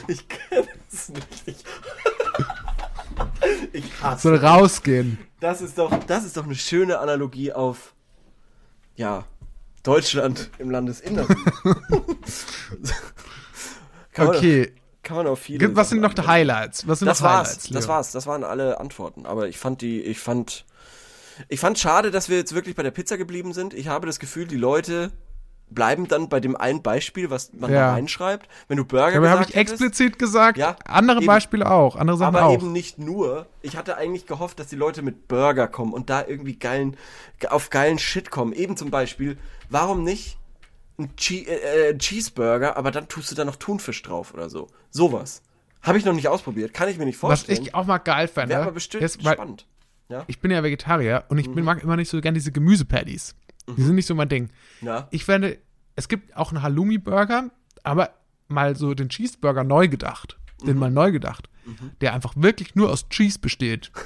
Ich 0.07 0.27
kenne 0.27 0.67
es 0.91 1.09
nicht. 1.09 1.27
Ich, 1.45 1.55
ich 3.73 4.01
hasse 4.01 4.21
Soll 4.23 4.37
rausgehen. 4.37 5.17
Das 5.39 5.61
ist 5.61 5.77
doch, 5.77 5.91
das 6.05 6.25
ist 6.25 6.37
doch 6.37 6.45
eine 6.45 6.55
schöne 6.55 6.99
Analogie 6.99 7.53
auf, 7.53 7.90
ja, 8.95 9.25
Deutschland 9.83 10.49
im 10.59 10.69
Landesinneren. 10.69 11.35
kann 14.13 14.27
man, 14.27 14.35
Okay. 14.35 14.73
Kann 15.03 15.17
man 15.17 15.27
auf 15.27 15.39
viele. 15.39 15.75
Was 15.75 15.89
sind 15.89 16.01
noch 16.01 16.13
die. 16.13 16.21
Highlights? 16.21 16.87
Was 16.87 16.99
sind 16.99 17.07
Das 17.07 17.21
noch 17.21 17.27
war's, 17.29 17.47
Highlights? 17.49 17.69
das 17.69 17.87
war's, 17.87 18.11
das 18.11 18.27
waren 18.27 18.43
alle 18.43 18.79
Antworten. 18.79 19.25
Aber 19.25 19.47
ich 19.47 19.57
fand 19.57 19.81
die, 19.81 20.01
ich 20.01 20.19
fand, 20.19 20.65
ich 21.49 21.59
fand 21.59 21.79
schade, 21.79 22.11
dass 22.11 22.29
wir 22.29 22.37
jetzt 22.37 22.53
wirklich 22.53 22.75
bei 22.75 22.83
der 22.83 22.91
Pizza 22.91 23.17
geblieben 23.17 23.53
sind. 23.53 23.73
Ich 23.73 23.87
habe 23.87 24.05
das 24.05 24.19
Gefühl, 24.19 24.45
die 24.45 24.57
Leute 24.57 25.11
bleiben 25.71 26.07
dann 26.07 26.29
bei 26.29 26.39
dem 26.39 26.55
einen 26.55 26.81
Beispiel, 26.81 27.29
was 27.29 27.51
man 27.53 27.71
Ja. 27.71 27.87
da 27.87 27.93
reinschreibt. 27.93 28.47
Wenn 28.67 28.77
du 28.77 28.85
Burger 28.85 29.17
Aber 29.17 29.29
habe 29.29 29.43
ich 29.43 29.55
hättest, 29.55 29.81
explizit 29.81 30.19
gesagt. 30.19 30.57
Ja, 30.57 30.75
andere 30.85 31.17
eben. 31.17 31.25
Beispiele 31.27 31.69
auch. 31.69 31.95
Andere 31.95 32.17
Sachen 32.17 32.35
aber 32.35 32.45
auch. 32.47 32.53
eben 32.53 32.71
nicht 32.71 32.99
nur. 32.99 33.47
Ich 33.61 33.77
hatte 33.77 33.97
eigentlich 33.97 34.27
gehofft, 34.27 34.59
dass 34.59 34.67
die 34.67 34.75
Leute 34.75 35.01
mit 35.01 35.27
Burger 35.27 35.67
kommen 35.67 35.93
und 35.93 36.09
da 36.09 36.25
irgendwie 36.27 36.57
geilen, 36.59 36.97
auf 37.49 37.69
geilen 37.69 37.97
Shit 37.99 38.29
kommen. 38.31 38.53
Eben 38.53 38.77
zum 38.77 38.91
Beispiel, 38.91 39.37
warum 39.69 40.03
nicht 40.03 40.37
ein 40.99 41.15
Che 41.15 41.45
äh, 41.47 41.89
äh, 41.89 41.97
Cheeseburger, 41.97 42.77
aber 42.77 42.91
dann 42.91 43.07
tust 43.07 43.31
du 43.31 43.35
da 43.35 43.45
noch 43.45 43.55
Thunfisch 43.55 44.01
drauf 44.03 44.33
oder 44.33 44.49
so. 44.49 44.67
Sowas. 44.91 45.41
Habe 45.81 45.97
ich 45.97 46.05
noch 46.05 46.13
nicht 46.13 46.27
ausprobiert, 46.27 46.73
kann 46.75 46.89
ich 46.89 46.97
mir 46.99 47.05
nicht 47.05 47.15
Was 47.23 47.39
vorstellen. 47.39 47.61
ich 47.63 47.73
auch 47.73 47.87
mal 47.87 47.97
geil 47.97 48.27
fände. 48.27 48.49
Wäre 48.53 48.61
aber 48.63 48.71
bestimmt 48.73 49.03
ist, 49.03 49.23
weil 49.25 49.33
spannend. 49.33 49.65
Ja? 50.09 50.25
Ich 50.27 50.39
bin 50.39 50.51
ja 50.51 50.61
Vegetarier 50.61 51.23
und 51.29 51.39
ich 51.39 51.47
Mhm. 51.47 51.55
bin, 51.55 51.63
mag 51.65 51.81
immer 51.81 51.95
nicht 51.95 52.09
so 52.09 52.21
gern 52.21 52.33
diese 52.35 52.51
Gemüsepatties. 53.65 53.75
Die 53.75 53.83
sind 53.83 53.95
nicht 53.95 54.05
so 54.05 54.15
mein 54.15 54.29
Ding. 54.29 54.49
Ja. 54.81 55.07
Ich 55.11 55.25
fände, 55.25 55.57
es 55.95 56.07
gibt 56.07 56.35
auch 56.35 56.51
einen 56.51 56.61
Halloumi-Burger, 56.61 57.49
aber 57.83 58.11
mal 58.47 58.75
so 58.75 58.93
den 58.93 59.09
Cheeseburger 59.09 59.63
neu 59.63 59.87
gedacht. 59.87 60.37
Mhm. 60.61 60.65
Den 60.67 60.77
mal 60.77 60.91
neu 60.91 61.11
gedacht. 61.11 61.49
Der 62.01 62.13
einfach 62.13 62.33
wirklich 62.35 62.75
nur 62.75 62.89
aus 62.89 63.07
Cheese 63.09 63.39
besteht. 63.39 63.91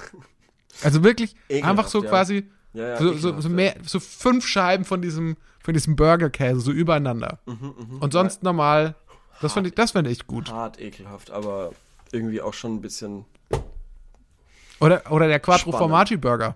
Also 0.83 1.05
wirklich 1.05 1.35
Ekelhaft, 1.47 1.69
einfach 1.69 1.87
so 1.87 2.03
ja. 2.03 2.09
quasi 2.09 2.49
Ja, 2.73 2.89
ja, 2.89 2.97
so, 2.97 3.13
so, 3.13 3.39
so, 3.39 3.47
mehr, 3.47 3.77
so 3.85 4.01
fünf 4.01 4.45
Scheiben 4.45 4.83
von 4.83 5.01
diesem, 5.01 5.37
von 5.63 5.73
diesem 5.73 5.95
Burgerkäse 5.95 6.59
so 6.59 6.71
übereinander. 6.73 7.39
Mhm, 7.45 7.99
Und 8.01 8.11
sonst 8.11 8.43
normal. 8.43 8.95
Das 9.41 9.53
fand 9.53 9.67
ich, 9.67 9.73
das 9.73 9.91
fände 9.91 10.09
ich 10.09 10.27
gut. 10.27 10.51
Hart 10.51 10.81
ekelhaft, 10.81 11.31
aber 11.31 11.71
irgendwie 12.11 12.41
auch 12.41 12.53
schon 12.53 12.75
ein 12.75 12.81
bisschen 12.81 13.23
Oder, 14.79 15.09
oder 15.11 15.27
der 15.27 15.39
Quattro 15.39 15.71
Spannend. 15.71 15.77
Formaggi 15.77 16.17
Burger. 16.17 16.55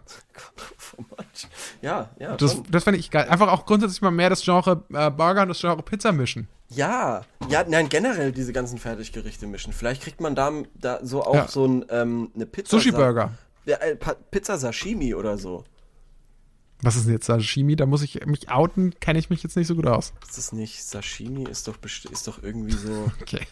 Ja, 1.82 2.10
ja. 2.20 2.36
Das, 2.36 2.54
schon. 2.54 2.64
das 2.70 2.84
fände 2.84 3.00
ich 3.00 3.10
geil. 3.12 3.28
Einfach 3.30 3.48
auch 3.52 3.66
grundsätzlich 3.66 4.02
mal 4.02 4.12
mehr 4.12 4.30
das 4.30 4.44
Genre 4.44 4.84
äh, 4.94 5.10
Burger 5.10 5.44
und 5.44 5.50
das 5.50 5.60
Genre 5.62 5.82
Pizza 5.82 6.12
mischen. 6.12 6.48
Ja, 6.70 7.22
ja, 7.50 7.64
nein, 7.68 7.90
generell 7.90 8.32
diese 8.32 8.54
ganzen 8.54 8.78
Fertiggerichte 8.78 9.48
mischen. 9.48 9.74
Vielleicht 9.74 10.04
kriegt 10.04 10.22
man 10.22 10.36
da, 10.36 10.52
da 10.76 11.00
so 11.02 11.24
auch 11.24 11.34
Ja. 11.36 11.48
so 11.48 11.66
ein, 11.66 11.86
ähm, 11.90 12.32
eine 12.36 12.46
Pizza. 12.46 12.72
Sushi-Burger. 12.78 13.32
Ja, 13.66 13.78
äh, 13.78 13.96
Pizza 13.96 14.58
Sashimi 14.58 15.14
oder 15.16 15.38
so. 15.38 15.64
Was 16.82 16.96
ist 16.96 17.06
denn 17.06 17.14
jetzt 17.14 17.26
Sashimi? 17.26 17.76
Da 17.76 17.86
muss 17.86 18.02
ich 18.04 18.26
mich 18.26 18.50
outen, 18.50 18.94
kenne 19.02 19.20
ich 19.20 19.30
mich 19.30 19.44
jetzt 19.44 19.58
nicht 19.58 19.68
so 19.68 19.76
gut 19.76 19.86
aus. 19.86 20.14
Ist 20.28 20.38
das 20.38 20.52
nicht 20.54 20.82
Sashimi? 20.84 21.44
Ist 21.44 21.68
doch, 21.68 21.76
ist 21.84 22.28
doch 22.28 22.42
irgendwie 22.42 22.72
so. 22.76 23.12
Okay. 23.22 23.46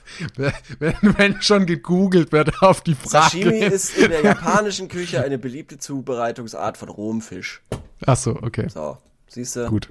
Wenn, 0.79 0.93
wenn 1.01 1.41
schon 1.41 1.65
gegoogelt 1.65 2.31
wird 2.31 2.61
auf 2.61 2.81
die 2.81 2.95
Frage. 2.95 3.29
Sashimi 3.29 3.59
ist 3.59 3.97
in 3.97 4.09
der 4.11 4.23
japanischen 4.23 4.87
Küche 4.87 5.21
eine 5.23 5.37
beliebte 5.37 5.77
Zubereitungsart 5.77 6.77
von 6.77 6.87
rohem 6.89 7.21
Fisch. 7.21 7.61
Ach 8.05 8.15
so, 8.15 8.31
okay. 8.41 8.69
So, 8.69 8.97
siehst 9.27 9.55
du? 9.57 9.67
Gut. 9.67 9.89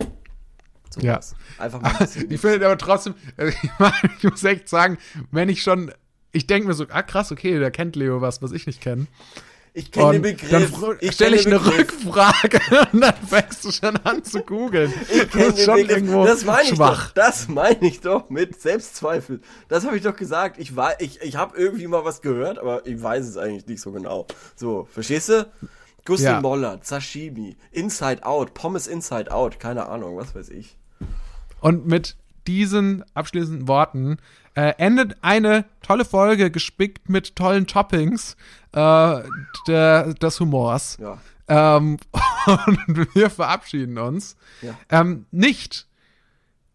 So 0.91 1.01
Ja. 1.01 1.19
was. 1.19 1.35
Einfach 1.59 1.83
mal 1.83 1.95
ein. 1.95 2.09
Ich 2.31 2.41
finde 2.41 2.65
aber 2.65 2.79
trotzdem, 2.79 3.15
äh, 3.37 3.49
ich, 3.63 3.71
meine, 3.79 3.95
ich 4.19 4.25
muss 4.25 4.45
echt 4.45 4.69
sagen, 4.69 4.97
wenn 5.31 5.49
ich 5.51 5.63
schon, 5.63 5.93
ich 6.33 6.47
denke 6.47 6.69
mir 6.69 6.75
so, 6.75 6.87
ah 6.89 7.03
krass, 7.03 7.33
okay, 7.33 7.59
da 7.59 7.69
kennt 7.71 7.97
Leo 7.97 8.21
was, 8.23 8.41
was 8.41 8.53
ich 8.53 8.67
nicht 8.67 8.81
kenne. 8.81 9.07
Ich 9.77 9.93
kenne 9.93 10.13
den 10.13 10.23
Begriff. 10.23 10.51
dann 10.51 11.13
stelle 11.13 11.37
kenn 11.37 11.39
ich 11.39 11.47
eine. 11.47 11.67
Rückfrage 11.67 12.61
und 12.93 13.01
dann 13.03 13.15
fängst 13.29 13.63
du 13.63 13.71
schon 13.71 13.95
an 14.05 14.25
zu 14.25 14.41
googeln. 14.41 14.91
Ich 15.13 15.31
kenne 15.31 15.53
den 15.53 15.65
schon 15.65 15.75
Begriff. 15.75 15.97
irgendwo 15.99 16.25
Das 16.25 16.47
meine 16.47 16.71
ich 16.71 16.79
doch. 16.79 17.11
Das 17.13 17.49
meine 17.49 17.87
ich 17.87 18.01
doch 18.01 18.31
mit 18.31 18.59
Selbstzweifel. 18.59 19.43
Das 19.69 19.85
habe 19.85 19.99
ich 19.99 20.03
doch 20.03 20.17
gesagt. 20.17 20.59
Ich 20.59 20.77
war, 20.77 20.99
ich, 21.03 21.21
ich 21.21 21.37
habe 21.37 21.59
irgendwie 21.59 21.87
mal 21.89 22.07
was 22.07 22.23
gehört, 22.23 22.59
aber 22.59 22.87
ich 22.87 23.03
weiß 23.03 23.27
es 23.27 23.37
eigentlich 23.37 23.67
nicht 23.67 23.83
so 23.83 23.93
genau. 23.93 24.27
So, 24.55 24.89
verstehst 24.91 25.29
du? 25.29 25.47
Gussi 26.07 26.25
Ja. 26.25 26.41
Moller, 26.41 26.79
Sashimi, 26.83 27.59
Inside 27.71 28.25
Out, 28.25 28.55
Pommes 28.55 28.87
Inside 28.87 29.31
Out, 29.31 29.61
keine 29.61 29.91
Ahnung, 29.91 30.17
was 30.17 30.35
weiß 30.35 30.49
ich. 30.49 30.79
Und 31.61 31.87
mit 31.87 32.17
diesen 32.47 33.05
abschließenden 33.13 33.69
Worten 33.69 34.17
äh, 34.57 34.73
endet 34.79 35.17
eine 35.23 35.65
tolle 35.83 36.05
Folge, 36.05 36.51
gespickt 36.51 37.09
mit 37.09 37.37
tollen 37.37 37.67
Toppings 37.67 38.37
äh, 38.73 39.23
der, 39.69 40.15
des 40.15 40.41
Humors. 40.41 40.99
Ja. 41.01 41.19
Ähm, 41.49 41.99
und 42.67 43.15
wir 43.15 43.31
verabschieden 43.31 43.99
uns. 43.99 44.37
Ja. 44.63 44.75
Ähm, 44.91 45.27
nicht, 45.31 45.87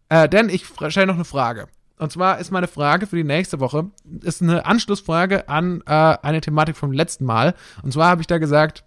äh, 0.08 0.28
denn 0.28 0.48
ich 0.48 0.64
stelle 0.88 1.08
noch 1.08 1.16
eine 1.16 1.24
Frage. 1.26 1.66
Und 1.98 2.10
zwar 2.10 2.38
ist 2.38 2.50
meine 2.50 2.68
Frage 2.68 3.06
für 3.06 3.16
die 3.16 3.24
nächste 3.24 3.60
Woche, 3.60 3.90
ist 4.22 4.42
eine 4.42 4.64
Anschlussfrage 4.64 5.48
an 5.48 5.82
äh, 5.86 5.90
eine 6.22 6.40
Thematik 6.40 6.76
vom 6.76 6.92
letzten 6.92 7.24
Mal. 7.24 7.54
Und 7.82 7.92
zwar 7.92 8.08
habe 8.08 8.22
ich 8.22 8.26
da 8.26 8.38
gesagt, 8.38 8.82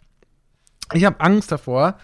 ich 0.93 1.05
habe 1.05 1.19
Angst 1.21 1.51
davor, 1.51 1.97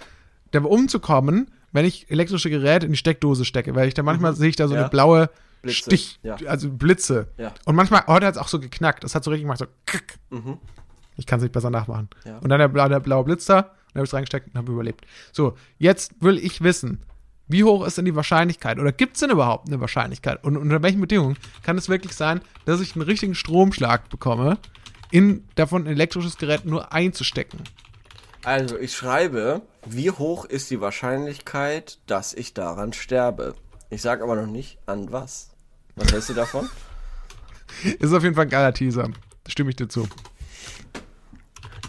da 0.51 0.59
umzukommen, 0.61 1.51
wenn 1.71 1.85
ich 1.85 2.09
elektrische 2.11 2.49
Geräte 2.49 2.85
in 2.85 2.91
die 2.93 2.97
Steckdose 2.97 3.45
stecke, 3.45 3.75
weil 3.75 3.87
ich 3.87 3.93
da 3.93 4.03
manchmal 4.03 4.35
sehe 4.35 4.49
ich 4.49 4.55
da 4.55 4.67
so 4.67 4.73
Mhm. 4.73 4.79
Ja. 4.79 4.81
eine 4.83 4.89
blaue 4.89 5.29
Blitze, 5.61 5.81
Stich, 5.83 6.19
ja. 6.23 6.35
also 6.47 6.71
Blitze. 6.71 7.27
Ja. 7.37 7.53
Und 7.65 7.75
manchmal, 7.75 8.05
heute 8.07 8.25
hat 8.25 8.35
es 8.35 8.41
auch 8.41 8.47
so 8.47 8.59
geknackt. 8.59 9.03
Das 9.03 9.13
hat 9.13 9.23
so 9.23 9.29
richtig 9.29 9.43
gemacht, 9.43 9.59
so 9.59 9.67
krick. 9.85 10.19
Ich 11.17 11.25
kann 11.25 11.39
es 11.39 11.43
nicht 11.43 11.51
besser 11.51 11.69
nachmachen. 11.69 12.09
Mhm. 12.23 12.29
Ja. 12.29 12.37
Und 12.39 12.49
dann 12.49 12.59
der, 12.59 12.89
der 12.89 12.99
blaue 12.99 13.23
Blitzer, 13.23 13.57
und 13.57 13.65
dann 13.65 13.99
habe 13.99 14.03
ich 14.05 14.09
es 14.09 14.13
reingesteckt 14.13 14.47
und 14.47 14.55
habe 14.55 14.71
überlebt. 14.71 15.05
So, 15.31 15.55
jetzt 15.77 16.13
will 16.21 16.37
ich 16.37 16.61
wissen, 16.61 17.03
wie 17.47 17.63
hoch 17.63 17.85
ist 17.85 17.97
denn 17.97 18.05
die 18.05 18.15
Wahrscheinlichkeit? 18.15 18.79
Oder 18.79 18.91
gibt 18.91 19.15
es 19.15 19.19
denn 19.19 19.29
überhaupt 19.29 19.67
eine 19.67 19.81
Wahrscheinlichkeit? 19.81 20.43
Und 20.43 20.57
unter 20.57 20.81
welchen 20.81 21.01
Bedingungen 21.01 21.37
kann 21.63 21.77
es 21.77 21.89
wirklich 21.89 22.15
sein, 22.15 22.41
dass 22.65 22.79
ich 22.79 22.95
einen 22.95 23.03
richtigen 23.03 23.35
Stromschlag 23.35 24.09
bekomme, 24.09 24.57
in 25.11 25.45
davon 25.55 25.83
ein 25.83 25.91
elektrisches 25.91 26.37
Gerät 26.37 26.65
nur 26.65 26.93
einzustecken? 26.93 27.59
Also, 28.43 28.79
ich 28.79 28.95
schreibe, 28.95 29.61
wie 29.85 30.09
hoch 30.09 30.45
ist 30.45 30.71
die 30.71 30.81
Wahrscheinlichkeit, 30.81 31.99
dass 32.07 32.33
ich 32.33 32.53
daran 32.53 32.93
sterbe? 32.93 33.55
Ich 33.89 34.01
sage 34.01 34.23
aber 34.23 34.35
noch 34.35 34.47
nicht, 34.47 34.79
an 34.85 35.11
was. 35.11 35.50
Was 35.95 36.11
hältst 36.11 36.29
du 36.29 36.33
davon? 36.33 36.69
Ist 37.99 38.13
auf 38.13 38.23
jeden 38.23 38.35
Fall 38.35 38.45
ein 38.45 38.49
geiler 38.49 38.73
Teaser. 38.73 39.09
Stimme 39.47 39.71
ich 39.71 39.75
dir 39.75 39.87
zu. 39.87 40.07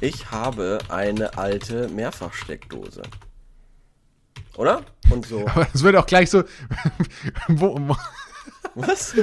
Ich 0.00 0.30
habe 0.30 0.78
eine 0.88 1.38
alte 1.38 1.88
Mehrfachsteckdose. 1.88 3.02
Oder? 4.56 4.84
Und 5.10 5.26
so. 5.26 5.46
Aber 5.48 5.66
es 5.72 5.82
wird 5.82 5.96
auch 5.96 6.06
gleich 6.06 6.30
so. 6.30 6.44
wo, 7.48 7.78
wo, 7.88 7.96
Was? 8.74 9.14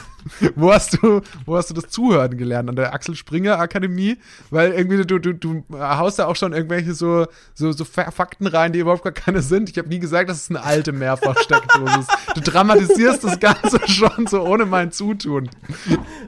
wo, 0.54 0.72
hast 0.72 0.94
du, 1.02 1.20
wo 1.46 1.56
hast 1.56 1.70
du 1.70 1.74
das 1.74 1.88
Zuhören 1.88 2.36
gelernt? 2.36 2.68
An 2.68 2.76
der 2.76 2.94
Axel 2.94 3.14
Springer 3.16 3.58
Akademie? 3.58 4.18
Weil 4.50 4.72
irgendwie 4.72 5.04
du, 5.04 5.18
du, 5.18 5.32
du 5.34 5.64
haust 5.72 6.18
da 6.18 6.26
auch 6.26 6.36
schon 6.36 6.52
irgendwelche 6.52 6.94
so, 6.94 7.26
so, 7.54 7.72
so 7.72 7.84
Fa- 7.84 8.10
Fakten 8.10 8.46
rein, 8.46 8.72
die 8.72 8.78
überhaupt 8.78 9.02
gar 9.02 9.12
keine 9.12 9.42
sind. 9.42 9.68
Ich 9.70 9.78
habe 9.78 9.88
nie 9.88 9.98
gesagt, 9.98 10.30
dass 10.30 10.36
es 10.42 10.50
eine 10.50 10.62
alte 10.62 10.92
Mehrfachsteckdose 10.92 12.00
ist. 12.00 12.10
Du 12.36 12.40
dramatisierst 12.40 13.24
das 13.24 13.40
Ganze 13.40 13.80
schon 13.88 14.26
so 14.28 14.42
ohne 14.42 14.64
mein 14.66 14.92
Zutun. 14.92 15.50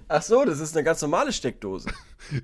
Ach 0.08 0.22
so, 0.22 0.44
das 0.44 0.60
ist 0.60 0.76
eine 0.76 0.84
ganz 0.84 1.00
normale 1.02 1.32
Steckdose. 1.32 1.88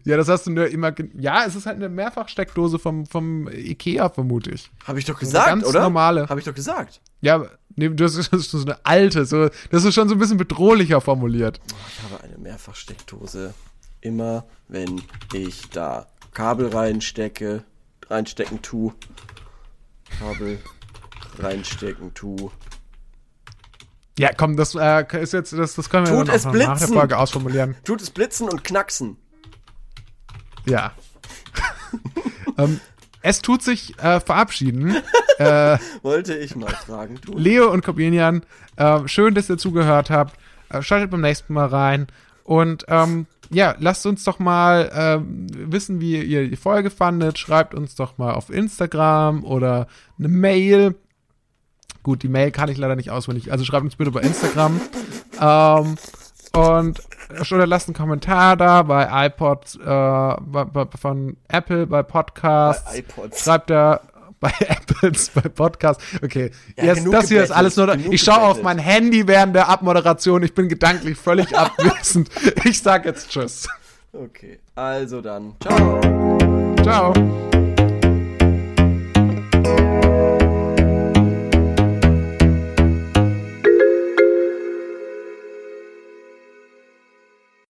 Ja, 0.05 0.17
das 0.17 0.29
hast 0.29 0.47
du 0.47 0.51
nur 0.51 0.69
immer. 0.69 0.93
Ja, 1.19 1.45
es 1.47 1.55
ist 1.57 1.67
halt 1.67 1.77
eine 1.77 1.89
Mehrfachsteckdose 1.89 2.79
vom, 2.79 3.07
vom 3.07 3.49
Ikea, 3.49 4.09
vermute 4.11 4.51
ich. 4.51 4.71
Habe 4.87 4.99
ich 4.99 5.05
doch 5.05 5.15
eine 5.15 5.21
gesagt, 5.27 5.47
ganz 5.49 5.67
oder? 5.67 5.81
normale. 5.81 6.29
Habe 6.29 6.39
ich 6.39 6.47
doch 6.47 6.55
gesagt. 6.55 7.01
Ja, 7.23 7.37
aber- 7.37 7.51
nee, 7.77 7.89
das 7.91 8.17
ist, 8.17 8.33
das 8.33 8.41
ist 8.41 8.51
so 8.51 8.63
eine 8.63 8.85
alte, 8.85 9.25
so, 9.25 9.49
das 9.71 9.85
ist 9.85 9.95
schon 9.95 10.09
so 10.09 10.15
ein 10.15 10.19
bisschen 10.19 10.37
bedrohlicher 10.37 11.01
formuliert. 11.01 11.61
Ich 11.89 12.03
habe 12.11 12.23
eine 12.25 12.39
Mehrfachsteckdose. 12.39 13.55
Immer 14.01 14.47
wenn 14.69 15.03
ich 15.35 15.69
da 15.71 16.07
Kabel 16.33 16.69
reinstecke, 16.69 17.65
reinstecken 18.09 18.63
tu. 18.63 18.93
Kabel 20.19 20.59
reinstecken 21.39 22.15
tu. 22.15 22.51
Ja, 24.19 24.33
komm, 24.35 24.57
das 24.57 24.75
äh, 24.75 25.05
ist 25.23 25.33
jetzt, 25.33 25.53
das, 25.53 25.75
das 25.75 25.89
können 25.89 26.07
wir 26.07 26.13
Tut 26.13 26.29
es 26.29 26.45
noch 26.45 26.53
nach 26.53 26.79
der 26.79 26.87
blitzen! 26.87 26.95
Folge 26.95 27.19
ausformulieren. 27.19 27.77
Tut 27.85 28.03
es 28.03 28.11
blitzen 28.11 28.49
und 28.49 28.65
knacksen. 28.65 29.17
Ja. 30.67 30.93
ähm, 32.59 32.81
es 33.23 33.43
tut 33.43 33.63
sich 33.63 33.99
äh, 33.99 34.21
verabschieden. 34.21 34.97
äh, 35.39 35.79
Wollte 36.03 36.37
ich 36.37 36.57
mal 36.57 36.71
fragen. 36.71 37.19
Du. 37.25 37.37
Leo 37.37 37.71
und 37.71 37.85
Corbinian, 37.85 38.43
äh, 38.77 39.07
schön, 39.07 39.35
dass 39.35 39.51
ihr 39.51 39.59
zugehört 39.59 40.11
habt. 40.11 40.39
Äh, 40.71 40.83
schaltet 40.83 41.11
beim 41.11 41.21
nächsten 41.21 41.53
Mal 41.53 41.67
rein. 41.67 42.07
Und 42.45 42.85
ähm, 42.89 43.27
ja, 43.51 43.75
lasst 43.79 44.07
uns 44.07 44.25
doch 44.25 44.39
mal 44.39 44.91
ähm, 44.95 45.47
wissen, 45.51 46.01
wie 46.01 46.23
ihr 46.23 46.49
die 46.49 46.57
Folge 46.57 46.91
fandet. 46.91 47.39
Schreibt 47.39 47.75
uns 47.75 47.95
doch 47.95 48.17
mal 48.17 48.33
auf 48.33 48.51
Instagram 48.51 49.45
oder 49.45 49.87
eine 50.19 50.29
Mail. 50.29 50.95
Gut, 52.03 52.23
die 52.23 52.29
Mail 52.29 52.51
kann 52.51 52.69
ich 52.69 52.79
leider 52.79 52.97
nicht 52.97 53.11
auswendig. 53.11 53.53
Also 53.53 53.65
schreibt 53.65 53.85
uns 53.85 53.97
bitte 53.97 54.13
bei 54.13 54.21
Instagram. 54.21 54.81
ähm, 55.41 55.97
und 56.53 57.03
oder 57.53 57.67
lasst 57.67 57.89
einen 57.89 57.95
Kommentar 57.95 58.57
da 58.57 58.83
bei 58.83 59.27
iPod, 59.27 59.77
äh, 59.77 59.85
bei, 59.85 60.65
bei, 60.65 60.87
von 60.99 61.37
Apple, 61.49 61.87
bei 61.87 62.03
Podcasts. 62.03 62.91
Bei 62.91 62.99
iPods. 62.99 63.45
Schreibt 63.45 63.71
er 63.71 64.01
bei 64.41 64.53
Apples, 64.61 65.31
bei 65.31 65.43
Podcasts. 65.43 66.03
Okay, 66.23 66.51
Ja, 66.77 66.85
jetzt, 66.85 67.07
das 67.13 67.29
hier 67.29 67.43
ist 67.45 67.51
alles 67.51 67.77
nur. 67.77 67.95
Ich 68.11 68.23
schaue 68.23 68.41
auf 68.41 68.63
mein 68.63 68.79
Handy 68.79 69.27
während 69.29 69.55
der 69.55 69.69
Abmoderation. 69.69 70.43
Ich 70.43 70.55
bin 70.55 70.69
gedanklich 70.69 71.19
völlig 71.19 71.57
abwesend. 71.59 72.31
Ich 72.65 72.81
sag 72.83 73.05
jetzt 73.05 73.31
Tschüss. 73.31 73.69
Okay, 74.13 74.59
also 74.75 75.21
dann. 75.21 75.55
Ciao. 75.61 76.01
Ciao. 76.83 77.70